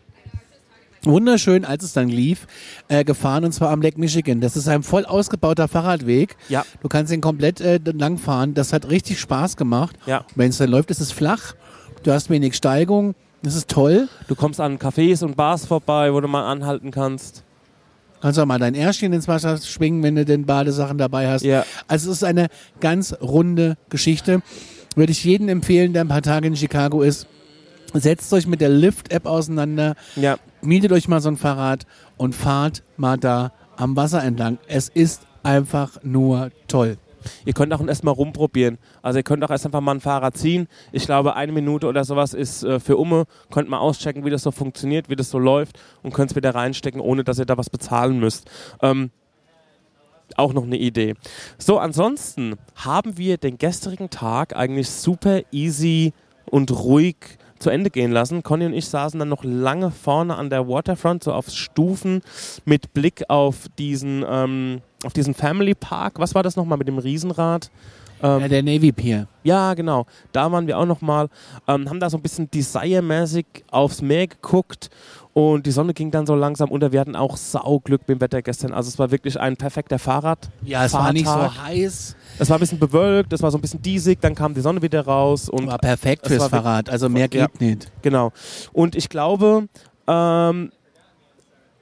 wunderschön, 1.04 1.66
als 1.66 1.84
es 1.84 1.92
dann 1.92 2.08
lief, 2.08 2.48
äh, 2.88 3.04
gefahren 3.04 3.44
und 3.44 3.52
zwar 3.52 3.72
am 3.72 3.82
Lake 3.82 4.00
Michigan. 4.00 4.40
Das 4.40 4.56
ist 4.56 4.70
ein 4.70 4.82
voll 4.84 5.04
ausgebauter 5.04 5.68
Fahrradweg. 5.68 6.38
Ja. 6.48 6.66
Du 6.82 6.88
kannst 6.88 7.12
ihn 7.12 7.20
komplett 7.20 7.60
äh, 7.60 7.82
langfahren. 7.84 8.54
Das 8.54 8.72
hat 8.72 8.90
richtig 8.90 9.20
Spaß 9.20 9.58
gemacht. 9.58 9.98
Ja. 10.06 10.24
Wenn 10.36 10.52
es 10.52 10.60
dann 10.60 10.70
läuft, 10.70 10.92
ist 10.92 11.02
es 11.02 11.12
flach. 11.12 11.56
Du 12.04 12.14
hast 12.14 12.30
wenig 12.30 12.56
Steigung. 12.56 13.16
Das 13.44 13.56
ist 13.56 13.70
toll. 13.70 14.10
Du 14.28 14.36
kommst 14.36 14.60
an 14.60 14.78
Cafés 14.80 15.24
und 15.24 15.36
Bars 15.38 15.66
vorbei, 15.66 16.14
wo 16.14 16.20
du 16.22 16.28
mal 16.28 16.50
anhalten 16.52 16.92
kannst. 16.92 17.44
Kannst 18.22 18.40
auch 18.40 18.46
mal 18.46 18.58
dein 18.60 18.74
Ärschchen 18.74 19.14
ins 19.14 19.28
Wasser 19.28 19.58
schwingen, 19.60 20.02
wenn 20.02 20.16
du 20.16 20.26
den 20.26 20.46
Badesachen 20.46 20.98
dabei 20.98 21.30
hast. 21.30 21.44
Ja. 21.44 21.64
Also 21.88 22.10
es 22.12 22.18
ist 22.18 22.24
eine 22.24 22.48
ganz 22.80 23.16
runde 23.22 23.78
Geschichte. 23.90 24.42
Würde 24.96 25.12
ich 25.12 25.24
jedem 25.24 25.50
empfehlen, 25.50 25.94
der 25.94 26.04
ein 26.04 26.08
paar 26.08 26.24
Tage 26.24 26.48
in 26.48 26.56
Chicago 26.56 27.04
ist. 27.04 27.28
Setzt 27.94 28.34
euch 28.34 28.48
mit 28.48 28.60
der 28.60 28.70
Lyft-App 28.70 29.26
auseinander, 29.28 29.96
Ja. 30.16 30.38
mietet 30.62 30.92
euch 30.92 31.08
mal 31.08 31.22
so 31.22 31.30
ein 31.30 31.38
Fahrrad 31.38 31.86
und 32.18 32.34
fahrt 32.34 32.82
mal 32.98 33.18
da 33.18 33.52
am 33.78 33.96
Wasser 33.96 34.24
entlang. 34.24 34.58
Es 34.68 34.90
ist 34.90 35.22
einfach 35.44 36.00
nur 36.04 36.50
toll. 36.68 36.98
Ihr 37.46 37.54
könnt 37.54 37.74
auch 37.74 37.86
erstmal 37.86 38.14
rumprobieren. 38.14 38.78
Also 39.02 39.20
ihr 39.20 39.24
könnt 39.24 39.44
auch 39.44 39.50
erst 39.50 39.66
einfach 39.66 39.82
mal 39.82 39.96
ein 39.96 40.02
Fahrrad 40.02 40.38
ziehen. 40.38 40.68
Ich 40.92 41.06
glaube, 41.06 41.36
eine 41.36 41.52
Minute 41.52 41.88
oder 41.88 42.04
sowas 42.04 42.34
ist 42.34 42.64
äh, 42.64 42.80
für 42.80 42.98
Umme. 42.98 43.26
Könnt 43.52 43.70
mal 43.70 43.80
auschecken, 43.80 44.26
wie 44.26 44.30
das 44.30 44.44
so 44.44 44.52
funktioniert, 44.52 45.10
wie 45.10 45.16
das 45.16 45.30
so 45.30 45.40
läuft 45.40 45.80
und 46.04 46.14
könnt 46.14 46.32
es 46.32 46.36
wieder 46.36 46.54
reinstecken, 46.56 47.02
ohne 47.02 47.24
dass 47.24 47.40
ihr 47.40 47.46
da 47.46 47.58
was 47.58 47.70
bezahlen 47.70 48.20
müsst. 48.20 48.50
Ähm, 48.82 49.12
auch 50.36 50.54
noch 50.54 50.64
eine 50.64 50.78
Idee. 50.78 51.16
So, 51.58 51.80
ansonsten 51.80 52.56
haben 52.76 53.18
wir 53.18 53.38
den 53.38 53.58
gestrigen 53.58 54.10
Tag 54.10 54.56
eigentlich 54.56 54.90
super 54.90 55.42
easy 55.52 56.14
und 56.50 56.72
ruhig 56.72 57.16
zu 57.60 57.70
Ende 57.70 57.90
gehen 57.90 58.12
lassen. 58.12 58.44
Conny 58.44 58.66
und 58.66 58.74
ich 58.74 58.88
saßen 58.88 59.20
dann 59.20 59.30
noch 59.30 59.44
lange 59.44 59.92
vorne 59.92 60.36
an 60.36 60.50
der 60.50 60.68
Waterfront, 60.68 61.24
so 61.24 61.34
auf 61.34 61.50
Stufen 61.50 62.22
mit 62.66 62.94
Blick 62.94 63.30
auf 63.30 63.68
diesen, 63.80 64.24
ähm, 64.28 64.82
auf 65.04 65.14
diesen 65.14 65.34
Family 65.34 65.76
Park. 65.76 66.20
Was 66.20 66.34
war 66.36 66.44
das 66.44 66.56
nochmal 66.56 66.78
mit 66.78 66.88
dem 66.88 66.98
Riesenrad? 66.98 67.70
Ähm, 68.24 68.42
Ja, 68.42 68.48
der 68.48 68.64
Navy 68.64 68.92
Pier. 68.92 69.28
ja, 69.44 69.76
genau. 69.76 70.06
Da 70.32 70.52
waren 70.52 70.66
wir 70.66 70.80
auch 70.80 70.88
nochmal, 70.88 71.30
ähm, 71.68 71.88
haben 71.88 72.00
da 72.00 72.10
so 72.10 72.18
ein 72.18 72.24
bisschen 72.24 72.50
Desire-mäßig 72.50 73.46
aufs 73.70 74.02
Meer 74.02 74.26
geguckt 74.26 74.90
und 75.34 75.68
die 75.68 75.72
Sonne 75.72 75.94
ging 75.94 76.10
dann 76.10 76.26
so 76.26 76.34
langsam 76.34 76.72
unter. 76.72 76.92
Wir 76.92 77.00
hatten 77.00 77.16
auch 77.16 77.38
Sauglück 77.38 78.02
mit 78.08 78.18
dem 78.18 78.22
Wetter 78.22 78.42
gestern. 78.42 78.74
Also 78.74 78.88
es 78.90 78.98
war 78.98 79.12
wirklich 79.12 79.40
ein 79.40 79.56
perfekter 79.56 80.00
Fahrrad. 80.00 80.50
Ja, 80.64 80.84
es 80.86 80.94
war 80.94 81.14
nicht 81.14 81.28
so 81.28 81.32
Fahrtag. 81.32 81.64
heiß. 81.68 82.16
Es 82.40 82.50
war 82.50 82.58
ein 82.58 82.60
bisschen 82.60 82.80
bewölkt, 82.80 83.34
es 83.34 83.44
war 83.44 83.52
so 83.52 83.60
ein 83.60 83.62
bisschen 83.62 83.84
diesig, 83.84 84.20
dann 84.20 84.34
kam 84.34 84.56
die 84.56 84.62
Sonne 84.62 84.82
wieder 84.82 85.06
raus 85.06 85.48
und 85.48 85.68
War 85.68 85.78
perfekt 85.78 86.26
fürs 86.26 86.40
war 86.42 86.50
Fahrrad. 86.50 86.90
Also 86.90 87.10
mehr 87.10 87.28
geht 87.28 87.42
Ja. 87.42 87.48
nicht. 87.60 87.92
Genau. 88.02 88.32
Und 88.74 88.96
ich 88.96 89.10
glaube, 89.10 89.68
ähm, 90.08 90.72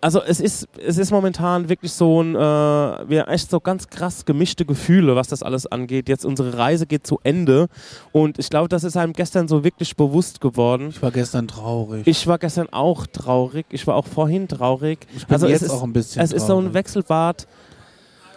also 0.06 0.22
es 0.22 0.40
ist, 0.40 0.68
es 0.78 1.00
ist 1.00 1.10
momentan 1.10 1.68
wirklich 1.68 1.92
so 1.92 2.22
ein, 2.22 2.36
äh, 2.36 2.38
wir 2.38 3.22
haben 3.22 3.30
echt 3.30 3.50
so 3.50 3.60
ganz 3.60 3.88
krass 3.88 4.24
gemischte 4.24 4.64
Gefühle, 4.64 5.16
was 5.16 5.30
das 5.30 5.42
alles 5.42 5.66
angeht. 5.66 6.10
Jetzt 6.10 6.26
unsere 6.26 6.56
Reise 6.60 6.86
geht 6.86 7.08
zu 7.08 7.20
Ende 7.24 7.70
und 8.12 8.38
ich 8.38 8.52
glaube, 8.52 8.70
das 8.70 8.84
ist 8.84 8.98
einem 8.98 9.14
gestern 9.14 9.48
so 9.48 9.64
wirklich 9.64 9.96
bewusst 9.96 10.42
geworden. 10.42 10.90
Ich 10.90 11.02
war 11.02 11.10
gestern 11.10 11.48
traurig. 11.48 12.06
Ich 12.06 12.28
war 12.28 12.38
gestern 12.38 12.70
auch 12.72 13.08
traurig, 13.08 13.66
ich 13.72 13.88
war 13.88 13.96
auch 13.96 14.06
vorhin 14.06 14.48
traurig. 14.48 15.00
Ich 15.16 15.26
bin 15.26 15.34
also 15.34 15.48
jetzt 15.48 15.64
es 15.64 15.70
ist, 15.70 15.72
auch 15.72 15.82
ein 15.82 15.94
bisschen 15.94 16.22
es 16.22 16.32
ist 16.32 16.46
so 16.46 16.54
ein 16.58 16.66
traurig. 16.66 16.74
Wechselbad 16.76 17.48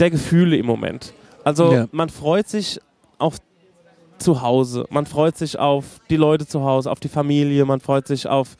der 0.01 0.11
Gefühle 0.11 0.57
im 0.57 0.65
Moment. 0.65 1.13
Also 1.45 1.71
Ja. 1.75 1.87
man 1.93 2.09
freut 2.09 2.49
sich 2.49 2.81
auf 3.19 3.37
zu 4.19 4.41
Hause, 4.41 4.87
man 4.89 5.05
freut 5.05 5.37
sich 5.37 5.59
auf 5.59 6.01
die 6.09 6.17
Leute 6.17 6.47
zu 6.47 6.63
Hause, 6.65 6.91
auf 6.91 6.99
die 6.99 7.09
Familie, 7.11 7.67
man 7.67 7.81
freut 7.81 8.07
sich 8.07 8.27
auf 8.27 8.57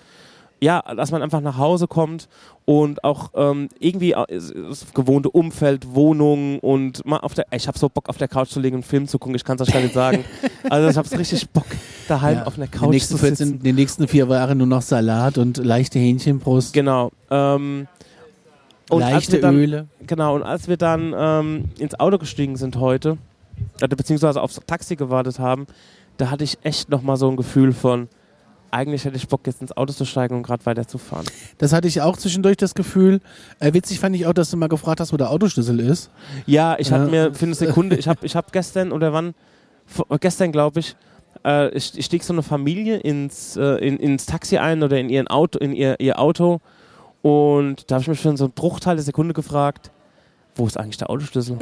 ja, 0.61 0.83
dass 0.97 1.11
man 1.13 1.23
einfach 1.23 1.41
nach 1.41 1.57
Hause 1.57 1.87
kommt 1.87 2.29
und 2.65 3.05
auch 3.05 3.31
ähm, 3.35 3.69
irgendwie 3.79 4.11
das 4.29 4.53
das 4.53 4.93
gewohnte 4.93 5.31
Umfeld, 5.31 5.95
Wohnung 5.95 6.59
und 6.59 7.05
mal 7.07 7.19
auf 7.19 7.35
der, 7.35 7.47
ich 7.53 7.69
habe 7.69 7.79
so 7.79 7.89
Bock 7.89 8.09
auf 8.09 8.17
der 8.19 8.29
Couch 8.29 8.49
zu 8.49 8.59
liegen 8.61 8.75
und 8.77 8.83
einen 8.83 8.89
Film 8.91 9.07
zu 9.09 9.19
gucken, 9.19 9.37
ich 9.37 9.45
kann 9.45 9.57
es 9.57 9.67
euch 9.69 9.73
gar 9.73 9.81
nicht 9.83 9.95
sagen. 9.95 10.25
Also 10.71 10.89
ich 10.91 10.97
habe 10.97 11.19
richtig 11.19 11.49
Bock 11.51 11.65
daheim 12.09 12.39
Ja. 12.39 12.45
auf 12.45 12.57
einer 12.57 12.67
die, 12.67 12.73
Couch 12.79 12.91
nächsten 12.91 13.17
zu 13.17 13.25
sitzen. 13.25 13.45
14, 13.51 13.63
die 13.63 13.73
nächsten 13.73 14.09
vier 14.09 14.27
Jahre 14.27 14.55
nur 14.55 14.67
noch 14.67 14.83
Salat 14.83 15.39
und 15.39 15.57
leichte 15.59 15.99
Hähnchenbrust, 15.99 16.73
Genau. 16.75 17.11
Ähm, 17.31 17.87
und 18.91 19.03
als 19.03 19.13
leichte 19.13 19.33
wir 19.35 19.41
dann, 19.43 19.55
Öle. 19.57 19.87
Genau, 20.07 20.35
und 20.35 20.43
als 20.43 20.67
wir 20.69 20.77
dann 20.77 21.15
ähm, 21.17 21.65
ins 21.79 21.99
Auto 21.99 22.19
gestiegen 22.19 22.57
sind 22.57 22.77
heute, 22.77 23.17
äh, 23.81 23.89
beziehungsweise 23.89 24.43
aufs 24.43 24.61
Taxi 24.67 24.97
gewartet 24.97 25.39
haben, 25.39 25.67
da 26.17 26.31
hatte 26.31 26.45
ich 26.45 26.59
echt 26.63 26.89
nochmal 26.89 27.17
so 27.17 27.31
ein 27.31 27.37
Gefühl 27.37 27.73
von, 27.73 28.09
eigentlich 28.71 29.05
hätte 29.05 29.17
ich 29.17 29.29
Bock, 29.29 29.47
jetzt 29.47 29.61
ins 29.61 29.77
Auto 29.77 29.93
zu 29.93 30.05
steigen 30.05 30.37
und 30.37 30.43
gerade 30.43 30.65
weiterzufahren. 30.67 31.27
Das 31.59 31.73
hatte 31.73 31.89
ich 31.89 32.01
auch 32.03 32.17
zwischendurch 32.17 32.57
das 32.57 32.75
Gefühl. 32.75 33.21
Äh, 33.61 33.73
witzig 33.75 34.01
fand 34.01 34.15
ich 34.17 34.27
auch, 34.27 34.33
dass 34.33 34.51
du 34.51 34.57
mal 34.57 34.69
gefragt 34.69 35.01
hast, 35.01 35.13
wo 35.13 35.17
der 35.17 35.31
Autoschlüssel 35.31 35.81
ist. 35.81 36.11
Ja, 36.47 36.77
ich 36.79 36.93
hatte 36.93 37.05
Ja. 37.05 37.11
mir 37.29 37.35
für 37.35 37.47
eine 37.47 37.55
Sekunde, 37.55 37.97
ich 37.97 38.09
habe 38.09 38.25
ich 38.27 38.37
hab 38.37 38.53
gestern 38.53 38.93
oder 38.93 39.13
wann, 39.13 39.35
gestern 40.21 40.53
glaube 40.53 40.81
ich, 40.81 40.97
äh, 41.45 41.69
ich, 41.71 41.97
ich 41.99 42.05
stieg 42.07 42.23
so 42.25 42.33
eine 42.33 42.43
Familie 42.43 42.99
ins, 42.99 43.57
äh, 43.57 43.63
in, 43.77 43.97
ins 43.99 44.27
Taxi 44.27 44.59
ein 44.59 44.83
oder 44.83 44.99
in, 44.99 45.09
ihren 45.09 45.29
Auto, 45.29 45.59
in 45.59 45.73
ihr, 45.73 45.99
ihr 46.01 46.19
Auto 46.19 46.61
und 47.23 47.91
da 47.91 47.97
habe 47.97 48.03
ich 48.03 48.09
mich 48.09 48.21
für 48.21 48.37
so 48.37 48.45
einen 48.45 48.53
Bruchteil 48.53 48.97
der 48.97 49.05
Sekunde 49.05 49.35
gefragt, 49.35 49.91
wo 50.55 50.67
ist 50.67 50.79
eigentlich 50.79 50.97
der 50.99 51.11
Autoschlüssel? 51.11 51.59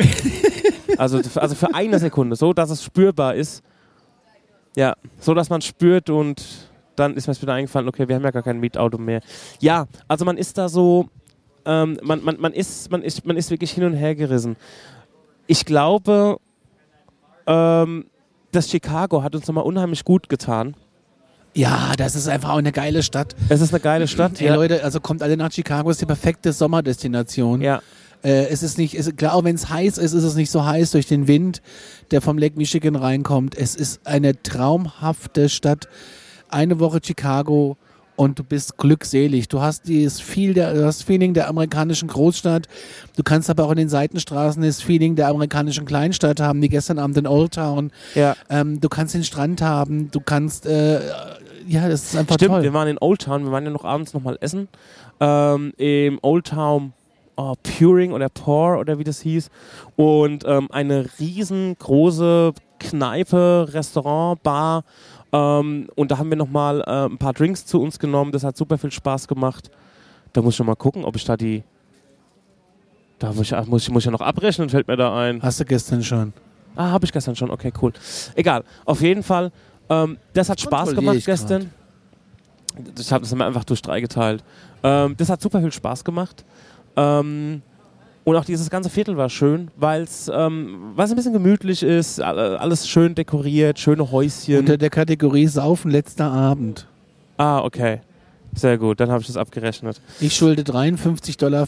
also, 0.98 1.20
also 1.36 1.54
für 1.54 1.74
eine 1.74 1.98
Sekunde, 1.98 2.36
so 2.36 2.52
dass 2.52 2.70
es 2.70 2.82
spürbar 2.82 3.34
ist. 3.34 3.62
Ja, 4.74 4.94
so 5.20 5.32
dass 5.34 5.48
man 5.48 5.62
spürt 5.62 6.10
und 6.10 6.65
dann 6.96 7.14
ist 7.14 7.26
mir 7.26 7.32
es 7.32 7.42
wieder 7.42 7.54
eingefallen, 7.54 7.88
okay, 7.88 8.08
wir 8.08 8.16
haben 8.16 8.24
ja 8.24 8.30
gar 8.30 8.42
kein 8.42 8.60
Mietauto 8.60 8.98
mehr. 8.98 9.20
Ja, 9.60 9.86
also 10.08 10.24
man 10.24 10.36
ist 10.36 10.58
da 10.58 10.68
so, 10.68 11.08
ähm, 11.64 11.98
man, 12.02 12.24
man, 12.24 12.40
man, 12.40 12.52
ist, 12.52 12.90
man, 12.90 13.02
ist, 13.02 13.26
man 13.26 13.36
ist 13.36 13.50
wirklich 13.50 13.72
hin 13.72 13.84
und 13.84 13.94
her 13.94 14.14
gerissen. 14.14 14.56
Ich 15.46 15.64
glaube, 15.64 16.38
ähm, 17.46 18.06
das 18.52 18.70
Chicago 18.70 19.22
hat 19.22 19.34
uns 19.34 19.46
nochmal 19.46 19.64
unheimlich 19.64 20.04
gut 20.04 20.28
getan. 20.28 20.74
Ja, 21.54 21.92
das 21.96 22.14
ist 22.14 22.28
einfach 22.28 22.50
auch 22.50 22.58
eine 22.58 22.72
geile 22.72 23.02
Stadt. 23.02 23.34
Es 23.48 23.62
ist 23.62 23.72
eine 23.72 23.80
geile 23.80 24.08
Stadt. 24.08 24.38
Hey 24.38 24.50
Leute, 24.50 24.84
also 24.84 25.00
kommt 25.00 25.22
alle 25.22 25.38
nach 25.38 25.50
Chicago, 25.50 25.88
ist 25.88 26.00
die 26.00 26.06
perfekte 26.06 26.52
Sommerdestination. 26.52 27.62
Ja. 27.62 27.80
Äh, 28.22 28.48
es 28.48 28.62
ist 28.62 28.76
nicht, 28.76 28.94
es, 28.94 29.14
klar, 29.16 29.34
auch 29.34 29.44
wenn 29.44 29.54
es 29.54 29.70
heiß 29.70 29.98
ist, 29.98 30.12
ist 30.12 30.22
es 30.22 30.34
nicht 30.34 30.50
so 30.50 30.66
heiß 30.66 30.90
durch 30.90 31.06
den 31.06 31.28
Wind, 31.28 31.62
der 32.10 32.20
vom 32.20 32.36
Lake 32.36 32.56
Michigan 32.56 32.94
reinkommt. 32.94 33.56
Es 33.56 33.74
ist 33.74 34.06
eine 34.06 34.42
traumhafte 34.42 35.48
Stadt. 35.48 35.88
Eine 36.50 36.78
Woche 36.80 37.00
Chicago 37.04 37.76
und 38.16 38.38
du 38.38 38.44
bist 38.44 38.78
glückselig. 38.78 39.48
Du 39.48 39.60
hast 39.60 39.86
dieses 39.86 40.20
Feel 40.20 40.54
der, 40.54 40.74
das 40.74 41.02
Feeling 41.02 41.34
der 41.34 41.48
amerikanischen 41.48 42.08
Großstadt. 42.08 42.66
Du 43.16 43.22
kannst 43.22 43.50
aber 43.50 43.64
auch 43.64 43.70
in 43.70 43.76
den 43.76 43.88
Seitenstraßen 43.88 44.62
das 44.62 44.80
Feeling 44.80 45.16
der 45.16 45.28
amerikanischen 45.28 45.84
Kleinstadt 45.84 46.40
haben, 46.40 46.62
wie 46.62 46.68
gestern 46.68 46.98
Abend 46.98 47.16
in 47.18 47.26
Old 47.26 47.54
Town. 47.54 47.92
Ja. 48.14 48.34
Ähm, 48.48 48.80
du 48.80 48.88
kannst 48.88 49.14
den 49.14 49.24
Strand 49.24 49.60
haben, 49.60 50.10
du 50.10 50.20
kannst, 50.20 50.66
äh, 50.66 51.00
ja, 51.66 51.88
das 51.88 52.04
ist 52.04 52.16
einfach 52.16 52.36
Stimmt, 52.36 52.52
toll. 52.52 52.62
wir 52.62 52.72
waren 52.72 52.88
in 52.88 52.98
Old 53.00 53.22
Town, 53.22 53.44
wir 53.44 53.52
waren 53.52 53.64
ja 53.64 53.70
noch 53.70 53.84
abends 53.84 54.14
nochmal 54.14 54.38
essen. 54.40 54.68
Ähm, 55.20 55.72
Im 55.76 56.18
Old 56.22 56.46
Town 56.46 56.92
oh, 57.36 57.54
Puring 57.62 58.12
oder 58.12 58.28
Pour 58.28 58.78
oder 58.78 58.98
wie 58.98 59.04
das 59.04 59.20
hieß. 59.20 59.50
Und 59.96 60.44
ähm, 60.46 60.68
eine 60.70 61.06
riesengroße 61.18 62.52
Kneipe, 62.78 63.68
Restaurant, 63.72 64.42
Bar. 64.42 64.84
Ähm, 65.32 65.88
und 65.94 66.10
da 66.10 66.18
haben 66.18 66.30
wir 66.30 66.36
nochmal 66.36 66.82
äh, 66.86 67.06
ein 67.06 67.18
paar 67.18 67.32
Drinks 67.32 67.66
zu 67.66 67.80
uns 67.80 67.98
genommen. 67.98 68.32
Das 68.32 68.44
hat 68.44 68.56
super 68.56 68.78
viel 68.78 68.92
Spaß 68.92 69.28
gemacht. 69.28 69.70
Da 70.32 70.42
muss 70.42 70.54
ich 70.54 70.58
noch 70.58 70.66
mal 70.66 70.76
gucken, 70.76 71.04
ob 71.04 71.16
ich 71.16 71.24
da 71.24 71.36
die. 71.36 71.64
Da 73.18 73.32
muss 73.32 73.50
ich, 73.50 73.66
muss 73.66 73.82
ich, 73.82 73.90
muss 73.90 74.02
ich 74.02 74.06
ja 74.06 74.12
noch 74.12 74.20
abrechnen, 74.20 74.68
fällt 74.68 74.88
mir 74.88 74.96
da 74.96 75.18
ein. 75.18 75.42
Hast 75.42 75.58
du 75.60 75.64
gestern 75.64 76.02
schon. 76.02 76.32
Ah, 76.74 76.90
habe 76.90 77.06
ich 77.06 77.12
gestern 77.12 77.34
schon. 77.34 77.50
Okay, 77.50 77.72
cool. 77.80 77.92
Egal. 78.34 78.62
Auf 78.84 79.00
jeden 79.00 79.22
Fall, 79.22 79.50
ähm, 79.88 80.18
das 80.34 80.50
hat 80.50 80.60
Spaß 80.60 80.94
gemacht 80.94 81.16
ich 81.16 81.24
gestern. 81.24 81.70
Ich 82.98 83.10
habe 83.10 83.22
das 83.22 83.32
einfach 83.32 83.64
durch 83.64 83.80
drei 83.80 84.02
geteilt. 84.02 84.44
Ähm, 84.82 85.16
das 85.16 85.30
hat 85.30 85.40
super 85.40 85.60
viel 85.60 85.72
Spaß 85.72 86.04
gemacht. 86.04 86.44
Ähm, 86.96 87.62
und 88.26 88.36
auch 88.36 88.44
dieses 88.44 88.68
ganze 88.68 88.90
Viertel 88.90 89.16
war 89.16 89.30
schön, 89.30 89.70
weil 89.76 90.02
es 90.02 90.30
ähm, 90.34 90.92
weil's 90.96 91.10
ein 91.10 91.16
bisschen 91.16 91.32
gemütlich 91.32 91.82
ist, 91.82 92.20
all- 92.20 92.56
alles 92.58 92.88
schön 92.88 93.14
dekoriert, 93.14 93.78
schöne 93.78 94.10
Häuschen. 94.10 94.58
Unter 94.58 94.76
der 94.76 94.90
Kategorie 94.90 95.46
Saufen 95.46 95.90
letzter 95.90 96.30
Abend. 96.30 96.86
ah, 97.38 97.60
okay. 97.64 98.00
Sehr 98.54 98.78
gut, 98.78 99.00
dann 99.00 99.10
habe 99.10 99.20
ich 99.20 99.26
das 99.26 99.36
abgerechnet. 99.36 100.00
Ich 100.18 100.34
schulde 100.34 100.62
53,34 100.62 101.36
Dollar. 101.38 101.66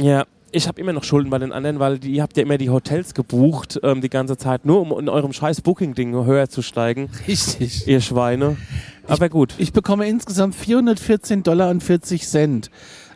Ja, 0.00 0.24
ich 0.52 0.66
habe 0.68 0.80
immer 0.80 0.92
noch 0.92 1.04
Schulden 1.04 1.30
bei 1.30 1.38
den 1.38 1.52
anderen, 1.52 1.78
weil 1.78 1.98
die, 1.98 2.12
ihr 2.12 2.22
habt 2.22 2.36
ja 2.36 2.42
immer 2.44 2.58
die 2.58 2.70
Hotels 2.70 3.12
gebucht 3.14 3.78
ähm, 3.82 4.00
die 4.00 4.08
ganze 4.10 4.36
Zeit, 4.36 4.64
nur 4.64 4.80
um 4.80 4.98
in 4.98 5.08
eurem 5.08 5.32
scheiß 5.32 5.60
Booking-Ding 5.62 6.14
höher 6.24 6.48
zu 6.48 6.62
steigen, 6.62 7.08
Richtig. 7.28 7.86
ihr 7.86 8.00
Schweine. 8.00 8.56
Aber 9.08 9.28
gut. 9.28 9.54
Ich 9.58 9.72
bekomme 9.72 10.08
insgesamt 10.08 10.54
414 10.54 11.42
Dollar 11.42 11.70
und 11.70 11.82
40 11.82 12.26
Cent. 12.26 12.70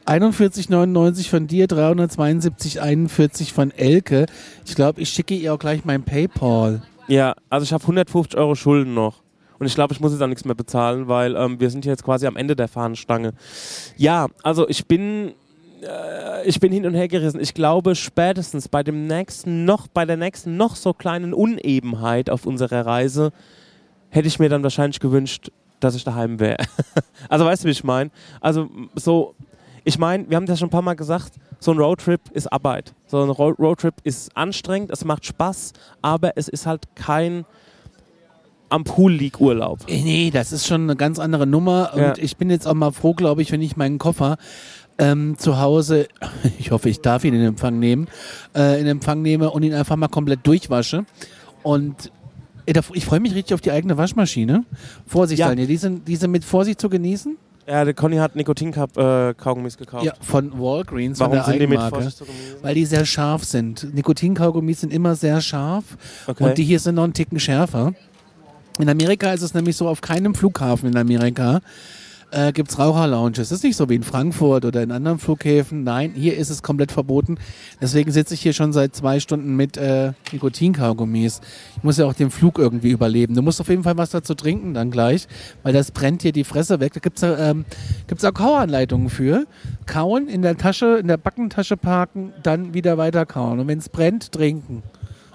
41,99 0.06 1.28
von 1.28 1.46
dir, 1.46 1.66
372,41 1.66 3.52
von 3.52 3.70
Elke. 3.70 4.26
Ich 4.66 4.74
glaube, 4.74 5.00
ich 5.00 5.08
schicke 5.08 5.34
ihr 5.34 5.54
auch 5.54 5.58
gleich 5.58 5.84
mein 5.84 6.02
Paypal. 6.02 6.82
Ja, 7.08 7.34
also 7.50 7.64
ich 7.64 7.72
habe 7.72 7.82
150 7.82 8.38
Euro 8.38 8.54
Schulden 8.54 8.94
noch. 8.94 9.22
Und 9.58 9.66
ich 9.66 9.74
glaube, 9.74 9.94
ich 9.94 10.00
muss 10.00 10.12
jetzt 10.12 10.20
auch 10.20 10.26
nichts 10.26 10.44
mehr 10.44 10.54
bezahlen, 10.54 11.08
weil 11.08 11.36
ähm, 11.36 11.60
wir 11.60 11.70
sind 11.70 11.84
jetzt 11.84 12.04
quasi 12.04 12.26
am 12.26 12.36
Ende 12.36 12.56
der 12.56 12.68
Fahnenstange. 12.68 13.32
Ja, 13.96 14.26
also 14.42 14.68
ich 14.68 14.86
bin, 14.86 15.32
äh, 15.82 16.46
ich 16.46 16.60
bin 16.60 16.72
hin 16.72 16.84
und 16.86 16.94
her 16.94 17.08
gerissen. 17.08 17.40
Ich 17.40 17.54
glaube, 17.54 17.94
spätestens 17.94 18.68
bei 18.68 18.82
dem 18.82 19.06
nächsten 19.06 19.64
noch, 19.64 19.86
bei 19.86 20.04
der 20.04 20.16
nächsten 20.16 20.56
noch 20.56 20.76
so 20.76 20.92
kleinen 20.92 21.32
Unebenheit 21.32 22.30
auf 22.30 22.46
unserer 22.46 22.84
Reise, 22.84 23.32
hätte 24.10 24.28
ich 24.28 24.38
mir 24.38 24.48
dann 24.48 24.62
wahrscheinlich 24.62 25.00
gewünscht, 25.00 25.50
dass 25.80 25.94
ich 25.94 26.04
daheim 26.04 26.40
wäre. 26.40 26.64
also 27.28 27.44
weißt 27.44 27.64
du, 27.64 27.68
wie 27.68 27.72
ich 27.72 27.84
meine? 27.84 28.10
Also 28.40 28.68
so, 28.94 29.34
ich 29.84 29.98
meine, 29.98 30.28
wir 30.28 30.36
haben 30.36 30.46
das 30.46 30.58
schon 30.58 30.68
ein 30.68 30.70
paar 30.70 30.82
Mal 30.82 30.94
gesagt, 30.94 31.32
so 31.60 31.70
ein 31.72 31.78
Roadtrip 31.78 32.20
ist 32.32 32.52
Arbeit. 32.52 32.94
So 33.06 33.22
ein 33.22 33.30
Ro 33.30 33.50
Roadtrip 33.50 33.94
ist 34.02 34.36
anstrengend, 34.36 34.90
es 34.90 35.04
macht 35.04 35.24
Spaß, 35.26 35.72
aber 36.02 36.36
es 36.36 36.48
ist 36.48 36.66
halt 36.66 36.84
kein 36.94 37.44
am 38.70 38.82
Pool 38.84 39.12
League 39.12 39.40
Urlaub. 39.40 39.80
Äh, 39.88 40.02
Nee, 40.02 40.30
das 40.32 40.52
ist 40.52 40.66
schon 40.66 40.82
eine 40.82 40.96
ganz 40.96 41.18
andere 41.18 41.46
Nummer. 41.46 41.90
Und 41.94 42.00
Ja. 42.00 42.14
ich 42.16 42.36
bin 42.36 42.50
jetzt 42.50 42.66
auch 42.66 42.74
mal 42.74 42.90
froh, 42.92 43.14
glaube 43.14 43.42
ich, 43.42 43.52
wenn 43.52 43.62
ich 43.62 43.76
meinen 43.76 43.98
Koffer 43.98 44.36
ähm, 44.98 45.36
zu 45.38 45.60
Hause, 45.60 46.08
ich 46.58 46.70
hoffe, 46.70 46.88
ich 46.88 47.00
darf 47.00 47.24
ihn 47.24 47.34
in 47.34 47.42
Empfang 47.44 47.78
nehmen, 47.78 48.08
äh, 48.56 48.80
in 48.80 48.86
Empfang 48.86 49.22
nehme 49.22 49.50
und 49.50 49.62
ihn 49.62 49.74
einfach 49.74 49.96
mal 49.96 50.08
komplett 50.08 50.46
durchwasche. 50.46 51.04
Und 51.62 52.10
äh, 52.66 52.80
ich 52.94 53.04
freue 53.04 53.20
mich 53.20 53.34
richtig 53.34 53.54
auf 53.54 53.60
die 53.60 53.70
eigene 53.70 53.96
Waschmaschine. 53.96 54.64
Vorsicht, 55.06 55.38
Ja. 55.40 55.48
Daniel, 55.48 55.66
die 55.68 55.76
sind, 55.76 56.08
die 56.08 56.16
sind 56.16 56.30
mit 56.30 56.44
Vorsicht 56.44 56.80
zu 56.80 56.88
genießen. 56.88 57.36
Ja, 57.66 57.84
der 57.84 57.94
Conny 57.94 58.16
hat 58.16 58.36
Nikotin-Kaugummis 58.36 59.78
gekauft. 59.78 60.04
Ja, 60.04 60.12
von 60.20 60.58
Walgreens, 60.60 61.18
Warum 61.18 61.32
von 61.32 61.38
der 61.38 61.44
sind 61.46 61.60
die 61.60 61.66
mit. 61.66 61.80
Vorsicht? 61.80 62.22
Weil 62.62 62.74
die 62.74 62.84
sehr 62.84 63.06
scharf 63.06 63.44
sind. 63.44 63.94
Nikotinkaugummis 63.94 64.82
sind 64.82 64.92
immer 64.92 65.14
sehr 65.14 65.40
scharf 65.40 65.84
Okay. 66.26 66.44
und 66.44 66.58
die 66.58 66.64
hier 66.64 66.78
sind 66.78 66.96
noch 66.96 67.04
einen 67.04 67.14
Ticken 67.14 67.40
schärfer. 67.40 67.94
In 68.78 68.88
Amerika 68.88 69.32
ist 69.32 69.42
es 69.42 69.54
nämlich 69.54 69.76
so, 69.76 69.88
auf 69.88 70.00
keinem 70.00 70.34
Flughafen 70.34 70.90
in 70.90 70.96
Amerika 70.96 71.60
äh, 72.30 72.52
gibt 72.52 72.70
es 72.70 72.78
Raucherlounges. 72.78 73.36
Das 73.48 73.52
ist 73.52 73.62
nicht 73.64 73.76
so 73.76 73.88
wie 73.88 73.94
in 73.94 74.02
Frankfurt 74.02 74.64
oder 74.64 74.82
in 74.82 74.90
anderen 74.92 75.18
Flughäfen. 75.18 75.84
Nein, 75.84 76.12
hier 76.14 76.36
ist 76.36 76.50
es 76.50 76.62
komplett 76.62 76.92
verboten. 76.92 77.36
Deswegen 77.80 78.10
sitze 78.10 78.34
ich 78.34 78.40
hier 78.40 78.52
schon 78.52 78.72
seit 78.72 78.94
zwei 78.96 79.20
Stunden 79.20 79.56
mit 79.56 79.76
äh, 79.76 80.12
Nikotinkaugummis. 80.32 81.40
Ich 81.76 81.82
muss 81.82 81.96
ja 81.98 82.06
auch 82.06 82.14
den 82.14 82.30
Flug 82.30 82.58
irgendwie 82.58 82.90
überleben. 82.90 83.34
Du 83.34 83.42
musst 83.42 83.60
auf 83.60 83.68
jeden 83.68 83.82
Fall 83.84 83.96
was 83.96 84.10
dazu 84.10 84.34
trinken 84.34 84.74
dann 84.74 84.90
gleich, 84.90 85.26
weil 85.62 85.72
das 85.72 85.90
brennt 85.90 86.22
hier 86.22 86.32
die 86.32 86.44
Fresse 86.44 86.80
weg. 86.80 86.92
Da 86.94 87.00
gibt 87.00 87.22
es 87.22 87.38
ähm, 87.38 87.64
gibt's 88.06 88.24
auch 88.24 88.34
Kauanleitungen 88.34 89.10
für. 89.10 89.46
Kauen, 89.86 90.28
in 90.28 90.42
der 90.42 90.56
Tasche, 90.56 90.98
in 90.98 91.08
der 91.08 91.16
Backentasche 91.16 91.76
parken, 91.76 92.32
dann 92.42 92.74
wieder 92.74 92.98
weiter 92.98 93.26
kauen. 93.26 93.60
Und 93.60 93.68
wenn 93.68 93.78
es 93.78 93.88
brennt, 93.88 94.32
trinken. 94.32 94.82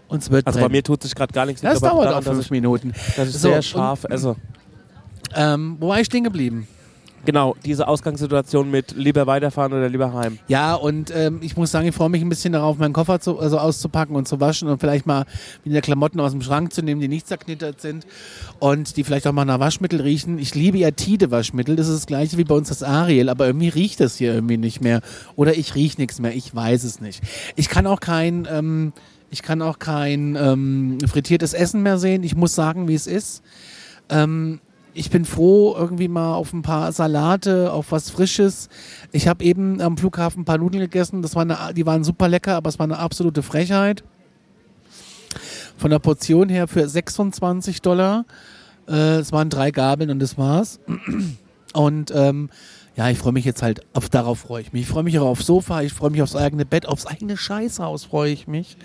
Und 0.08 0.24
es 0.24 0.32
wird 0.32 0.48
Also 0.48 0.58
bei 0.58 0.64
brennen. 0.64 0.72
mir 0.78 0.84
tut 0.84 1.04
sich 1.04 1.14
gerade 1.14 1.32
gar 1.34 1.46
nichts. 1.46 1.62
das 1.62 1.80
dauert 1.82 2.08
daran, 2.08 2.24
auch 2.28 2.34
fünf 2.34 2.50
Minuten. 2.50 2.94
dass 3.16 3.30
ich 3.30 3.34
So, 3.36 3.50
sehr 3.50 3.62
scharf 3.62 4.06
esse. 4.06 4.36
Ähm, 5.36 5.78
wo 5.80 5.90
war 5.90 6.00
ich 6.00 6.08
stehen 6.08 6.24
geblieben? 6.24 6.68
Genau, 7.26 7.55
diese 7.65 7.88
Ausgangssituation 7.88 8.72
mit 8.72 8.91
lieber 8.95 9.28
weiterfahren 9.28 9.74
oder 9.74 9.89
lieber 9.89 10.13
heim. 10.13 10.39
Ja, 10.47 10.76
und 10.76 11.11
ähm, 11.15 11.39
ich 11.41 11.57
muss 11.57 11.72
sagen, 11.72 11.88
ich 11.88 11.95
freue 11.95 12.09
mich 12.09 12.22
ein 12.22 12.30
bisschen 12.30 12.53
darauf, 12.53 12.78
meinen 12.78 12.93
Koffer 12.93 13.20
zu, 13.20 13.39
also 13.39 13.57
auszupacken 13.57 14.15
und 14.15 14.28
zu 14.28 14.39
waschen 14.39 14.70
und 14.70 14.80
vielleicht 14.80 15.05
mal 15.05 15.26
wieder 15.63 15.82
Klamotten 15.82 16.20
aus 16.20 16.32
dem 16.32 16.41
Schrank 16.41 16.74
zu 16.74 16.82
nehmen, 16.82 17.01
die 17.01 17.07
nicht 17.07 17.28
zerknittert 17.28 17.82
sind 17.82 18.07
und 18.59 18.97
die 18.97 19.03
vielleicht 19.03 19.28
auch 19.28 19.34
mal 19.34 19.45
nach 19.45 19.59
Waschmittel 19.59 20.01
riechen. 20.01 20.39
Ich 20.39 20.55
liebe 20.55 20.78
ja 20.78 20.91
Tide-Waschmittel, 20.91 21.76
das 21.76 21.88
ist 21.88 21.95
das 21.97 22.07
gleiche 22.07 22.38
wie 22.38 22.43
bei 22.45 22.55
uns 22.55 22.70
das 22.70 22.84
Ariel, 22.84 23.30
aber 23.30 23.47
irgendwie 23.47 23.70
riecht 23.70 23.99
das 23.99 24.15
hier 24.17 24.34
irgendwie 24.34 24.57
nicht 24.57 24.82
mehr. 24.82 25.01
Oder 25.36 25.57
ich 25.57 25.76
rieche 25.76 25.99
nichts 25.99 26.20
mehr, 26.20 26.34
ich 26.34 26.53
weiß 26.53 26.84
es 26.84 27.01
nicht. 27.01 27.22
Ich 27.55 27.70
kann 27.70 27.86
auch 27.86 27.99
kein, 27.99 28.47
ähm, 28.49 28.93
ich 29.30 29.43
kann 29.43 29.61
auch 29.61 29.80
kein 29.80 30.36
ähm, 30.36 30.97
frittiertes 31.05 31.53
Essen 31.53 31.84
mehr 31.84 31.97
sehen. 31.97 32.24
Ich 32.24 32.36
muss 32.36 32.55
sagen, 32.55 32.88
wie 32.88 32.95
es 32.95 33.07
ist. 33.07 33.43
Ähm, 34.09 34.59
ich 34.94 35.10
bin 35.10 35.26
froh, 35.26 35.76
irgendwie 35.78 36.08
mal 36.08 36.34
auf 36.34 36.54
ein 36.54 36.62
paar 36.62 36.92
Salate, 36.92 37.72
auf 37.72 37.92
was 37.92 38.10
Frisches. 38.10 38.70
Ich 39.12 39.28
habe 39.28 39.44
eben 39.44 39.82
am 39.82 39.98
Flughafen 39.98 40.42
ein 40.42 40.46
paar 40.46 40.58
Nudeln 40.58 40.82
gegessen. 40.82 41.22
Das 41.22 41.36
war 41.36 41.44
eine, 41.44 41.74
die 41.74 41.86
waren 41.86 42.04
super 42.04 42.28
lecker, 42.28 42.56
aber 42.56 42.70
es 42.70 42.80
war 42.80 42.86
eine 42.86 42.98
absolute 42.98 43.44
Frechheit. 43.44 44.04
Von 45.78 45.92
der 45.92 46.00
Portion 46.00 46.50
her 46.50 46.68
für 46.68 46.88
26 46.88 47.82
Dollar. 47.82 48.26
Äh, 48.88 49.18
es 49.18 49.32
waren 49.32 49.50
drei 49.50 49.72
Gabeln 49.72 50.10
und 50.10 50.20
das 50.20 50.38
war's. 50.38 50.80
Und 51.72 52.12
ähm, 52.16 52.50
ja, 52.96 53.10
ich 53.10 53.20
freue 53.20 53.32
mich 53.32 53.46
jetzt 53.46 53.62
halt, 53.62 53.82
auf, 53.94 54.10
darauf 54.10 54.40
freue 54.40 54.62
ich 54.62 54.74
mich. 54.74 54.82
Ich 54.82 54.88
freue 54.88 55.04
mich 55.04 55.20
auch 55.20 55.28
aufs 55.28 55.46
Sofa, 55.46 55.82
ich 55.84 55.94
freue 55.94 56.10
mich 56.10 56.24
aufs 56.24 56.36
eigene 56.36 56.66
Bett, 56.66 56.88
aufs 56.88 57.06
eigene 57.06 57.38
Scheißhaus 57.38 58.06
freue 58.06 58.32
ich 58.32 58.48
mich. 58.48 58.76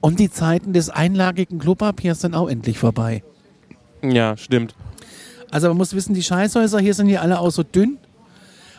Und 0.00 0.18
die 0.18 0.30
Zeiten 0.30 0.72
des 0.72 0.88
einlagigen 0.88 1.58
Klopapiers 1.58 2.22
sind 2.22 2.34
auch 2.34 2.48
endlich 2.48 2.78
vorbei. 2.78 3.22
Ja, 4.02 4.36
stimmt. 4.36 4.74
Also 5.50 5.68
man 5.68 5.76
muss 5.76 5.94
wissen, 5.94 6.14
die 6.14 6.22
Scheißhäuser 6.22 6.78
hier 6.80 6.94
sind 6.94 7.08
hier 7.08 7.22
alle 7.22 7.38
auch 7.38 7.50
so 7.50 7.62
dünn. 7.62 7.98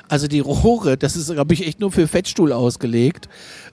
Also 0.07 0.27
die 0.27 0.39
Rohre, 0.39 0.97
das 0.97 1.15
ist, 1.15 1.31
glaube 1.31 1.53
ich, 1.53 1.65
echt 1.65 1.79
nur 1.79 1.91
für 1.91 2.07
Fettstuhl 2.07 2.51
ausgelegt. 2.51 3.27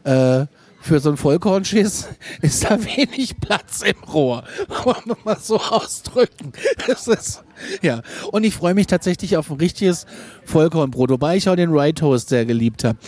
Äh, 0.05 0.47
für 0.81 0.99
so 0.99 1.11
einen 1.11 1.17
Vollkornschiss 1.17 2.09
ist 2.43 2.65
da 2.65 2.77
wenig 2.85 3.39
Platz 3.41 3.83
im 3.83 4.03
Rohr. 4.13 4.43
Wollen 4.85 5.03
wir 5.05 5.17
mal 5.25 5.39
so 5.41 5.61
ausdrücken. 5.61 6.53
Das 6.87 7.07
ist, 7.07 7.45
ja. 7.83 8.03
Und 8.33 8.45
ich 8.45 8.55
freue 8.55 8.75
mich 8.75 8.89
tatsächlich 8.89 9.37
auf 9.37 9.51
ein 9.51 9.59
richtiges 9.59 10.07
Vollkornbrot, 10.45 11.11
wobei 11.11 11.37
ich 11.37 11.49
auch 11.49 11.55
den 11.57 11.71
Rye 11.71 11.93
Toast 11.93 12.31
sehr 12.31 12.45
geliebt 12.47 12.83
habe. 12.85 12.99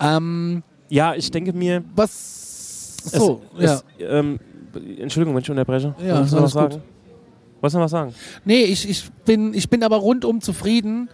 Ähm, 0.00 0.62
Ja, 0.88 1.14
ich 1.14 1.30
denke 1.30 1.52
mir, 1.52 1.84
was, 1.94 2.96
so, 3.04 3.42
es, 3.56 3.62
ja. 3.64 3.74
es, 3.74 3.84
ähm, 4.00 4.40
Entschuldigung, 4.98 5.34
wenn 5.34 5.42
ich 5.42 5.50
unterbreche. 5.50 5.94
Ja, 6.04 6.22
du 6.22 6.36
alles 6.36 6.54
noch 6.54 6.70
gut. 6.70 6.80
Wolltest 7.60 7.74
du 7.74 7.78
noch 7.78 7.84
was 7.84 7.90
sagen? 7.90 8.14
Nee, 8.44 8.64
ich, 8.64 8.88
ich, 8.88 9.10
bin, 9.24 9.54
ich 9.54 9.68
bin 9.68 9.82
aber 9.82 9.96
rundum 9.96 10.40
zufrieden, 10.40 11.10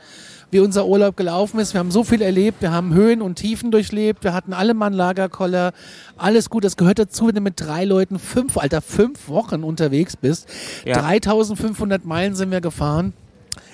wie 0.51 0.61
unser 0.61 0.87
Urlaub 0.87 1.17
gelaufen 1.17 1.59
ist. 1.59 1.75
Wir 1.75 1.81
haben 1.81 1.91
so 1.91 2.05
viel 2.05 2.23
erlebt, 2.23 2.63
wir 2.63 2.71
haben 2.71 2.95
Höhen 2.95 3.21
und 3.21 3.35
Tiefen 3.37 3.71
durchlebt, 3.71 4.23
wir 4.23 4.33
hatten 4.33 4.53
alle 4.53 4.75
Mann 4.75 4.93
Lagerkoller, 4.93 5.73
alles 6.17 6.51
gut. 6.51 6.65
Das 6.65 6.77
gehört 6.77 6.99
dazu, 6.99 7.27
wenn 7.27 7.35
du 7.35 7.41
mit 7.41 7.61
drei 7.61 7.85
Leuten 7.85 8.19
fünf, 8.19 8.57
Alter, 8.57 8.81
fünf 8.81 9.29
Wochen 9.29 9.65
unterwegs 9.65 10.17
bist. 10.17 10.49
Ja. 10.85 11.01
3500 11.01 12.05
Meilen 12.05 12.35
sind 12.37 12.51
wir 12.51 12.61
gefahren. 12.61 13.13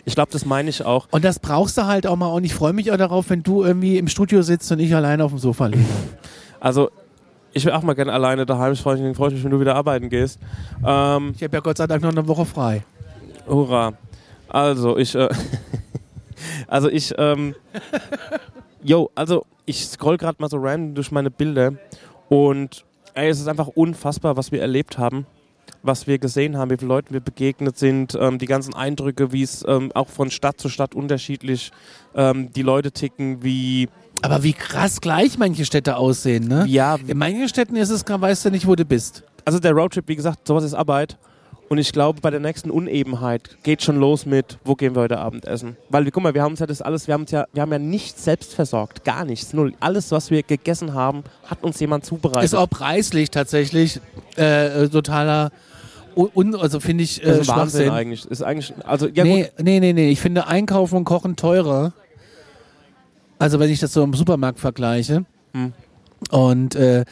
Ich 0.04 0.14
glaube, 0.14 0.32
das 0.32 0.44
meine 0.44 0.70
ich 0.70 0.84
auch. 0.84 1.08
Und 1.10 1.24
das 1.24 1.38
brauchst 1.38 1.78
du 1.78 1.86
halt 1.86 2.06
auch 2.06 2.16
mal. 2.16 2.28
Und 2.28 2.44
ich 2.44 2.54
freue 2.54 2.72
mich 2.72 2.90
auch 2.90 2.96
darauf, 2.96 3.30
wenn 3.30 3.42
du 3.42 3.62
irgendwie 3.62 3.98
im 3.98 4.08
Studio 4.08 4.42
sitzt 4.42 4.72
und 4.72 4.80
ich 4.80 4.94
alleine 4.94 5.24
auf 5.24 5.30
dem 5.30 5.38
Sofa 5.38 5.66
liege. 5.66 5.84
Also, 6.58 6.90
ich 7.53 7.64
will 7.64 7.72
auch 7.72 7.82
mal 7.82 7.94
gerne 7.94 8.12
alleine 8.12 8.46
daheim. 8.46 8.72
Ich 8.72 8.80
freue 8.80 8.96
mich, 8.98 9.16
freu 9.16 9.30
mich, 9.30 9.42
wenn 9.44 9.50
du 9.50 9.61
wieder 9.61 9.74
arbeiten 9.74 10.09
gehst. 10.09 10.40
Ähm, 10.86 11.32
Ich 11.36 11.42
habe 11.42 11.57
ja 11.57 11.61
Gott 11.61 11.76
sei 11.78 11.86
Dank 11.86 12.03
noch 12.03 12.11
eine 12.11 12.26
Woche 12.26 12.44
frei. 12.44 12.84
hurra. 13.46 13.92
Also, 14.48 14.96
ich. 14.98 15.14
Äh, 15.14 15.28
also, 16.66 16.88
ich. 16.88 17.14
Ähm, 17.18 17.55
yo, 18.82 19.11
also, 19.14 19.44
ich 19.64 19.86
scroll 19.86 20.16
gerade 20.16 20.36
mal 20.40 20.48
so 20.48 20.59
random 20.59 20.94
durch 20.94 21.11
meine 21.12 21.30
Bilder. 21.30 21.72
Und, 22.28 22.84
ey, 23.14 23.28
es 23.28 23.40
ist 23.40 23.48
einfach 23.48 23.68
unfassbar, 23.68 24.36
was 24.36 24.53
wir 24.53 24.61
erlebt 24.61 24.98
haben. 24.98 25.26
Was 25.84 26.07
wir 26.07 26.18
gesehen 26.18 26.57
haben, 26.57 26.70
wie 26.70 26.76
viele 26.76 26.88
Leuten 26.88 27.12
wir 27.12 27.20
begegnet 27.20 27.76
sind, 27.76 28.16
ähm, 28.20 28.38
die 28.38 28.46
ganzen 28.46 28.74
Eindrücke, 28.74 29.32
wie 29.32 29.42
es 29.42 29.64
ähm, 29.66 29.90
auch 29.94 30.09
von 30.09 30.30
Stadt 30.30 30.61
zu 30.61 30.68
Stadt 30.68 30.94
unterschiedlich 30.94 31.72
ähm, 32.14 32.53
die 32.53 32.62
Leute 32.62 32.92
ticken, 32.92 33.42
wie 33.42 33.88
Aber 34.22 34.42
wie 34.42 34.52
krass 34.52 35.00
gleich 35.00 35.36
manche 35.38 35.64
Städte 35.64 35.96
aussehen, 35.96 36.46
ne? 36.46 36.64
ja, 36.68 36.96
In 37.06 37.18
manchen 37.18 37.48
Städten 37.48 37.76
ist 37.76 37.90
es, 37.90 38.04
weißt 38.08 38.44
du 38.46 38.50
nicht, 38.50 38.66
wo 38.66 38.74
du 38.74 38.84
bist. 38.84 39.24
also 39.44 39.58
der 39.58 39.72
Roadtrip, 39.72 40.06
wie 40.08 40.16
gesagt, 40.16 40.46
sowas 40.46 40.64
ist 40.64 40.74
Arbeit. 40.74 41.16
Und 41.68 41.78
ich 41.78 41.90
glaube, 41.92 42.20
bei 42.20 42.30
der 42.30 42.38
nächsten 42.40 42.70
Unebenheit 42.70 43.56
geht 43.62 43.82
schon 43.82 43.96
los 43.96 44.26
mit, 44.26 44.58
wo 44.62 44.74
gehen 44.74 44.94
wir 44.94 45.00
heute 45.02 45.18
Abend 45.18 45.46
essen? 45.46 45.78
Weil, 45.88 46.10
guck 46.10 46.22
mal, 46.22 46.34
wir 46.34 46.42
haben 46.42 46.52
uns 46.52 46.60
ja 46.60 46.66
das 46.66 46.82
alles, 46.82 47.06
wir 47.06 47.14
haben 47.14 47.22
uns 47.22 47.30
ja, 47.30 47.46
wir 47.54 47.62
haben 47.62 47.72
ja 47.72 47.78
nichts 47.78 48.24
selbst 48.24 48.54
versorgt, 48.54 49.04
gar 49.04 49.24
nichts, 49.24 49.54
null. 49.54 49.72
Alles, 49.80 50.10
was 50.10 50.30
wir 50.30 50.42
gegessen 50.42 50.92
haben, 50.92 51.24
hat 51.46 51.62
uns 51.64 51.80
jemand 51.80 52.04
zubereitet. 52.04 52.44
Ist 52.44 52.54
auch 52.54 52.68
preislich 52.68 53.30
tatsächlich 53.30 54.00
äh, 54.36 54.82
äh, 54.84 54.88
totaler, 54.90 55.50
un, 56.14 56.54
also 56.54 56.78
finde 56.78 57.04
ich, 57.04 57.20
das 57.20 57.38
äh, 57.38 57.40
ist 57.40 57.48
ein 57.50 57.56
Wahnsinn 57.56 57.90
eigentlich. 57.90 58.26
Ist 58.26 58.42
eigentlich, 58.42 58.74
also 58.84 59.08
ja 59.08 59.24
nee, 59.24 59.44
gut, 59.44 59.64
nee, 59.64 59.80
nee, 59.80 59.94
nee. 59.94 60.10
Ich 60.10 60.20
finde 60.20 60.46
Einkaufen 60.46 60.96
und 60.96 61.04
Kochen 61.04 61.36
teurer. 61.36 61.94
Also 63.43 63.59
wenn 63.59 63.70
ich 63.70 63.80
das 63.80 63.93
so 63.93 64.05
im 64.05 64.14
Supermarkt 64.14 64.61
vergleiche. 64.61 65.24
Hm. 65.53 65.72
Und 66.30 66.76
äh, 66.76 67.05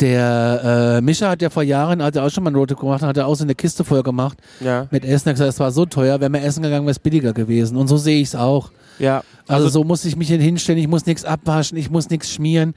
der 0.00 0.96
äh, 0.96 1.00
Mischa 1.02 1.28
hat 1.28 1.42
ja 1.42 1.50
vor 1.50 1.62
Jahren, 1.62 2.00
als 2.00 2.16
er 2.16 2.24
auch 2.24 2.30
schon 2.30 2.44
mal 2.44 2.48
einen 2.48 2.56
Roadtrip 2.56 2.80
gemacht 2.80 3.02
hat, 3.02 3.10
hat 3.10 3.16
er 3.18 3.26
auch 3.26 3.34
so 3.34 3.44
eine 3.44 3.54
Kiste 3.54 3.84
voll 3.84 4.02
gemacht 4.02 4.38
ja, 4.60 4.88
mit 4.90 5.04
Essen. 5.04 5.28
Er 5.28 5.32
hat 5.32 5.34
gesagt, 5.34 5.50
es 5.50 5.60
war 5.60 5.70
so 5.72 5.84
teuer, 5.84 6.18
wenn 6.20 6.32
wir 6.32 6.42
essen 6.42 6.62
gegangen, 6.62 6.86
wäre 6.86 6.92
es 6.92 6.98
billiger 6.98 7.34
gewesen. 7.34 7.76
Und 7.76 7.88
so 7.88 7.98
sehe 7.98 8.22
ich 8.22 8.28
es 8.28 8.34
auch. 8.34 8.70
ja. 8.98 9.22
Also, 9.48 9.68
so 9.68 9.84
muss 9.84 10.04
ich 10.06 10.16
mich 10.16 10.28
hinstellen, 10.28 10.80
ich 10.80 10.88
muss 10.88 11.04
nichts 11.04 11.26
abwaschen, 11.26 11.76
ich 11.76 11.90
muss 11.90 12.08
nichts 12.08 12.32
schmieren. 12.32 12.74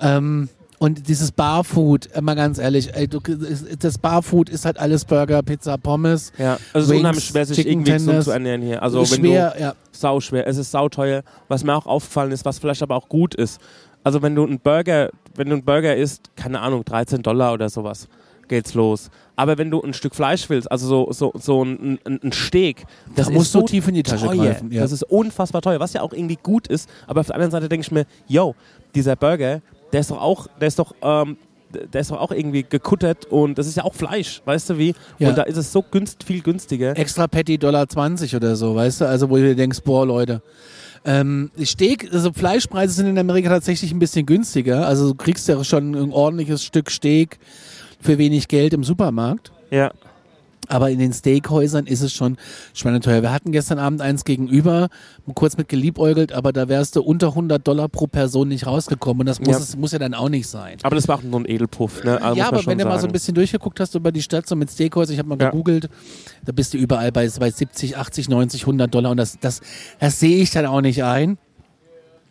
Ähm, 0.00 0.48
und 0.82 1.06
dieses 1.06 1.30
Barfood, 1.30 2.08
mal 2.20 2.34
ganz 2.34 2.58
ehrlich, 2.58 2.92
ey, 2.92 3.06
du, 3.06 3.20
das 3.78 3.98
Barfood 3.98 4.48
ist 4.48 4.64
halt 4.64 4.80
alles 4.80 5.04
Burger, 5.04 5.40
Pizza, 5.44 5.78
Pommes. 5.78 6.32
ja. 6.36 6.54
Also 6.54 6.62
es 6.72 6.84
ist 6.84 6.90
Wings, 6.90 7.00
unheimlich 7.00 7.24
schwer, 7.24 7.46
sich 7.46 7.56
Chicken 7.56 7.70
irgendwie 7.70 7.92
Tenders. 7.92 8.24
zu 8.24 8.32
ernähren 8.32 8.62
hier. 8.62 8.82
Also 8.82 8.98
wenn 8.98 9.06
schwer, 9.06 9.54
ja. 9.60 9.70
du 9.70 9.76
sau 9.92 10.18
schwer, 10.18 10.44
es 10.48 10.56
ist 10.56 10.72
sauteuer. 10.72 11.22
Was 11.46 11.62
mir 11.62 11.76
auch 11.76 11.86
aufgefallen 11.86 12.32
ist, 12.32 12.44
was 12.44 12.58
vielleicht 12.58 12.82
aber 12.82 12.96
auch 12.96 13.08
gut 13.08 13.36
ist. 13.36 13.60
Also 14.02 14.22
wenn 14.22 14.34
du 14.34 14.44
einen 14.44 14.58
Burger, 14.58 15.10
wenn 15.36 15.50
du 15.50 15.54
einen 15.54 15.64
Burger 15.64 15.94
isst, 15.94 16.32
keine 16.34 16.58
Ahnung, 16.58 16.84
13 16.84 17.22
Dollar 17.22 17.52
oder 17.52 17.68
sowas, 17.70 18.08
geht's 18.48 18.74
los. 18.74 19.08
Aber 19.36 19.58
wenn 19.58 19.70
du 19.70 19.80
ein 19.80 19.94
Stück 19.94 20.16
Fleisch 20.16 20.50
willst, 20.50 20.68
also 20.68 20.88
so, 20.88 21.12
so, 21.12 21.32
so 21.38 21.64
ein, 21.64 22.00
ein, 22.04 22.18
ein 22.24 22.32
Steak, 22.32 22.86
das 23.14 23.26
Da 23.26 23.30
ist 23.30 23.38
musst 23.38 23.54
du 23.54 23.60
so 23.60 23.66
tief 23.66 23.86
in 23.86 23.94
die 23.94 24.02
Tasche 24.02 24.26
teuer. 24.26 24.46
greifen, 24.46 24.72
ja. 24.72 24.82
Das 24.82 24.90
ist 24.90 25.04
unfassbar 25.04 25.62
teuer, 25.62 25.78
was 25.78 25.92
ja 25.92 26.02
auch 26.02 26.12
irgendwie 26.12 26.38
gut 26.42 26.66
ist. 26.66 26.90
Aber 27.06 27.20
auf 27.20 27.26
der 27.26 27.36
anderen 27.36 27.52
Seite 27.52 27.68
denke 27.68 27.86
ich 27.86 27.92
mir, 27.92 28.04
yo, 28.26 28.56
dieser 28.96 29.14
Burger, 29.14 29.62
der 29.92 30.00
ist 30.00 30.10
doch 30.10 30.20
auch, 30.20 30.46
der 30.60 30.68
ist 30.68 30.78
doch, 30.78 30.94
ähm, 31.02 31.36
der 31.70 32.00
ist 32.00 32.10
doch 32.10 32.20
auch 32.20 32.32
irgendwie 32.32 32.64
gekuttert 32.68 33.26
und 33.26 33.56
das 33.56 33.66
ist 33.66 33.76
ja 33.76 33.84
auch 33.84 33.94
Fleisch, 33.94 34.42
weißt 34.44 34.70
du 34.70 34.78
wie? 34.78 34.94
Ja. 35.18 35.30
Und 35.30 35.38
da 35.38 35.42
ist 35.42 35.56
es 35.56 35.72
so 35.72 35.82
günst, 35.82 36.24
viel 36.24 36.42
günstiger. 36.42 36.96
Extra 36.96 37.26
Patty 37.26 37.58
Dollar 37.58 37.88
20 37.88 38.36
oder 38.36 38.56
so, 38.56 38.74
weißt 38.74 39.02
du? 39.02 39.08
Also 39.08 39.30
wo 39.30 39.36
du 39.36 39.42
dir 39.42 39.56
denkst, 39.56 39.80
boah, 39.84 40.06
Leute. 40.06 40.42
Ähm, 41.04 41.50
Steak, 41.60 42.12
also 42.12 42.32
Fleischpreise 42.32 42.94
sind 42.94 43.06
in 43.06 43.18
Amerika 43.18 43.48
tatsächlich 43.48 43.92
ein 43.92 43.98
bisschen 43.98 44.26
günstiger. 44.26 44.86
Also 44.86 45.08
du 45.08 45.14
kriegst 45.14 45.48
ja 45.48 45.62
schon 45.64 45.94
ein 45.94 46.12
ordentliches 46.12 46.62
Stück 46.62 46.90
Steak 46.90 47.38
für 48.00 48.18
wenig 48.18 48.48
Geld 48.48 48.72
im 48.72 48.84
Supermarkt. 48.84 49.50
Ja. 49.70 49.92
Aber 50.68 50.90
in 50.90 50.98
den 50.98 51.12
Steakhäusern 51.12 51.86
ist 51.86 52.00
es 52.02 52.12
schon 52.12 52.36
schweineteuer. 52.72 53.22
Wir 53.22 53.32
hatten 53.32 53.52
gestern 53.52 53.78
Abend 53.78 54.00
eins 54.00 54.24
gegenüber, 54.24 54.88
kurz 55.34 55.56
mit 55.56 55.68
geliebäugelt, 55.68 56.32
aber 56.32 56.52
da 56.52 56.68
wärst 56.68 56.96
du 56.96 57.02
unter 57.02 57.28
100 57.28 57.66
Dollar 57.66 57.88
pro 57.88 58.06
Person 58.06 58.48
nicht 58.48 58.66
rausgekommen. 58.66 59.20
Und 59.20 59.26
das 59.26 59.40
muss, 59.40 59.48
Ja. 59.48 59.58
es, 59.58 59.76
muss 59.76 59.92
ja 59.92 59.98
dann 59.98 60.14
auch 60.14 60.28
nicht 60.28 60.46
sein. 60.48 60.78
Aber 60.82 60.94
das 60.96 61.08
war 61.08 61.18
auch 61.18 61.22
nur 61.22 61.40
ein 61.40 61.48
Edelpuff, 61.48 62.04
ne? 62.04 62.20
Also 62.22 62.38
ja, 62.38 62.48
aber 62.48 62.64
wenn 62.66 62.78
du 62.78 62.84
mal 62.84 62.98
so 63.00 63.06
ein 63.06 63.12
bisschen 63.12 63.34
durchgeguckt 63.34 63.80
hast 63.80 63.94
über 63.94 64.12
die 64.12 64.22
Stadt, 64.22 64.46
so 64.46 64.56
mit 64.56 64.70
Steakhäuser, 64.70 65.12
ich 65.12 65.18
habe 65.18 65.28
mal 65.28 65.38
Ja. 65.40 65.50
gegoogelt, 65.50 65.88
da 66.44 66.52
bist 66.52 66.72
du 66.74 66.78
überall 66.78 67.12
bei, 67.12 67.28
bei 67.28 67.50
70, 67.50 67.96
80, 67.96 68.28
90, 68.28 68.62
100 68.62 68.94
Dollar 68.94 69.10
und 69.10 69.16
das, 69.16 69.38
das, 69.40 69.60
das 70.00 70.20
sehe 70.20 70.36
ich 70.42 70.50
dann 70.50 70.66
auch 70.66 70.80
nicht 70.80 71.02
ein. 71.04 71.38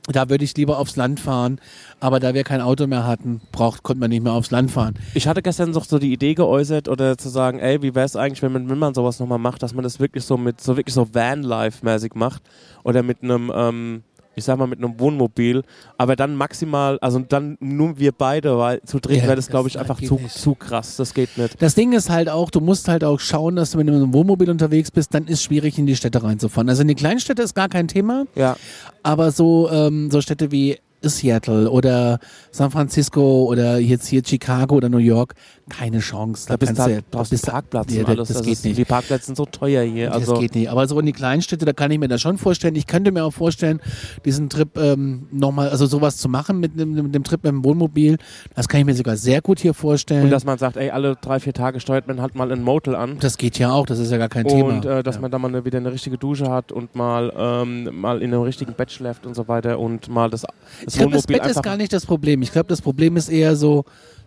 Da 0.07 0.29
würde 0.29 0.43
ich 0.43 0.57
lieber 0.57 0.79
aufs 0.79 0.95
Land 0.95 1.19
fahren, 1.19 1.59
aber 1.99 2.19
da 2.19 2.33
wir 2.33 2.43
kein 2.43 2.59
Auto 2.59 2.87
mehr 2.87 3.05
hatten, 3.05 3.39
braucht, 3.51 3.83
konnte 3.83 3.99
man 3.99 4.09
nicht 4.09 4.23
mehr 4.23 4.33
aufs 4.33 4.49
Land 4.49 4.71
fahren. 4.71 4.95
Ich 5.13 5.27
hatte 5.27 5.43
gestern 5.43 5.71
noch 5.71 5.85
so 5.85 5.99
die 5.99 6.11
Idee 6.11 6.33
geäußert 6.33 6.87
oder 6.87 7.19
zu 7.19 7.29
sagen, 7.29 7.59
ey, 7.59 7.83
wie 7.83 7.93
wäre 7.93 8.05
es 8.05 8.15
eigentlich, 8.15 8.41
wenn 8.41 8.51
man, 8.51 8.69
wenn 8.69 8.79
man 8.79 8.95
sowas 8.95 9.19
nochmal 9.19 9.37
macht, 9.37 9.61
dass 9.61 9.75
man 9.75 9.83
das 9.83 9.99
wirklich 9.99 10.23
so 10.23 10.37
mit 10.37 10.59
so 10.59 10.75
wirklich 10.75 10.95
so 10.95 11.13
Vanlife-mäßig 11.13 12.15
macht 12.15 12.41
oder 12.83 13.03
mit 13.03 13.21
einem, 13.21 13.51
ähm, 13.55 14.03
ich 14.35 14.43
sag 14.43 14.57
mal, 14.57 14.67
mit 14.67 14.79
einem 14.79 14.99
Wohnmobil, 14.99 15.63
aber 15.97 16.15
dann 16.15 16.35
maximal, 16.35 16.97
also 16.99 17.19
dann 17.19 17.57
nur 17.59 17.99
wir 17.99 18.11
beide, 18.11 18.57
weil 18.57 18.81
zu 18.83 18.99
dritt 18.99 19.17
Ja, 19.17 19.23
wäre 19.23 19.35
das, 19.35 19.47
glaube 19.49 19.67
ich, 19.67 19.77
einfach 19.77 19.99
nicht. 19.99 20.07
zu, 20.07 20.17
zu 20.27 20.55
krass. 20.55 20.95
Das 20.95 21.13
geht 21.13 21.37
nicht. 21.37 21.61
Das 21.61 21.75
Ding 21.75 21.91
ist 21.93 22.09
halt 22.09 22.29
auch, 22.29 22.49
du 22.49 22.61
musst 22.61 22.87
halt 22.87 23.03
auch 23.03 23.19
schauen, 23.19 23.55
dass 23.57 23.71
du, 23.71 23.77
wenn 23.77 23.87
du 23.87 23.93
mit 23.93 24.01
einem 24.01 24.13
Wohnmobil 24.13 24.49
unterwegs 24.49 24.89
bist, 24.91 25.13
dann 25.13 25.27
ist 25.27 25.43
schwierig 25.43 25.77
in 25.77 25.85
die 25.85 25.95
Städte 25.95 26.23
reinzufahren. 26.23 26.69
Also 26.69 26.81
in 26.83 26.87
die 26.87 26.95
Kleinstädte 26.95 27.41
ist 27.41 27.53
gar 27.55 27.69
kein 27.69 27.87
Thema, 27.87 28.25
Ja, 28.35 28.55
aber 29.03 29.31
so, 29.31 29.69
ähm, 29.71 30.09
so 30.11 30.21
Städte 30.21 30.51
wie 30.51 30.77
Seattle 31.03 31.69
oder 31.69 32.19
San 32.51 32.69
Francisco 32.69 33.45
oder 33.45 33.79
jetzt 33.79 34.07
hier 34.07 34.21
Chicago 34.23 34.75
oder 34.75 34.87
New 34.87 34.99
York, 34.99 35.33
keine 35.69 35.99
Chance. 35.99 36.47
da 36.47 36.57
bist 36.57 36.77
du 36.77 36.81
halt, 36.81 37.05
da 37.09 37.17
brauchst 37.17 37.31
bist 37.31 37.47
du- 37.47 37.51
Parkplatz 37.51 37.93
Ja, 37.93 38.01
und 38.01 38.09
alles. 38.09 38.27
das 38.27 38.37
Also 38.37 38.49
geht 38.49 38.57
es- 38.57 38.63
nicht. 38.63 38.77
Die 38.77 38.85
Parkplätze 38.85 39.25
sind 39.27 39.35
so 39.37 39.45
teuer 39.45 39.83
hier. 39.83 40.13
Also 40.13 40.31
das 40.33 40.39
geht 40.41 40.55
nicht. 40.55 40.69
Aber 40.69 40.87
so 40.87 40.99
in 40.99 41.05
die 41.05 41.13
Kleinstädte, 41.13 41.65
da 41.65 41.73
kann 41.73 41.91
ich 41.91 41.99
mir 41.99 42.07
das 42.07 42.21
schon 42.21 42.37
vorstellen. 42.37 42.75
Ich 42.75 42.87
könnte 42.87 43.11
mir 43.11 43.23
auch 43.23 43.31
vorstellen, 43.33 43.79
diesen 44.25 44.49
Trip 44.49 44.77
ähm, 44.77 45.27
nochmal, 45.31 45.69
also 45.69 45.85
sowas 45.85 46.17
zu 46.17 46.29
machen 46.29 46.59
mit, 46.59 46.79
dem- 46.79 46.93
mit 46.93 47.15
dem 47.15 47.23
Trip 47.23 47.43
mit 47.43 47.51
dem 47.51 47.63
Wohnmobil. 47.63 48.17
Das 48.55 48.67
kann 48.67 48.79
ich 48.81 48.85
mir 48.85 48.95
sogar 48.95 49.17
sehr 49.17 49.41
gut 49.41 49.59
hier 49.59 49.73
vorstellen. 49.73 50.25
und 50.25 50.29
dass 50.31 50.45
man 50.45 50.57
sagt, 50.57 50.77
ey, 50.77 50.89
alle 50.89 51.15
drei, 51.15 51.39
vier 51.39 51.53
Tage 51.53 51.79
steuert 51.79 52.07
man 52.07 52.21
halt 52.21 52.35
mal 52.35 52.51
ein 52.51 52.63
Motel 52.63 52.95
an. 52.95 53.17
das 53.19 53.37
geht 53.37 53.57
ja 53.59 53.71
auch, 53.71 53.85
das 53.85 53.99
ist 53.99 54.11
ja 54.11 54.17
gar 54.17 54.29
kein 54.29 54.47
Thema. 54.47 54.69
Und 54.69 54.85
äh, 54.85 55.03
dass 55.03 55.15
ja. 55.15 55.21
man 55.21 55.31
da 55.31 55.39
mal 55.39 55.47
eine, 55.47 55.63
wieder 55.65 55.77
eine 55.77 55.91
richtige 55.91 56.17
Dusche 56.17 56.49
hat 56.49 56.71
und 56.71 56.95
mal, 56.95 57.31
ähm, 57.37 57.89
mal 57.99 58.21
in 58.21 58.33
einem 58.33 58.43
richtigen 58.43 58.73
Bett 58.73 58.91
schläft 58.91 59.25
und 59.25 59.35
so 59.35 59.47
weiter 59.47 59.79
und 59.79 60.09
mal 60.09 60.29
das, 60.29 60.41
das 60.41 60.51
ich 60.93 60.99
glaube, 60.99 61.13
das 61.13 61.27
Bett 61.27 61.45
ist 61.45 61.63
gar 61.63 61.77
nicht 61.77 61.93
das 61.93 62.05
Problem. 62.05 62.41
Ich 62.41 62.51
glaube, 62.51 62.67
das 62.67 62.81
Problem 62.81 63.15
ist 63.17 63.29
eher 63.29 63.55
so 63.55 63.85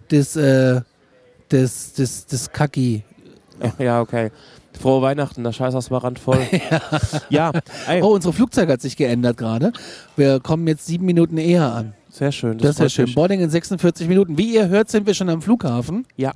das, 0.09 0.37
äh, 0.37 0.81
das, 1.55 1.93
das, 1.93 2.27
das 2.27 2.51
Kacki. 2.51 3.05
ja, 3.79 4.01
okay. 4.01 4.31
Frohe 4.81 5.03
Weihnachten, 5.03 5.45
der 5.45 5.53
Scheißhaus 5.53 5.91
war 5.93 6.03
randvoll. 6.03 6.41
ja, 7.31 7.53
ey, 7.87 8.03
Oh, 8.03 8.09
unsere 8.09 8.33
Flugzeug 8.33 8.69
hat 8.69 8.81
sich 8.81 8.97
geändert 8.97 9.37
gerade. 9.37 9.73
Wir 10.17 10.41
kommen 10.41 10.67
jetzt 10.67 10.87
sieben 10.87 11.07
Minuten 11.07 11.39
eher 11.39 11.73
an. 11.73 11.95
sehr 12.11 12.33
schön. 12.33 12.59
Das, 12.59 12.71
ist 12.71 12.79
ja 12.79 12.85
freut 12.85 12.93
schön. 12.93 13.15
Boarding 13.15 13.41
in 13.41 13.51
46 13.51 14.09
Minuten. 14.09 14.37
Wie 14.37 14.53
ihr 14.53 14.67
hört, 14.67 14.91
sind 14.91 15.07
wir 15.07 15.15
schon 15.15 15.29
am 15.29 15.43
Flughafen. 15.43 16.07
Ja, 16.17 16.33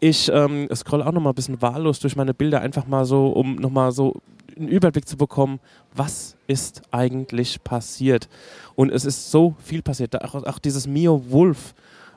ich 0.00 0.28
ähm, 0.34 0.68
scroll 0.74 1.00
auch 1.02 1.12
noch 1.12 1.20
mal 1.20 1.30
ein 1.30 1.36
bisschen 1.36 1.62
wahllos 1.62 2.00
durch 2.00 2.16
meine 2.16 2.34
Bilder, 2.34 2.60
einfach 2.60 2.88
mal 2.88 3.04
so, 3.04 3.28
um 3.28 3.54
noch 3.54 3.70
mal 3.70 3.92
so 3.92 4.20
einen 4.56 4.66
Überblick 4.66 5.06
zu 5.06 5.16
bekommen, 5.16 5.60
was 5.94 6.34
ist 6.48 6.82
eigentlich 6.90 7.62
passiert. 7.62 8.28
Und 8.74 8.90
es 8.90 9.04
ist 9.04 9.30
so 9.30 9.54
viel 9.62 9.82
passiert. 9.82 10.20
Auch, 10.24 10.34
auch 10.34 10.58
dieses 10.58 10.88
Mio 10.88 11.22
Wolf. 11.30 11.74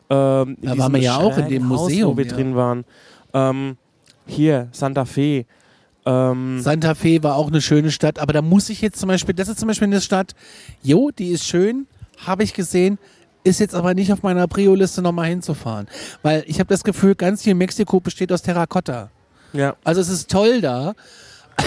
Ähm, 0.10 0.58
Da 0.62 0.78
waren 0.78 0.94
wir 0.94 1.02
ja 1.02 1.18
auch 1.18 1.38
in 1.38 1.48
dem 1.50 1.70
Haus, 1.70 1.82
Museum, 1.82 2.14
wo 2.14 2.18
wir 2.18 2.26
ja. 2.26 2.34
drin 2.34 2.56
waren. 2.56 2.86
Ähm, 3.34 3.78
hier, 4.26 4.70
Santa 4.72 5.06
Fe. 5.06 5.46
Ähm, 6.06 6.62
Santa 6.62 6.96
Fe 6.96 7.22
war 7.24 7.36
auch 7.36 7.48
eine 7.48 7.62
schöne 7.62 7.92
Stadt, 7.92 8.20
aber 8.20 8.34
da 8.34 8.42
muss 8.42 8.70
ich 8.70 8.82
jetzt 8.82 9.00
zum 9.00 9.10
Beispiel, 9.10 9.36
das 9.36 9.48
ist 9.48 9.60
zum 9.60 9.68
Beispiel 9.68 9.88
eine 9.88 10.02
Stadt, 10.02 10.34
jo, 10.82 11.12
die 11.12 11.30
ist 11.30 11.46
schön, 11.46 11.88
habe 12.26 12.44
ich 12.44 12.54
gesehen, 12.54 12.98
ist 13.44 13.60
jetzt 13.60 13.76
aber 13.76 13.94
nicht 13.94 14.12
auf 14.12 14.24
meiner 14.24 14.48
Prio-Liste 14.48 15.02
nochmal 15.02 15.28
hinzufahren. 15.28 15.88
Weil 16.24 16.44
ich 16.48 16.60
habe 16.60 16.68
das 16.68 16.84
Gefühl, 16.84 17.16
ganz 17.16 17.44
viel 17.44 17.56
Mexiko 17.56 18.00
besteht 18.00 18.32
aus 18.32 18.42
Terrakotta. 18.42 19.10
ja. 19.54 19.76
Also 19.84 20.02
es 20.02 20.10
ist 20.10 20.30
toll 20.30 20.62
da, 20.62 20.94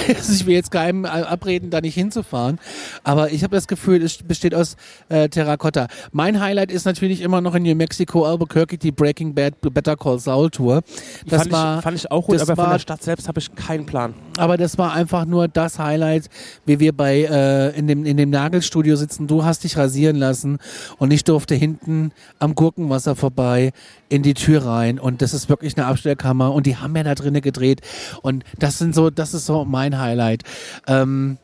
Also 0.22 0.32
ich 0.34 0.46
will 0.46 0.54
jetzt 0.54 0.70
keinem 0.70 1.04
äh, 1.04 1.08
abreden, 1.08 1.70
da 1.70 1.80
nicht 1.80 1.94
hinzufahren, 1.94 2.58
aber 3.02 3.32
ich 3.32 3.42
habe 3.42 3.56
das 3.56 3.66
Gefühl, 3.66 4.02
es 4.02 4.18
besteht 4.18 4.54
aus 4.54 4.76
äh, 5.08 5.28
Terrakotta. 5.28 5.88
Mein 6.12 6.40
Highlight 6.40 6.70
ist 6.70 6.84
natürlich 6.84 7.20
immer 7.20 7.40
noch 7.40 7.54
in 7.54 7.62
New 7.62 7.74
Mexico, 7.74 8.24
Albuquerque, 8.24 8.78
die 8.78 8.92
Breaking 8.92 9.34
Bad 9.34 9.54
Better 9.60 9.96
Call 9.96 10.18
Saul 10.18 10.50
Tour. 10.50 10.82
Das 11.26 11.42
fand, 11.42 11.52
war, 11.52 11.78
ich, 11.78 11.82
fand 11.82 11.96
ich 11.96 12.10
auch 12.10 12.26
gut, 12.26 12.40
aber 12.40 12.56
war, 12.56 12.64
von 12.64 12.72
der 12.72 12.78
Stadt 12.78 13.02
selbst 13.02 13.28
habe 13.28 13.40
ich 13.40 13.54
keinen 13.54 13.86
Plan. 13.86 14.14
Aber 14.36 14.56
das 14.56 14.78
war 14.78 14.92
einfach 14.92 15.24
nur 15.24 15.48
das 15.48 15.78
Highlight, 15.78 16.28
wie 16.66 16.78
wir 16.78 16.92
bei 16.92 17.22
äh, 17.22 17.76
in, 17.78 17.86
dem, 17.86 18.04
in 18.04 18.16
dem 18.16 18.30
Nagelstudio 18.30 18.96
sitzen. 18.96 19.26
Du 19.26 19.44
hast 19.44 19.64
dich 19.64 19.76
rasieren 19.76 20.16
lassen 20.16 20.58
und 20.98 21.10
ich 21.10 21.24
durfte 21.24 21.54
hinten 21.54 22.12
am 22.38 22.54
Gurkenwasser 22.54 23.16
vorbei 23.16 23.72
in 24.08 24.22
die 24.22 24.34
Tür 24.34 24.66
rein 24.66 24.98
und 24.98 25.22
das 25.22 25.32
ist 25.32 25.48
wirklich 25.48 25.76
eine 25.76 25.86
Abstellkammer 25.86 26.52
und 26.52 26.66
die 26.66 26.76
haben 26.76 26.94
ja 26.94 27.02
da 27.02 27.14
drinnen 27.14 27.40
gedreht 27.40 27.80
und 28.20 28.44
das 28.58 28.78
sind 28.78 28.94
so, 28.94 29.08
das 29.08 29.32
ist 29.32 29.46
so 29.46 29.64
mein 29.64 29.81
Highlight. 29.90 30.42
Ähm, 30.86 31.38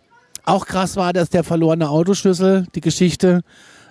auch 0.45 0.67
krass 0.67 0.97
war, 0.97 1.13
dass 1.13 1.29
der 1.29 1.45
verlorene 1.45 1.91
Autoschlüssel, 1.91 2.67
die 2.75 2.81
Geschichte, 2.81 3.43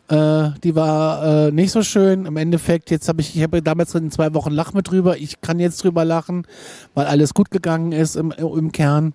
äh, 0.09 0.49
die 0.63 0.75
war 0.75 1.47
äh, 1.47 1.51
nicht 1.51 1.71
so 1.71 1.83
schön. 1.83 2.25
Im 2.25 2.37
Endeffekt, 2.37 2.89
jetzt 2.91 3.09
habe 3.09 3.21
ich, 3.21 3.35
ich 3.35 3.43
habe 3.43 3.61
damals 3.61 3.93
in 3.93 4.09
zwei 4.11 4.33
Wochen 4.33 4.51
Lach 4.51 4.73
mit 4.73 4.89
drüber. 4.89 5.17
Ich 5.17 5.41
kann 5.41 5.59
jetzt 5.59 5.83
drüber 5.83 6.05
lachen, 6.05 6.47
weil 6.93 7.05
alles 7.05 7.33
gut 7.33 7.51
gegangen 7.51 7.91
ist 7.91 8.15
im, 8.15 8.31
im 8.31 8.71
Kern. 8.71 9.13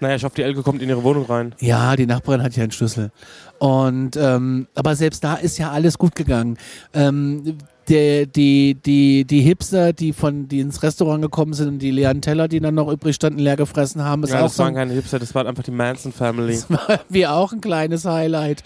Naja, 0.00 0.16
ich 0.16 0.24
hoffe, 0.24 0.34
die 0.36 0.42
Elke 0.42 0.62
kommt 0.62 0.82
in 0.82 0.90
ihre 0.90 1.02
Wohnung 1.02 1.24
rein. 1.24 1.54
Ja, 1.58 1.96
die 1.96 2.06
Nachbarin 2.06 2.42
hat 2.42 2.54
ja 2.54 2.62
einen 2.62 2.72
Schlüssel. 2.72 3.10
Und 3.58 4.16
ähm, 4.16 4.68
aber 4.74 4.94
selbst 4.94 5.24
da 5.24 5.36
ist 5.36 5.56
ja 5.58 5.70
alles 5.70 5.96
gut 5.96 6.14
gegangen. 6.14 6.58
Ähm, 6.92 7.56
die, 7.88 8.26
die, 8.26 8.74
die, 8.74 9.24
die 9.24 9.40
Hipster, 9.40 9.92
die 9.92 10.12
von, 10.12 10.48
die 10.48 10.60
ins 10.60 10.82
Restaurant 10.82 11.22
gekommen 11.22 11.52
sind 11.52 11.68
und 11.68 11.78
die 11.78 11.90
leeren 11.90 12.20
Teller, 12.20 12.48
die 12.48 12.60
dann 12.60 12.74
noch 12.74 12.90
übrig 12.90 13.14
standen, 13.14 13.38
leer 13.38 13.56
gefressen 13.56 14.02
haben, 14.02 14.24
ist 14.24 14.30
ja, 14.30 14.40
auch 14.40 14.44
das 14.44 14.58
waren 14.58 14.74
keine 14.74 14.92
Hipster, 14.92 15.18
das 15.18 15.34
war 15.34 15.46
einfach 15.46 15.62
die 15.62 15.70
Manson 15.70 16.12
Family. 16.12 16.54
Das 16.54 16.70
war 16.70 17.00
wie 17.08 17.26
auch 17.26 17.52
ein 17.52 17.60
kleines 17.60 18.04
Highlight. 18.04 18.62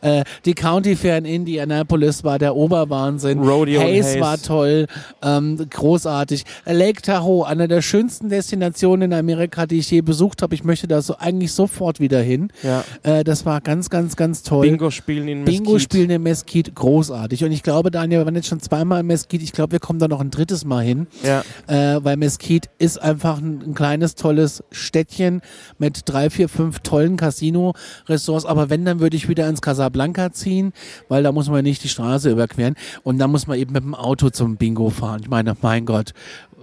Äh, 0.00 0.24
die 0.44 0.54
County 0.54 0.96
Fair 0.96 1.18
in 1.18 1.24
Indianapolis 1.24 2.24
war 2.24 2.38
der 2.38 2.56
Oberwahnsinn. 2.56 3.40
Rodeo 3.40 3.80
Hayes, 3.80 4.18
war 4.20 4.40
toll, 4.40 4.86
ähm, 5.22 5.58
großartig. 5.68 6.44
Lake 6.64 7.02
Tahoe, 7.02 7.46
einer 7.46 7.68
der 7.68 7.82
schönsten 7.82 8.28
Destinationen 8.28 9.12
in 9.12 9.18
Amerika, 9.18 9.66
die 9.66 9.78
ich 9.78 9.90
je 9.90 10.00
besucht 10.00 10.42
habe. 10.42 10.54
Ich 10.54 10.64
möchte 10.64 10.88
da 10.88 11.02
so 11.02 11.16
eigentlich 11.18 11.52
sofort 11.52 12.00
wieder 12.00 12.20
hin. 12.20 12.50
Ja. 12.62 12.84
Äh, 13.02 13.24
das 13.24 13.44
war 13.44 13.60
ganz, 13.60 13.90
ganz, 13.90 14.16
ganz 14.16 14.42
toll. 14.42 14.66
Bingo 14.66 14.90
spielen 14.90 15.28
in 15.28 15.44
Mesquite. 15.44 15.62
Bingo 15.62 15.78
spielen 15.78 16.10
in 16.10 16.22
Mesquite, 16.22 16.72
großartig. 16.72 17.44
Und 17.44 17.52
ich 17.52 17.62
glaube, 17.62 17.90
Daniel, 17.90 18.20
wir 18.20 18.26
waren 18.26 18.34
jetzt 18.34 18.48
schon 18.48 18.60
zweimal 18.62 19.00
in 19.00 19.06
Mesquite. 19.06 19.42
Ich 19.42 19.52
glaube, 19.52 19.72
wir 19.72 19.80
kommen 19.80 19.98
da 19.98 20.08
noch 20.08 20.20
ein 20.20 20.30
drittes 20.30 20.64
Mal 20.64 20.84
hin. 20.84 21.06
Ja. 21.22 21.42
Äh, 21.66 22.04
weil 22.04 22.16
Mesquite 22.16 22.68
ist 22.78 23.00
einfach 23.00 23.38
ein, 23.38 23.62
ein, 23.66 23.74
kleines, 23.74 24.14
tolles 24.14 24.62
Städtchen 24.70 25.42
mit 25.78 26.02
drei, 26.06 26.30
vier, 26.30 26.48
fünf 26.48 26.80
tollen 26.80 27.16
Casino-Ressorts. 27.16 28.46
Aber 28.46 28.70
wenn, 28.70 28.84
dann 28.84 29.00
würde 29.00 29.16
ich 29.16 29.28
wieder 29.28 29.48
ins 29.48 29.60
Casablanca 29.60 30.32
ziehen, 30.32 30.72
weil 31.08 31.22
da 31.22 31.32
muss 31.32 31.48
man 31.48 31.62
nicht 31.64 31.84
die 31.84 31.88
Straße 31.88 32.30
überqueren. 32.30 32.74
Und 33.02 33.18
da 33.18 33.28
muss 33.28 33.46
man 33.46 33.58
eben 33.58 33.72
mit 33.72 33.82
dem 33.82 33.94
Auto 33.94 34.30
zum 34.30 34.56
Bingo 34.56 34.90
fahren. 34.90 35.20
Ich 35.22 35.28
meine, 35.28 35.56
mein 35.60 35.86
Gott, 35.86 36.12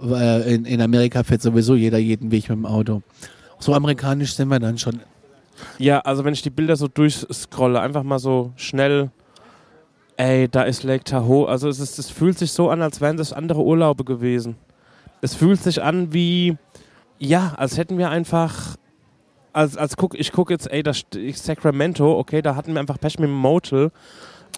äh, 0.02 0.54
in, 0.54 0.64
in 0.64 0.80
Amerika 0.80 1.22
fährt 1.22 1.42
sowieso 1.42 1.74
jeder 1.74 1.98
jeden 1.98 2.30
Weg 2.30 2.48
mit 2.48 2.58
dem 2.58 2.66
Auto. 2.66 3.02
So 3.58 3.74
amerikanisch 3.74 4.34
sind 4.34 4.48
wir 4.48 4.58
dann 4.58 4.78
schon. 4.78 5.00
Ja, 5.78 6.00
also 6.00 6.24
wenn 6.24 6.32
ich 6.32 6.42
die 6.42 6.50
Bilder 6.50 6.76
so 6.76 6.88
durchscrolle, 6.88 7.80
einfach 7.80 8.02
mal 8.02 8.18
so 8.18 8.52
schnell 8.56 9.10
ey, 10.20 10.48
da 10.48 10.62
ist 10.62 10.82
Lake 10.82 11.04
Tahoe. 11.04 11.48
Also 11.48 11.68
es, 11.68 11.80
ist, 11.80 11.98
es 11.98 12.10
fühlt 12.10 12.38
sich 12.38 12.52
so 12.52 12.68
an, 12.68 12.82
als 12.82 13.00
wären 13.00 13.16
das 13.16 13.32
andere 13.32 13.62
Urlaube 13.62 14.04
gewesen. 14.04 14.56
Es 15.22 15.34
fühlt 15.34 15.62
sich 15.62 15.82
an 15.82 16.12
wie, 16.12 16.56
ja, 17.18 17.54
als 17.56 17.78
hätten 17.78 17.96
wir 17.96 18.10
einfach, 18.10 18.76
als, 19.54 19.78
als 19.78 19.96
guck, 19.96 20.18
ich 20.18 20.32
gucke 20.32 20.52
jetzt, 20.52 20.70
ey, 20.70 20.82
das 20.82 21.04
Sacramento, 21.34 22.18
okay, 22.18 22.42
da 22.42 22.54
hatten 22.54 22.74
wir 22.74 22.80
einfach 22.80 23.00
Pech 23.00 23.18
mit 23.18 23.28
dem 23.28 23.34
Motel. 23.34 23.90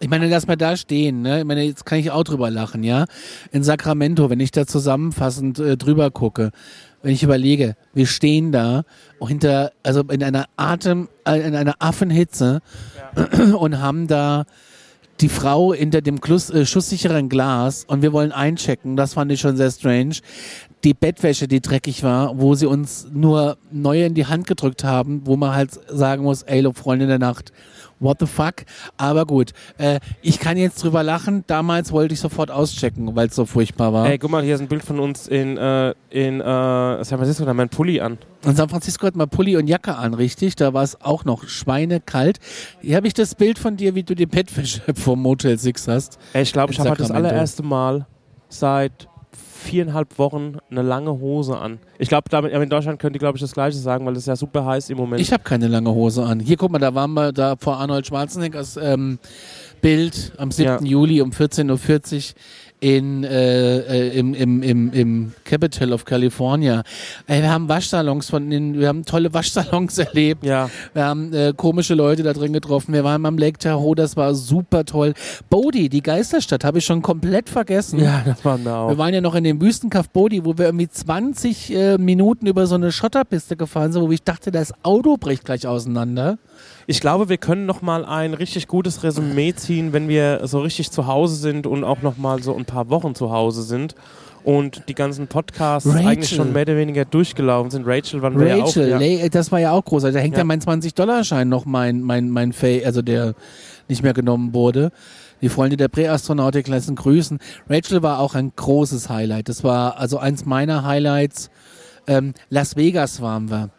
Ich 0.00 0.08
meine, 0.08 0.26
lass 0.28 0.48
mal 0.48 0.56
da 0.56 0.76
stehen, 0.76 1.22
ne? 1.22 1.40
Ich 1.40 1.44
meine, 1.44 1.62
jetzt 1.62 1.86
kann 1.86 1.98
ich 1.98 2.10
auch 2.10 2.24
drüber 2.24 2.50
lachen, 2.50 2.82
ja? 2.82 3.04
In 3.52 3.62
Sacramento, 3.62 4.30
wenn 4.30 4.40
ich 4.40 4.50
da 4.50 4.66
zusammenfassend 4.66 5.60
äh, 5.60 5.76
drüber 5.76 6.10
gucke, 6.10 6.50
wenn 7.02 7.12
ich 7.12 7.22
überlege, 7.22 7.76
wir 7.94 8.06
stehen 8.06 8.50
da 8.50 8.82
hinter, 9.20 9.70
also 9.84 10.00
in 10.02 10.24
einer 10.24 10.46
Atem, 10.56 11.08
äh, 11.24 11.40
in 11.40 11.54
einer 11.54 11.76
Affenhitze 11.78 12.62
ja. 13.16 13.54
und 13.56 13.80
haben 13.80 14.08
da 14.08 14.44
die 15.22 15.28
Frau 15.28 15.72
hinter 15.72 16.00
dem 16.00 16.20
Klus, 16.20 16.50
äh, 16.50 16.66
schusssicheren 16.66 17.28
Glas 17.28 17.84
und 17.84 18.02
wir 18.02 18.12
wollen 18.12 18.32
einchecken. 18.32 18.96
Das 18.96 19.14
fand 19.14 19.30
ich 19.30 19.40
schon 19.40 19.56
sehr 19.56 19.70
strange. 19.70 20.16
Die 20.82 20.94
Bettwäsche, 20.94 21.46
die 21.46 21.60
dreckig 21.60 22.02
war, 22.02 22.40
wo 22.40 22.56
sie 22.56 22.66
uns 22.66 23.06
nur 23.12 23.56
neue 23.70 24.06
in 24.06 24.14
die 24.14 24.26
Hand 24.26 24.48
gedrückt 24.48 24.82
haben, 24.82 25.22
wo 25.24 25.36
man 25.36 25.54
halt 25.54 25.70
sagen 25.88 26.24
muss, 26.24 26.42
ey, 26.42 26.68
Freundin 26.74 27.08
der 27.08 27.20
Nacht, 27.20 27.52
what 28.02 28.18
the 28.20 28.26
fuck? 28.26 28.64
Aber 28.96 29.26
gut, 29.26 29.52
äh, 29.78 30.00
ich 30.20 30.38
kann 30.38 30.56
jetzt 30.56 30.82
drüber 30.82 31.02
lachen. 31.02 31.44
Damals 31.46 31.92
wollte 31.92 32.14
ich 32.14 32.20
sofort 32.20 32.50
auschecken, 32.50 33.14
weil 33.14 33.28
es 33.28 33.34
so 33.34 33.46
furchtbar 33.46 33.92
war. 33.92 34.08
Ey, 34.08 34.18
guck 34.18 34.30
mal, 34.30 34.42
hier 34.42 34.54
ist 34.54 34.60
ein 34.60 34.68
Bild 34.68 34.82
von 34.82 34.98
uns 35.00 35.28
in, 35.28 35.56
äh, 35.56 35.94
in 36.10 36.40
äh, 36.40 37.04
San 37.04 37.18
Francisco, 37.18 37.44
da 37.44 37.54
wir 37.54 37.62
einen 37.62 37.70
Pulli 37.70 38.00
an. 38.00 38.18
In 38.44 38.56
San 38.56 38.68
Francisco 38.68 39.06
hat 39.06 39.14
man 39.14 39.28
Pulli 39.28 39.56
und 39.56 39.68
Jacke 39.68 39.96
an, 39.96 40.14
richtig? 40.14 40.56
Da 40.56 40.74
war 40.74 40.82
es 40.82 41.00
auch 41.00 41.24
noch 41.24 41.46
schweinekalt. 41.46 42.38
Hier 42.80 42.96
habe 42.96 43.06
ich 43.06 43.14
das 43.14 43.34
Bild 43.34 43.58
von 43.58 43.76
dir, 43.76 43.94
wie 43.94 44.02
du 44.02 44.14
die 44.14 44.26
Bettwäsche 44.26 44.82
vom 44.94 45.22
Motel 45.22 45.58
Six 45.58 45.86
hast. 45.86 46.18
Ey, 46.32 46.42
ich 46.42 46.52
glaube, 46.52 46.72
ich 46.72 46.80
habe 46.80 46.90
heute 46.90 47.02
das 47.02 47.10
allererste 47.10 47.62
Mal 47.62 48.06
seit 48.48 49.08
viereinhalb 49.36 50.18
Wochen 50.18 50.56
eine 50.70 50.82
lange 50.82 51.12
Hose 51.12 51.56
an. 51.56 51.78
Ich 51.98 52.08
glaube, 52.08 52.28
damit 52.28 52.52
in 52.52 52.68
Deutschland 52.68 53.00
könnt 53.00 53.16
ihr, 53.16 53.20
glaube 53.20 53.36
ich, 53.36 53.42
das 53.42 53.52
Gleiche 53.52 53.78
sagen, 53.78 54.04
weil 54.04 54.16
es 54.16 54.26
ja 54.26 54.36
super 54.36 54.66
heiß 54.66 54.90
im 54.90 54.98
Moment. 54.98 55.20
Ich 55.20 55.32
habe 55.32 55.42
keine 55.42 55.68
lange 55.68 55.90
Hose 55.90 56.24
an. 56.24 56.40
Hier, 56.40 56.56
guck 56.56 56.70
mal, 56.70 56.78
da 56.78 56.94
waren 56.94 57.12
wir 57.14 57.32
da 57.32 57.56
vor 57.56 57.78
Arnold 57.78 58.06
Schwarzeneggers 58.06 58.76
ähm, 58.76 59.18
Bild 59.80 60.32
am 60.36 60.50
7. 60.50 60.84
Ja. 60.84 60.90
Juli 60.90 61.20
um 61.20 61.30
14.40 61.30 61.70
Uhr 61.70 62.34
in, 62.82 63.22
äh, 63.22 63.78
äh, 63.78 64.18
im, 64.18 64.34
im, 64.34 64.62
im, 64.62 64.92
im 64.92 65.32
Capital 65.44 65.92
of 65.92 66.04
California. 66.04 66.82
Ey, 67.28 67.40
wir 67.40 67.50
haben 67.50 67.68
Waschsalons 67.68 68.28
von 68.28 68.50
den, 68.50 68.80
wir 68.80 68.88
haben 68.88 69.04
tolle 69.04 69.32
Waschsalons 69.32 69.98
erlebt. 69.98 70.44
Ja. 70.44 70.68
Wir 70.92 71.04
haben 71.04 71.32
äh, 71.32 71.52
komische 71.56 71.94
Leute 71.94 72.24
da 72.24 72.32
drin 72.32 72.52
getroffen. 72.52 72.92
Wir 72.92 73.04
waren 73.04 73.24
am 73.24 73.38
Lake 73.38 73.58
Tahoe, 73.58 73.94
das 73.94 74.16
war 74.16 74.34
super 74.34 74.84
toll. 74.84 75.14
Bodhi, 75.48 75.88
die 75.88 76.02
Geisterstadt, 76.02 76.64
habe 76.64 76.78
ich 76.78 76.84
schon 76.84 77.02
komplett 77.02 77.48
vergessen. 77.48 78.00
Ja, 78.00 78.22
das 78.26 78.44
waren 78.44 78.64
wir 78.64 78.74
auch. 78.76 78.88
Wir 78.88 78.98
waren 78.98 79.14
ja 79.14 79.20
noch 79.20 79.36
in 79.36 79.44
dem 79.44 79.60
Wüstenkaff 79.60 80.08
Bodhi, 80.08 80.44
wo 80.44 80.58
wir 80.58 80.64
irgendwie 80.64 80.88
20 80.88 81.74
äh, 81.74 81.98
Minuten 81.98 82.48
über 82.48 82.66
so 82.66 82.74
eine 82.74 82.90
Schotterpiste 82.90 83.56
gefahren 83.56 83.92
sind, 83.92 84.02
wo 84.02 84.10
ich 84.10 84.24
dachte, 84.24 84.50
das 84.50 84.74
Auto 84.82 85.16
bricht 85.18 85.44
gleich 85.44 85.68
auseinander. 85.68 86.36
Ich 86.86 87.00
glaube, 87.00 87.28
wir 87.28 87.38
können 87.38 87.66
noch 87.66 87.82
mal 87.82 88.04
ein 88.04 88.34
richtig 88.34 88.68
gutes 88.68 89.02
Resümee 89.02 89.54
ziehen, 89.54 89.92
wenn 89.92 90.08
wir 90.08 90.46
so 90.46 90.60
richtig 90.60 90.90
zu 90.90 91.06
Hause 91.06 91.36
sind 91.36 91.66
und 91.66 91.84
auch 91.84 92.02
noch 92.02 92.16
mal 92.16 92.42
so 92.42 92.56
ein 92.56 92.64
paar 92.64 92.90
Wochen 92.90 93.14
zu 93.14 93.30
Hause 93.30 93.62
sind 93.62 93.94
und 94.44 94.88
die 94.88 94.94
ganzen 94.94 95.28
Podcasts 95.28 95.88
Rachel. 95.88 96.06
eigentlich 96.06 96.30
schon 96.30 96.52
mehr 96.52 96.62
oder 96.62 96.76
weniger 96.76 97.04
durchgelaufen 97.04 97.70
sind. 97.70 97.86
Rachel 97.86 98.22
waren 98.22 98.38
wir 98.38 98.56
Rachel, 98.56 98.88
ja 98.88 98.96
auch. 98.96 99.00
Ja. 99.00 99.28
das 99.28 99.52
war 99.52 99.60
ja 99.60 99.72
auch 99.72 99.84
groß. 99.84 100.02
Da 100.02 100.10
hängt 100.10 100.34
ja, 100.34 100.38
ja 100.38 100.44
mein 100.44 100.60
20-Dollar-Schein 100.60 101.48
noch, 101.48 101.64
mein, 101.64 102.00
mein, 102.00 102.30
mein 102.30 102.52
Fay, 102.52 102.84
also 102.84 103.02
der 103.02 103.34
nicht 103.88 104.02
mehr 104.02 104.14
genommen 104.14 104.54
wurde. 104.54 104.90
Die 105.40 105.48
Freunde 105.48 105.76
der 105.76 105.88
Präastronautik 105.88 106.68
lassen 106.68 106.94
grüßen. 106.94 107.38
Rachel 107.68 108.02
war 108.02 108.20
auch 108.20 108.34
ein 108.34 108.52
großes 108.54 109.08
Highlight. 109.08 109.48
Das 109.48 109.64
war 109.64 109.98
also 109.98 110.18
eins 110.18 110.44
meiner 110.44 110.84
Highlights. 110.84 111.50
Ähm, 112.06 112.34
Las 112.48 112.76
Vegas 112.76 113.20
waren 113.20 113.50
wir. 113.50 113.70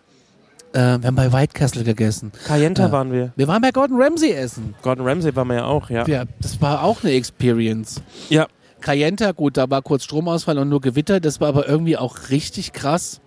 Äh, 0.74 1.00
wir 1.02 1.08
haben 1.08 1.16
bei 1.16 1.32
White 1.32 1.54
Castle 1.54 1.84
gegessen. 1.84 2.32
Cayenta 2.46 2.88
äh, 2.88 2.92
waren 2.92 3.12
wir. 3.12 3.32
Wir 3.36 3.48
waren 3.48 3.62
bei 3.62 3.72
Gordon 3.72 4.02
Ramsay 4.02 4.32
essen. 4.32 4.74
Gordon 4.82 5.08
Ramsay 5.08 5.36
waren 5.36 5.48
wir 5.48 5.58
ja 5.58 5.66
auch, 5.66 5.90
ja. 5.90 6.06
ja. 6.08 6.24
Das 6.42 6.60
war 6.62 6.84
auch 6.84 7.04
eine 7.04 7.14
Experience. 7.14 8.02
Ja. 8.30 8.48
Cayenta, 8.82 9.32
gut, 9.32 9.56
da 9.56 9.70
war 9.70 9.82
kurz 9.82 10.04
Stromausfall 10.04 10.58
und 10.58 10.70
nur 10.70 10.82
Gewitter. 10.82 11.20
Das 11.20 11.40
war 11.40 11.50
aber 11.50 11.70
irgendwie 11.70 11.96
auch 11.96 12.30
richtig 12.30 12.74
krass. 12.74 13.22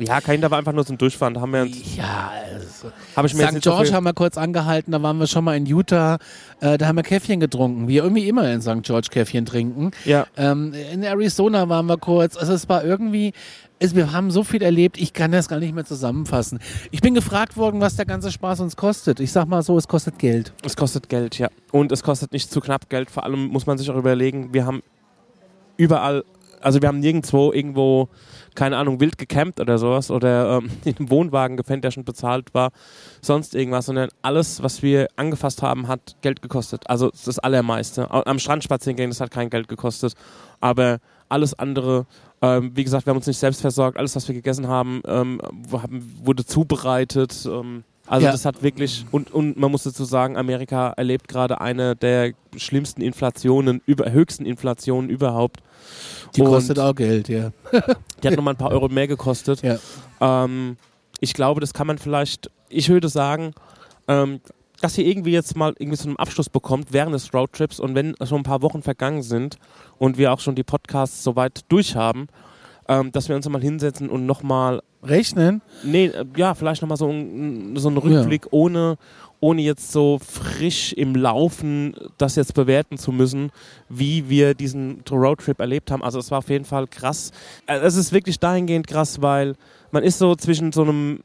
Ja, 0.00 0.20
Cayenta 0.20 0.50
war 0.50 0.58
einfach 0.58 0.72
nur 0.72 0.84
zum 0.84 0.98
Durchfahren. 0.98 1.34
Da 1.34 1.40
haben 1.40 1.52
wir 1.52 1.62
uns 1.62 1.96
ja, 1.96 2.32
also 2.52 2.90
hab 3.14 3.24
ich 3.26 3.34
mir 3.34 3.46
St. 3.46 3.60
George 3.60 3.88
so 3.88 3.94
haben 3.94 4.04
wir 4.04 4.12
kurz 4.12 4.36
angehalten. 4.36 4.90
Da 4.90 5.02
waren 5.02 5.18
wir 5.18 5.26
schon 5.26 5.44
mal 5.44 5.56
in 5.56 5.66
Utah. 5.66 6.18
Äh, 6.60 6.78
da 6.78 6.86
haben 6.86 6.96
wir 6.96 7.04
Käffchen 7.04 7.38
getrunken. 7.38 7.86
Wie 7.86 7.98
irgendwie 7.98 8.28
immer 8.28 8.50
in 8.50 8.60
St. 8.60 8.82
George 8.82 9.08
Käffchen 9.10 9.46
trinken. 9.46 9.92
Ja. 10.04 10.26
Ähm, 10.36 10.74
in 10.92 11.04
Arizona 11.04 11.68
waren 11.68 11.86
wir 11.86 11.98
kurz. 11.98 12.36
Also 12.36 12.54
es 12.54 12.68
war 12.68 12.84
irgendwie 12.84 13.32
es, 13.78 13.94
wir 13.94 14.12
haben 14.12 14.30
so 14.30 14.44
viel 14.44 14.62
erlebt, 14.62 14.98
ich 14.98 15.12
kann 15.12 15.32
das 15.32 15.48
gar 15.48 15.58
nicht 15.58 15.74
mehr 15.74 15.84
zusammenfassen. 15.84 16.60
Ich 16.90 17.00
bin 17.00 17.14
gefragt 17.14 17.56
worden, 17.56 17.80
was 17.80 17.96
der 17.96 18.06
ganze 18.06 18.30
Spaß 18.30 18.60
uns 18.60 18.76
kostet. 18.76 19.20
Ich 19.20 19.32
sag 19.32 19.46
mal 19.46 19.62
so, 19.62 19.76
es 19.76 19.88
kostet 19.88 20.18
Geld. 20.18 20.52
Es 20.62 20.76
kostet 20.76 21.08
Geld, 21.08 21.38
ja. 21.38 21.48
Und 21.72 21.92
es 21.92 22.02
kostet 22.02 22.32
nicht 22.32 22.50
zu 22.50 22.60
knapp 22.60 22.88
Geld. 22.88 23.10
Vor 23.10 23.24
allem 23.24 23.46
muss 23.46 23.66
man 23.66 23.78
sich 23.78 23.90
auch 23.90 23.96
überlegen, 23.96 24.54
wir 24.54 24.66
haben 24.66 24.82
überall 25.76 26.24
also 26.64 26.80
wir 26.80 26.88
haben 26.88 27.00
nirgendwo 27.00 27.52
irgendwo, 27.52 28.08
keine 28.54 28.76
Ahnung, 28.76 29.00
wild 29.00 29.18
gecampt 29.18 29.60
oder 29.60 29.78
sowas 29.78 30.10
oder 30.10 30.58
ähm, 30.58 30.70
in 30.84 30.96
einem 30.96 31.10
Wohnwagen 31.10 31.56
gepennt, 31.56 31.84
der 31.84 31.90
schon 31.90 32.04
bezahlt 32.04 32.54
war, 32.54 32.70
sonst 33.20 33.54
irgendwas, 33.54 33.86
sondern 33.86 34.08
alles, 34.22 34.62
was 34.62 34.82
wir 34.82 35.08
angefasst 35.16 35.62
haben, 35.62 35.88
hat 35.88 36.16
Geld 36.22 36.42
gekostet. 36.42 36.88
Also 36.88 37.10
das 37.10 37.38
Allermeiste. 37.38 38.10
Am 38.10 38.38
Strand 38.38 38.64
spazieren 38.64 38.96
gehen, 38.96 39.10
das 39.10 39.20
hat 39.20 39.30
kein 39.30 39.50
Geld 39.50 39.68
gekostet. 39.68 40.14
Aber 40.60 40.98
alles 41.28 41.58
andere, 41.58 42.06
ähm, 42.42 42.72
wie 42.74 42.84
gesagt, 42.84 43.06
wir 43.06 43.10
haben 43.10 43.18
uns 43.18 43.26
nicht 43.26 43.38
selbst 43.38 43.60
versorgt. 43.60 43.98
Alles, 43.98 44.16
was 44.16 44.26
wir 44.28 44.34
gegessen 44.34 44.68
haben, 44.68 45.02
ähm, 45.06 45.40
wurde 46.22 46.44
zubereitet. 46.44 47.46
Ähm, 47.46 47.84
also 48.06 48.26
ja. 48.26 48.32
das 48.32 48.44
hat 48.44 48.62
wirklich, 48.62 49.06
und, 49.10 49.32
und 49.32 49.58
man 49.58 49.70
muss 49.70 49.84
dazu 49.84 50.04
sagen, 50.04 50.36
Amerika 50.36 50.90
erlebt 50.90 51.26
gerade 51.28 51.60
eine 51.60 51.96
der 51.96 52.32
schlimmsten 52.56 53.00
Inflationen, 53.00 53.80
über, 53.86 54.10
höchsten 54.12 54.44
Inflationen 54.44 55.08
überhaupt. 55.08 55.60
Die 56.36 56.42
und 56.42 56.48
kostet 56.48 56.78
auch 56.78 56.94
Geld, 56.94 57.28
ja. 57.28 57.52
die 58.22 58.28
hat 58.28 58.36
nochmal 58.36 58.54
ein 58.54 58.58
paar 58.58 58.72
Euro 58.72 58.88
mehr 58.88 59.08
gekostet. 59.08 59.62
Ja. 59.62 59.78
Ähm, 60.20 60.76
ich 61.20 61.32
glaube, 61.32 61.60
das 61.60 61.72
kann 61.72 61.86
man 61.86 61.96
vielleicht, 61.96 62.50
ich 62.68 62.90
würde 62.90 63.08
sagen, 63.08 63.54
ähm, 64.06 64.40
dass 64.82 64.98
ihr 64.98 65.06
irgendwie 65.06 65.32
jetzt 65.32 65.56
mal 65.56 65.74
irgendwie 65.78 65.96
so 65.96 66.08
einen 66.08 66.18
Abschluss 66.18 66.50
bekommt 66.50 66.92
während 66.92 67.14
des 67.14 67.32
Roadtrips 67.32 67.80
und 67.80 67.94
wenn 67.94 68.14
schon 68.26 68.40
ein 68.40 68.44
paar 68.44 68.60
Wochen 68.60 68.82
vergangen 68.82 69.22
sind 69.22 69.56
und 69.96 70.18
wir 70.18 70.30
auch 70.30 70.40
schon 70.40 70.56
die 70.56 70.62
Podcasts 70.62 71.22
soweit 71.22 71.62
durch 71.68 71.96
haben, 71.96 72.26
ähm, 72.88 73.12
dass 73.12 73.28
wir 73.28 73.36
uns 73.36 73.48
mal 73.48 73.60
hinsetzen 73.60 74.08
und 74.08 74.26
nochmal 74.26 74.82
rechnen? 75.02 75.62
Nee, 75.82 76.06
äh, 76.06 76.24
ja, 76.36 76.54
vielleicht 76.54 76.82
nochmal 76.82 76.96
so, 76.96 77.08
ein, 77.08 77.76
so 77.76 77.88
einen 77.88 77.98
Rückblick, 77.98 78.44
ja. 78.44 78.48
ohne, 78.52 78.96
ohne 79.40 79.62
jetzt 79.62 79.92
so 79.92 80.18
frisch 80.18 80.92
im 80.92 81.14
Laufen 81.14 81.94
das 82.18 82.36
jetzt 82.36 82.54
bewerten 82.54 82.98
zu 82.98 83.12
müssen, 83.12 83.50
wie 83.88 84.28
wir 84.28 84.54
diesen 84.54 85.02
Roadtrip 85.10 85.60
erlebt 85.60 85.90
haben. 85.90 86.02
Also 86.02 86.18
es 86.18 86.30
war 86.30 86.38
auf 86.38 86.48
jeden 86.48 86.64
Fall 86.64 86.86
krass. 86.86 87.30
Äh, 87.66 87.78
es 87.78 87.96
ist 87.96 88.12
wirklich 88.12 88.38
dahingehend 88.38 88.86
krass, 88.86 89.22
weil 89.22 89.54
man 89.90 90.02
ist 90.02 90.18
so 90.18 90.34
zwischen 90.34 90.72
so 90.72 90.82
einem 90.82 91.20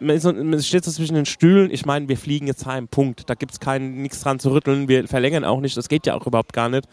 man, 0.00 0.18
so, 0.18 0.32
man, 0.32 0.60
steht 0.62 0.84
so 0.84 0.90
zwischen 0.90 1.14
den 1.14 1.26
Stühlen. 1.26 1.70
Ich 1.70 1.86
meine, 1.86 2.08
wir 2.08 2.16
fliegen 2.16 2.46
jetzt 2.46 2.66
heim, 2.66 2.88
Punkt. 2.88 3.28
Da 3.30 3.34
gibt 3.34 3.52
es 3.52 3.78
nichts 3.80 4.20
dran 4.20 4.38
zu 4.38 4.50
rütteln. 4.52 4.88
Wir 4.88 5.06
verlängern 5.08 5.44
auch 5.44 5.60
nicht. 5.60 5.76
Das 5.76 5.88
geht 5.88 6.06
ja 6.06 6.14
auch 6.14 6.26
überhaupt 6.26 6.52
gar 6.52 6.68
nicht. 6.68 6.86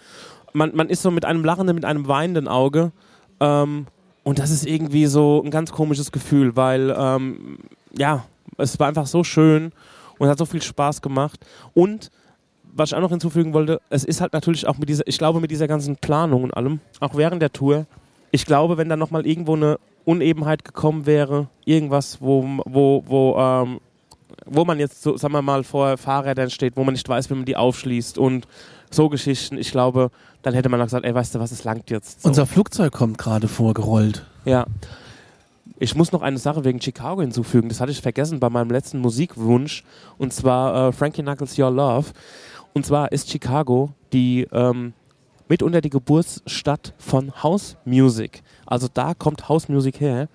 Man, 0.54 0.76
man 0.76 0.90
ist 0.90 1.02
so 1.02 1.12
mit 1.12 1.26
einem 1.26 1.44
lachenden, 1.44 1.76
mit 1.76 1.86
einem 1.86 2.08
weinenden 2.08 2.48
Auge. 2.48 2.92
Ähm, 3.40 3.88
und 4.24 4.40
das 4.40 4.52
ist 4.52 4.66
irgendwie 4.66 5.06
so 5.08 5.42
ein 5.44 5.52
ganz 5.52 5.72
komisches 5.72 6.12
Gefühl, 6.12 6.56
weil, 6.56 6.96
ähm, 6.98 7.60
ja, 7.98 8.26
es 8.58 8.80
war 8.80 8.88
einfach 8.88 9.08
so 9.08 9.24
schön 9.24 9.72
und 10.20 10.28
hat 10.30 10.38
so 10.38 10.46
viel 10.46 10.62
Spaß 10.62 11.02
gemacht. 11.02 11.46
Und 11.74 12.12
was 12.74 12.90
ich 12.90 12.96
auch 12.96 13.02
noch 13.02 13.10
hinzufügen 13.10 13.54
wollte, 13.54 13.82
es 13.90 14.04
ist 14.04 14.22
halt 14.22 14.34
natürlich 14.34 14.68
auch 14.68 14.78
mit 14.78 14.90
dieser, 14.90 15.08
ich 15.08 15.18
glaube, 15.18 15.40
mit 15.40 15.52
dieser 15.52 15.68
ganzen 15.68 15.98
Planung 15.98 16.44
und 16.44 16.56
allem, 16.56 16.80
auch 17.00 17.16
während 17.16 17.42
der 17.42 17.52
Tour, 17.52 17.86
ich 18.32 18.46
glaube, 18.46 18.78
wenn 18.78 18.90
da 18.90 18.96
nochmal 18.96 19.26
irgendwo 19.26 19.56
eine 19.56 19.78
Unebenheit 20.06 20.64
gekommen 20.64 21.06
wäre, 21.06 21.48
irgendwas, 21.66 22.22
wo, 22.22 22.46
wo, 22.66 23.04
wo, 23.06 23.36
ähm, 23.38 23.80
wo 24.46 24.66
man 24.66 24.80
jetzt, 24.80 25.02
so, 25.02 25.18
sagen 25.18 25.34
wir 25.34 25.42
mal, 25.42 25.64
vor 25.64 25.98
Fahrrädern 25.98 26.50
steht, 26.50 26.78
wo 26.78 26.84
man 26.84 26.94
nicht 26.94 27.08
weiß, 27.08 27.30
wie 27.30 27.36
man 27.36 27.46
die 27.46 27.58
aufschließt 27.58 28.18
und 28.18 28.48
so 28.94 29.10
Geschichten, 29.10 29.58
ich 29.58 29.72
glaube, 29.72 30.12
dann 30.42 30.54
hätte 30.54 30.70
man 30.70 30.80
auch 30.82 30.86
gesagt, 30.86 31.06
ey, 31.06 31.14
weißt 31.14 31.36
du 31.36 31.40
was, 31.40 31.52
es 31.52 31.64
langt 31.64 31.90
jetzt. 31.90 32.22
So. 32.22 32.30
Unser 32.30 32.46
Flugzeug 32.46 32.92
kommt 32.94 33.18
gerade 33.18 33.48
vorgerollt. 33.48 34.26
Ja. 34.46 34.66
Ich 35.80 35.96
muss 35.96 36.12
noch 36.12 36.22
eine 36.22 36.38
Sache 36.38 36.64
wegen 36.64 36.80
Chicago 36.82 37.22
hinzufügen. 37.22 37.70
Das 37.70 37.80
hatte 37.82 37.92
ich 37.92 38.02
vergessen 38.02 38.40
bei 38.40 38.50
meinem 38.50 38.70
letzten 38.70 39.00
Musikwunsch. 39.00 39.84
Und 40.18 40.34
zwar 40.34 40.90
äh, 40.90 40.92
Frankie 40.92 41.24
Knuckles 41.24 41.58
Your 41.58 41.72
Love. 41.72 42.12
Und 42.74 42.86
zwar 42.86 43.12
ist 43.12 43.30
Chicago 43.30 43.94
die 44.14 44.48
ähm, 44.52 44.94
mitunter 45.48 45.82
die 45.82 45.90
Geburtsstadt 45.90 46.94
von 46.98 47.44
House 47.44 47.78
Music. 47.86 48.44
Also 48.66 48.88
da 48.94 49.14
kommt 49.14 49.50
House 49.50 49.70
Music 49.70 50.00
her. 50.00 50.28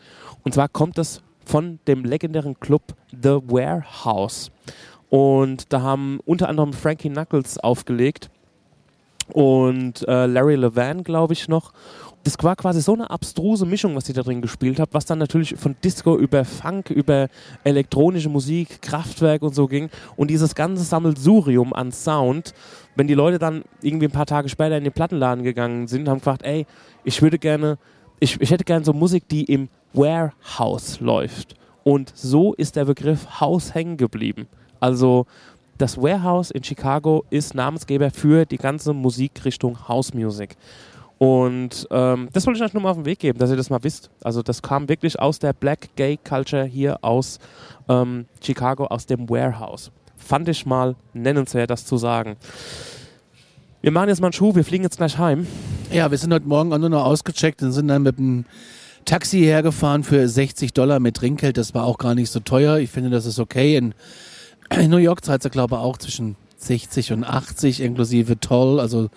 Und 0.42 0.54
zwar 0.54 0.68
kommt 0.68 0.98
das 0.98 1.22
von 1.44 1.78
dem 1.86 2.04
legendären 2.04 2.58
Club 2.58 2.82
The 3.10 3.38
Warehouse. 3.46 4.50
Und 5.08 5.72
da 5.72 5.80
haben 5.80 6.20
unter 6.24 6.48
anderem 6.48 6.72
Frankie 6.72 7.08
Knuckles 7.08 7.58
aufgelegt 7.58 8.30
und 9.32 10.06
äh, 10.08 10.26
Larry 10.26 10.56
Levan, 10.56 11.02
glaube 11.02 11.32
ich, 11.32 11.48
noch. 11.48 11.72
Das 12.24 12.36
war 12.42 12.56
quasi 12.56 12.80
so 12.82 12.92
eine 12.92 13.08
abstruse 13.08 13.64
Mischung, 13.66 13.94
was 13.94 14.06
sie 14.06 14.12
da 14.12 14.22
drin 14.22 14.42
gespielt 14.42 14.80
hat, 14.80 14.88
was 14.92 15.04
dann 15.04 15.20
natürlich 15.20 15.54
von 15.56 15.76
Disco 15.84 16.18
über 16.18 16.44
Funk, 16.44 16.90
über 16.90 17.28
elektronische 17.62 18.28
Musik, 18.28 18.82
Kraftwerk 18.82 19.42
und 19.42 19.54
so 19.54 19.68
ging. 19.68 19.90
Und 20.16 20.28
dieses 20.28 20.56
ganze 20.56 20.82
Sammelsurium 20.82 21.72
an 21.72 21.92
Sound, 21.92 22.52
wenn 22.96 23.06
die 23.06 23.14
Leute 23.14 23.38
dann 23.38 23.62
irgendwie 23.80 24.06
ein 24.06 24.12
paar 24.12 24.26
Tage 24.26 24.48
später 24.48 24.76
in 24.76 24.82
den 24.82 24.92
Plattenladen 24.92 25.44
gegangen 25.44 25.86
sind, 25.86 26.08
haben 26.08 26.18
gefragt, 26.18 26.42
ey, 26.44 26.66
ich 27.04 27.22
würde 27.22 27.38
gerne, 27.38 27.78
ich, 28.18 28.40
ich 28.40 28.50
hätte 28.50 28.64
gerne 28.64 28.84
so 28.84 28.92
Musik, 28.92 29.28
die 29.28 29.44
im 29.44 29.68
Warehouse 29.92 30.98
läuft. 30.98 31.54
Und 31.84 32.12
so 32.16 32.54
ist 32.54 32.74
der 32.74 32.86
Begriff 32.86 33.40
Haus 33.40 33.72
hängen 33.72 33.96
geblieben. 33.96 34.48
Also 34.80 35.26
das 35.78 35.96
Warehouse 35.96 36.50
in 36.50 36.64
Chicago 36.64 37.24
ist 37.30 37.54
Namensgeber 37.54 38.10
für 38.10 38.44
die 38.44 38.56
ganze 38.56 38.92
Musikrichtung 38.92 39.88
House 39.88 40.14
Music. 40.14 40.56
Und 41.18 41.88
ähm, 41.90 42.28
das 42.32 42.46
wollte 42.46 42.58
ich 42.58 42.64
euch 42.64 42.74
nur 42.74 42.82
mal 42.82 42.90
auf 42.90 42.96
den 42.96 43.06
Weg 43.06 43.20
geben, 43.20 43.38
dass 43.38 43.50
ihr 43.50 43.56
das 43.56 43.70
mal 43.70 43.82
wisst. 43.82 44.10
Also 44.22 44.42
das 44.42 44.60
kam 44.60 44.88
wirklich 44.88 45.18
aus 45.18 45.38
der 45.38 45.52
Black 45.54 45.88
Gay 45.96 46.18
Culture 46.18 46.64
hier 46.64 46.98
aus 47.02 47.38
ähm, 47.88 48.26
Chicago, 48.42 48.86
aus 48.86 49.06
dem 49.06 49.28
Warehouse. 49.28 49.90
Fand 50.16 50.48
ich 50.48 50.66
mal 50.66 50.94
nennenswert, 51.14 51.70
das 51.70 51.86
zu 51.86 51.96
sagen. 51.96 52.36
Wir 53.80 53.92
machen 53.92 54.08
jetzt 54.08 54.20
mal 54.20 54.28
einen 54.28 54.32
Schuh, 54.32 54.54
wir 54.54 54.64
fliegen 54.64 54.84
jetzt 54.84 54.98
gleich 54.98 55.16
heim. 55.16 55.46
Ja, 55.92 56.10
wir 56.10 56.18
sind 56.18 56.34
heute 56.34 56.48
Morgen 56.48 56.72
auch 56.72 56.78
nur 56.78 56.88
noch 56.88 57.04
ausgecheckt 57.04 57.62
und 57.62 57.72
sind 57.72 57.88
dann 57.88 58.02
mit 58.02 58.18
dem 58.18 58.44
Taxi 59.04 59.38
hergefahren 59.38 60.02
für 60.02 60.28
60 60.28 60.74
Dollar 60.74 61.00
mit 61.00 61.16
Trinkgeld. 61.16 61.56
Das 61.56 61.74
war 61.74 61.84
auch 61.84 61.96
gar 61.96 62.14
nicht 62.14 62.30
so 62.30 62.40
teuer. 62.40 62.78
Ich 62.78 62.90
finde, 62.90 63.08
das 63.08 63.24
ist 63.24 63.38
okay. 63.38 63.76
In 63.76 63.94
in 64.70 64.90
New 64.90 64.96
York 64.96 65.24
zahlt 65.24 65.44
er, 65.44 65.50
glaube 65.50 65.76
ich, 65.76 65.80
auch 65.80 65.96
zwischen 65.98 66.36
60 66.58 67.12
und 67.12 67.24
80 67.24 67.80
inklusive 67.80 68.40
Toll, 68.40 68.80
also 68.80 69.08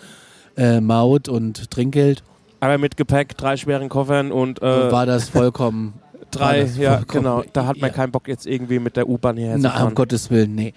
äh, 0.58 0.82
Maut 0.82 1.30
und 1.30 1.72
Trinkgeld. 1.72 2.24
Aber 2.60 2.78
mit 2.78 2.97
Gepäck, 2.97 3.38
drei 3.38 3.58
schweren 3.58 3.89
Koffern 3.89 4.32
und. 4.32 4.62
Äh, 4.62 4.91
war 4.91 5.06
das 5.06 5.30
vollkommen. 5.30 5.93
drei, 6.32 6.62
das 6.62 6.78
ja, 6.78 6.97
vollkommen, 6.97 7.24
genau. 7.24 7.43
Da 7.54 7.66
hat 7.66 7.78
man 7.78 7.89
ja. 7.89 7.95
keinen 7.95 8.12
Bock 8.12 8.28
jetzt 8.28 8.45
irgendwie 8.45 8.80
mit 8.80 8.97
der 8.97 9.08
U-Bahn 9.08 9.38
hierher 9.38 9.58
zu 9.58 9.70
fahren. 9.70 9.88
um 9.88 9.95
Gottes 9.95 10.30
Willen, 10.30 10.54
nee. 10.56 10.74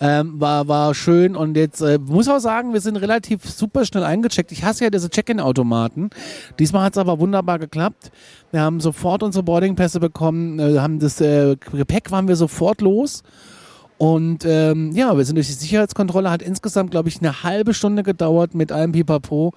Ähm, 0.00 0.40
war, 0.40 0.68
war 0.68 0.94
schön 0.94 1.36
und 1.36 1.56
jetzt 1.56 1.80
äh, 1.80 1.98
muss 1.98 2.28
auch 2.28 2.38
sagen, 2.38 2.72
wir 2.72 2.80
sind 2.80 2.96
relativ 2.96 3.44
super 3.44 3.84
schnell 3.84 4.04
eingecheckt. 4.04 4.52
Ich 4.52 4.64
hasse 4.64 4.84
ja 4.84 4.90
diese 4.90 5.10
Check-in-Automaten. 5.10 6.10
Diesmal 6.58 6.84
hat 6.84 6.94
es 6.94 6.98
aber 6.98 7.18
wunderbar 7.18 7.58
geklappt. 7.58 8.12
Wir 8.52 8.60
haben 8.60 8.80
sofort 8.80 9.22
unsere 9.22 9.42
Boardingpässe 9.42 10.00
bekommen, 10.00 10.58
äh, 10.58 10.78
haben 10.78 11.00
das 11.00 11.20
äh, 11.20 11.56
Gepäck 11.56 12.10
waren 12.10 12.28
wir 12.28 12.36
sofort 12.36 12.80
los 12.80 13.22
und 13.98 14.44
ähm, 14.44 14.92
ja, 14.92 15.16
wir 15.16 15.24
sind 15.24 15.36
durch 15.36 15.46
die 15.46 15.52
Sicherheitskontrolle, 15.52 16.30
hat 16.30 16.42
insgesamt, 16.42 16.90
glaube 16.90 17.08
ich, 17.08 17.20
eine 17.20 17.42
halbe 17.42 17.74
Stunde 17.74 18.02
gedauert 18.02 18.54
mit 18.54 18.72
allem 18.72 18.92
Pipapo. 18.92 19.52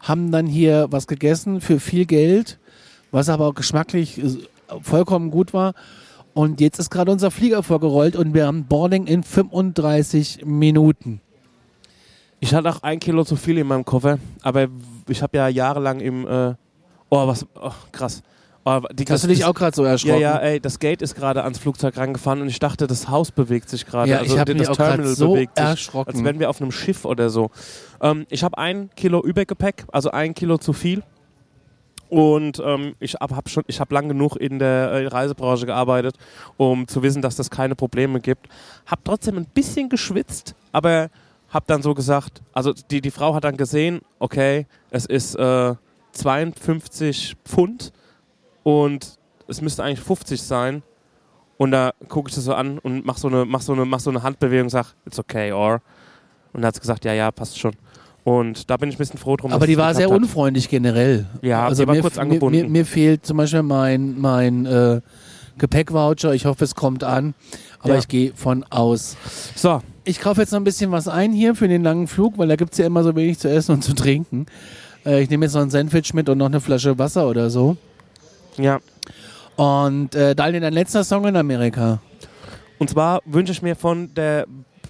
Haben 0.00 0.30
dann 0.32 0.46
hier 0.46 0.86
was 0.90 1.06
gegessen 1.06 1.60
für 1.60 1.80
viel 1.80 2.06
Geld, 2.06 2.58
was 3.10 3.28
aber 3.28 3.46
auch 3.46 3.54
geschmacklich 3.54 4.18
äh, 4.18 4.36
vollkommen 4.82 5.30
gut 5.30 5.52
war. 5.52 5.74
Und 6.34 6.60
jetzt 6.60 6.78
ist 6.78 6.90
gerade 6.90 7.10
unser 7.10 7.30
Flieger 7.30 7.62
vorgerollt 7.62 8.16
und 8.16 8.34
wir 8.34 8.46
haben 8.46 8.64
Boarding 8.64 9.06
in 9.06 9.22
35 9.22 10.44
Minuten. 10.46 11.20
Ich 12.40 12.54
hatte 12.54 12.70
auch 12.70 12.82
ein 12.82 12.98
Kilo 12.98 13.24
zu 13.24 13.36
viel 13.36 13.58
in 13.58 13.66
meinem 13.66 13.84
Koffer, 13.84 14.18
aber 14.42 14.68
ich 15.08 15.22
habe 15.22 15.36
ja 15.36 15.48
jahrelang 15.48 16.00
im. 16.00 16.26
Äh 16.26 16.54
oh, 17.10 17.26
was. 17.26 17.46
Oh, 17.54 17.70
krass. 17.92 18.22
Oh, 18.64 18.80
die, 18.92 19.04
Hast 19.06 19.24
du 19.24 19.28
dich 19.28 19.44
auch 19.44 19.54
gerade 19.54 19.74
so 19.74 19.82
erschrocken? 19.82 20.20
Ja, 20.20 20.36
ja, 20.36 20.38
ey, 20.38 20.60
das 20.60 20.78
Gate 20.78 21.02
ist 21.02 21.16
gerade 21.16 21.42
ans 21.42 21.58
Flugzeug 21.58 21.96
rangefahren 21.96 22.40
und 22.42 22.48
ich 22.48 22.60
dachte, 22.60 22.86
das 22.86 23.08
Haus 23.08 23.32
bewegt 23.32 23.68
sich 23.68 23.86
gerade. 23.86 24.10
Ja, 24.10 24.18
also 24.18 24.34
ich 24.34 24.40
habe 24.40 24.54
mich 24.54 24.68
das 24.68 24.76
Terminal 24.76 25.14
so 25.14 25.32
bewegt 25.32 25.58
sich, 25.58 25.66
erschrocken. 25.66 26.14
Als 26.14 26.24
wären 26.24 26.38
wir 26.38 26.48
auf 26.48 26.60
einem 26.60 26.70
Schiff 26.70 27.04
oder 27.04 27.28
so. 27.28 27.50
Ähm, 28.00 28.24
ich 28.30 28.44
habe 28.44 28.58
ein 28.58 28.90
Kilo 28.94 29.20
Übergepäck, 29.20 29.84
also 29.90 30.12
ein 30.12 30.34
Kilo 30.34 30.58
zu 30.58 30.72
viel. 30.72 31.02
Und 32.08 32.62
ähm, 32.64 32.94
ich 33.00 33.14
habe 33.14 33.34
hab 33.34 33.48
schon, 33.48 33.64
ich 33.66 33.80
habe 33.80 33.94
lang 33.94 34.06
genug 34.06 34.36
in 34.36 34.58
der 34.58 34.90
äh, 34.90 35.06
Reisebranche 35.06 35.66
gearbeitet, 35.66 36.16
um 36.56 36.86
zu 36.86 37.02
wissen, 37.02 37.22
dass 37.22 37.36
das 37.36 37.50
keine 37.50 37.74
Probleme 37.74 38.20
gibt. 38.20 38.48
Hab 38.86 39.04
trotzdem 39.04 39.38
ein 39.38 39.46
bisschen 39.46 39.88
geschwitzt, 39.88 40.54
aber 40.72 41.08
hab 41.48 41.66
dann 41.66 41.82
so 41.82 41.94
gesagt, 41.94 42.42
also 42.52 42.72
die, 42.90 43.00
die 43.00 43.10
Frau 43.10 43.34
hat 43.34 43.44
dann 43.44 43.56
gesehen, 43.56 44.02
okay, 44.18 44.66
es 44.90 45.06
ist 45.06 45.34
äh, 45.36 45.74
52 46.12 47.34
Pfund 47.44 47.92
und 48.62 49.18
es 49.48 49.60
müsste 49.60 49.82
eigentlich 49.82 50.00
50 50.00 50.42
sein. 50.42 50.82
Und 51.58 51.70
da 51.70 51.92
gucke 52.08 52.28
ich 52.28 52.34
das 52.34 52.44
so 52.44 52.54
an 52.54 52.78
und 52.78 53.06
mach 53.06 53.18
so 53.18 53.28
eine, 53.28 53.44
mach 53.44 53.60
so 53.60 53.72
eine, 53.72 53.84
mach 53.84 54.00
so 54.00 54.10
eine 54.10 54.22
Handbewegung 54.22 54.64
und 54.64 54.70
sag, 54.70 54.94
it's 55.06 55.18
okay, 55.18 55.52
or. 55.52 55.80
Und 56.52 56.62
dann 56.62 56.66
hat 56.66 56.74
sie 56.74 56.80
gesagt, 56.80 57.04
ja, 57.04 57.12
ja, 57.12 57.30
passt 57.30 57.58
schon. 57.58 57.72
Und 58.24 58.70
da 58.70 58.76
bin 58.76 58.88
ich 58.88 58.96
ein 58.96 58.98
bisschen 58.98 59.18
froh 59.18 59.36
drum. 59.36 59.52
Aber 59.52 59.66
die 59.66 59.76
war 59.76 59.94
sehr 59.94 60.08
hat. 60.08 60.16
unfreundlich 60.16 60.68
generell. 60.68 61.26
Ja, 61.40 61.66
also 61.66 61.82
die 61.82 61.88
war 61.88 61.94
mir, 61.94 62.02
kurz 62.02 62.18
angebunden. 62.18 62.62
Mir, 62.62 62.68
mir, 62.68 62.86
fehlt 62.86 63.26
zum 63.26 63.36
Beispiel 63.36 63.62
mein, 63.62 64.18
mein 64.18 64.66
äh, 64.66 65.00
Gepäckvoucher. 65.58 66.32
Ich 66.32 66.46
hoffe, 66.46 66.64
es 66.64 66.74
kommt 66.74 67.04
an. 67.04 67.34
Aber 67.80 67.94
ja. 67.94 67.98
ich 67.98 68.08
gehe 68.08 68.32
von 68.34 68.64
aus. 68.70 69.16
So. 69.56 69.80
Ich 70.04 70.20
kaufe 70.20 70.40
jetzt 70.40 70.52
noch 70.52 70.60
ein 70.60 70.64
bisschen 70.64 70.90
was 70.90 71.08
ein 71.08 71.32
hier 71.32 71.54
für 71.54 71.68
den 71.68 71.82
langen 71.82 72.06
Flug, 72.06 72.38
weil 72.38 72.48
da 72.48 72.56
gibt 72.56 72.72
es 72.72 72.78
ja 72.78 72.86
immer 72.86 73.02
so 73.02 73.14
wenig 73.14 73.38
zu 73.38 73.48
essen 73.48 73.72
und 73.72 73.82
zu 73.82 73.94
trinken. 73.94 74.46
Äh, 75.04 75.22
ich 75.22 75.30
nehme 75.30 75.46
jetzt 75.46 75.54
noch 75.54 75.62
ein 75.62 75.70
Sandwich 75.70 76.14
mit 76.14 76.28
und 76.28 76.38
noch 76.38 76.46
eine 76.46 76.60
Flasche 76.60 76.98
Wasser 76.98 77.28
oder 77.28 77.50
so. 77.50 77.76
Ja. 78.56 78.80
Und 79.56 80.14
äh, 80.14 80.34
dann 80.34 80.52
dein 80.60 80.72
letzter 80.72 81.04
Song 81.04 81.26
in 81.26 81.36
Amerika. 81.36 82.00
Und 82.78 82.90
zwar 82.90 83.20
wünsche 83.26 83.52
ich 83.52 83.62
mir 83.62 83.76
von 83.76 84.12
der 84.14 84.46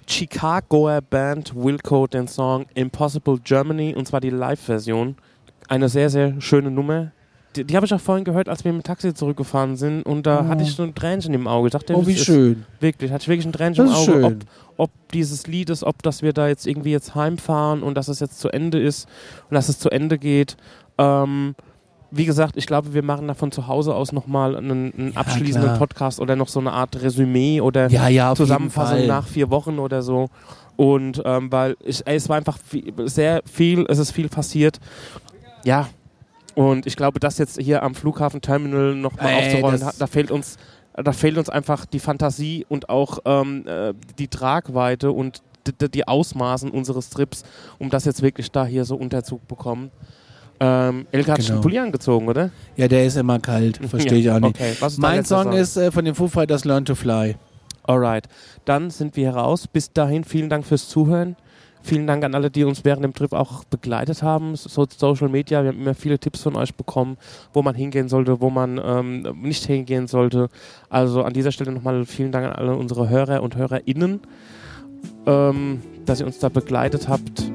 Chicagoer 0.07 1.01
Band 1.01 1.53
Wilco 1.55 2.07
den 2.07 2.27
Song 2.27 2.65
Impossible 2.73 3.39
Germany 3.43 3.93
und 3.95 4.07
zwar 4.07 4.19
die 4.19 4.29
Live-Version. 4.29 5.15
Eine 5.67 5.89
sehr, 5.89 6.09
sehr 6.09 6.39
schöne 6.41 6.71
Nummer. 6.71 7.11
Die, 7.55 7.63
die 7.63 7.75
habe 7.75 7.85
ich 7.85 7.93
auch 7.93 7.99
vorhin 8.01 8.23
gehört, 8.25 8.49
als 8.49 8.65
wir 8.65 8.73
mit 8.73 8.81
dem 8.83 8.85
Taxi 8.87 9.13
zurückgefahren 9.13 9.75
sind 9.75 10.03
und 10.03 10.25
da 10.25 10.41
Oh. 10.41 10.47
hatte 10.47 10.63
ich 10.63 10.73
so 10.73 10.83
ein 10.83 10.95
Tränchen 10.95 11.33
im 11.33 11.47
Auge. 11.47 11.67
Ich 11.67 11.71
dachte, 11.73 11.95
Oh, 11.95 12.05
wie 12.07 12.17
schön. 12.17 12.65
Wirklich, 12.79 13.11
hatte 13.11 13.21
ich 13.23 13.27
wirklich 13.29 13.45
ein 13.45 13.53
Tränchen 13.53 13.85
Das 13.85 14.07
im 14.07 14.13
Auge, 14.13 14.23
ob, 14.25 14.31
schön. 14.31 14.39
ob 14.77 14.91
dieses 15.13 15.45
Lied 15.47 15.69
ist, 15.69 15.83
ob 15.83 16.01
dass 16.03 16.21
wir 16.23 16.33
da 16.33 16.47
jetzt 16.47 16.65
irgendwie 16.65 16.91
jetzt 16.91 17.13
heimfahren 17.15 17.83
und 17.83 17.95
dass 17.95 18.07
es 18.07 18.19
jetzt 18.19 18.39
zu 18.39 18.49
Ende 18.49 18.81
ist 18.81 19.07
und 19.49 19.55
dass 19.55 19.69
es 19.69 19.77
zu 19.79 19.89
Ende 19.91 20.17
geht. 20.17 20.57
Ähm, 20.97 21.55
wie 22.15 22.25
gesagt, 22.25 22.57
ich 22.57 22.67
glaube, 22.67 22.93
wir 22.93 23.03
machen 23.03 23.27
da 23.27 23.33
von 23.33 23.51
zu 23.51 23.67
Hause 23.67 23.95
aus 23.95 24.11
nochmal 24.11 24.55
einen, 24.55 24.93
einen 24.93 25.11
Ja, 25.13 25.21
abschließenden 25.21 25.71
klar. 25.71 25.77
Podcast 25.79 26.19
oder 26.19 26.35
noch 26.35 26.47
so 26.47 26.59
eine 26.59 26.71
Art 26.71 27.01
Resümee 27.01 27.59
oder 27.59 27.89
Ja, 27.89 28.07
ja, 28.07 28.35
Zusammenfassung 28.35 29.07
nach 29.07 29.27
vier 29.27 29.49
Wochen 29.49 29.79
oder 29.79 30.03
so. 30.03 30.29
Und 30.75 31.21
ähm, 31.25 31.51
weil 31.51 31.75
ich, 31.83 32.05
ey, 32.05 32.15
es 32.15 32.29
war 32.29 32.37
einfach 32.37 32.57
viel, 32.57 32.93
sehr 33.07 33.41
viel, 33.51 33.85
es 33.89 33.97
ist 33.97 34.11
viel 34.11 34.29
passiert. 34.29 34.79
Ja. 35.63 35.87
Und 36.55 36.85
ich 36.85 36.95
glaube, 36.95 37.19
das 37.19 37.39
jetzt 37.39 37.59
hier 37.59 37.81
am 37.81 37.95
Flughafen-Terminal 37.95 38.93
nochmal 38.93 39.33
aufzurollen, 39.33 39.83
da 39.97 40.07
fehlt 40.07 40.29
uns, 40.29 40.57
da 40.93 41.11
fehlt 41.13 41.37
uns 41.39 41.49
einfach 41.49 41.85
die 41.85 41.99
Fantasie 41.99 42.65
und 42.69 42.89
auch 42.89 43.19
ähm, 43.25 43.65
äh, 43.65 43.93
die 44.19 44.27
Tragweite 44.27 45.11
und 45.11 45.41
die 45.65 46.07
Ausmaßen 46.07 46.69
unseres 46.69 47.09
Trips, 47.09 47.43
um 47.79 47.89
das 47.89 48.05
jetzt 48.05 48.21
wirklich 48.21 48.51
da 48.51 48.65
hier 48.65 48.85
so 48.85 48.95
unterzubekommen. 48.95 49.91
Ähm, 50.59 51.07
Elke 51.11 51.31
hat 51.31 51.37
Genau. 51.37 51.47
schon 51.47 51.55
einen 51.55 51.61
Pulli 51.63 51.79
angezogen, 51.79 52.27
oder? 52.27 52.49
Ja, 52.77 52.87
der 52.87 53.05
ist 53.05 53.17
immer 53.17 53.39
kalt. 53.39 53.77
Verstehe 53.87 54.19
ich 54.19 54.25
Ja, 54.25 54.35
auch 54.35 54.39
nicht. 54.39 54.55
Okay. 54.59 54.73
Mein 54.97 55.17
letzter 55.17 55.43
Song 55.43 55.53
ist 55.53 55.77
äh, 55.77 55.91
von 55.91 56.05
den 56.05 56.15
Foo 56.15 56.27
Fighters 56.27 56.63
Learn 56.65 56.85
to 56.85 56.95
Fly. 56.95 57.35
Alright, 57.85 58.29
dann 58.65 58.89
sind 58.91 59.17
wir 59.17 59.31
raus. 59.31 59.67
Bis 59.67 59.91
dahin, 59.91 60.23
vielen 60.23 60.49
Dank 60.49 60.65
fürs 60.65 60.87
Zuhören. 60.87 61.35
Vielen 61.85 62.07
Dank 62.07 62.23
an 62.23 62.33
alle, 62.33 62.49
die 62.49 62.63
uns 62.63 62.85
während 62.85 63.03
dem 63.03 63.13
Trip 63.13 63.33
auch 63.33 63.65
begleitet 63.65 64.23
haben. 64.23 64.55
So 64.55 64.87
Social 64.95 65.27
Media, 65.27 65.63
wir 65.63 65.71
haben 65.71 65.81
immer 65.81 65.93
viele 65.93 66.17
Tipps 66.17 66.41
von 66.41 66.55
euch 66.55 66.73
bekommen, 66.75 67.17
wo 67.51 67.61
man 67.61 67.75
hingehen 67.75 68.07
sollte, 68.07 68.39
wo 68.39 68.49
man 68.49 68.79
ähm, 68.81 69.27
nicht 69.41 69.65
hingehen 69.65 70.07
sollte. 70.07 70.47
Also 70.89 71.23
an 71.23 71.33
dieser 71.33 71.51
Stelle 71.51 71.73
nochmal 71.73 72.05
vielen 72.05 72.31
Dank 72.31 72.45
an 72.45 72.53
alle 72.53 72.73
unsere 72.77 73.09
Hörer 73.09 73.43
und 73.43 73.57
HörerInnen, 73.57 74.21
ähm, 75.25 75.81
dass 76.05 76.21
ihr 76.21 76.25
uns 76.25 76.39
da 76.39 76.47
begleitet 76.47 77.09
habt. 77.09 77.51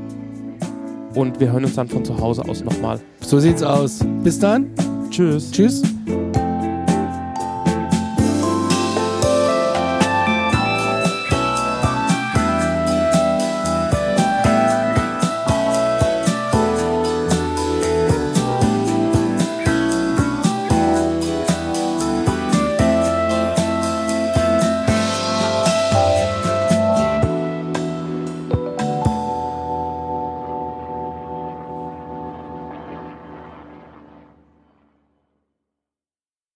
Und 1.14 1.40
wir 1.40 1.52
hören 1.52 1.64
uns 1.64 1.74
dann 1.74 1.88
von 1.88 2.04
zu 2.04 2.18
Hause 2.18 2.42
aus 2.48 2.62
nochmal. 2.62 3.00
So 3.20 3.40
sieht's 3.40 3.62
aus. 3.62 4.00
Bis 4.22 4.38
dann. 4.38 4.70
Tschüss. 5.10 5.50
Tschüss. 5.50 5.82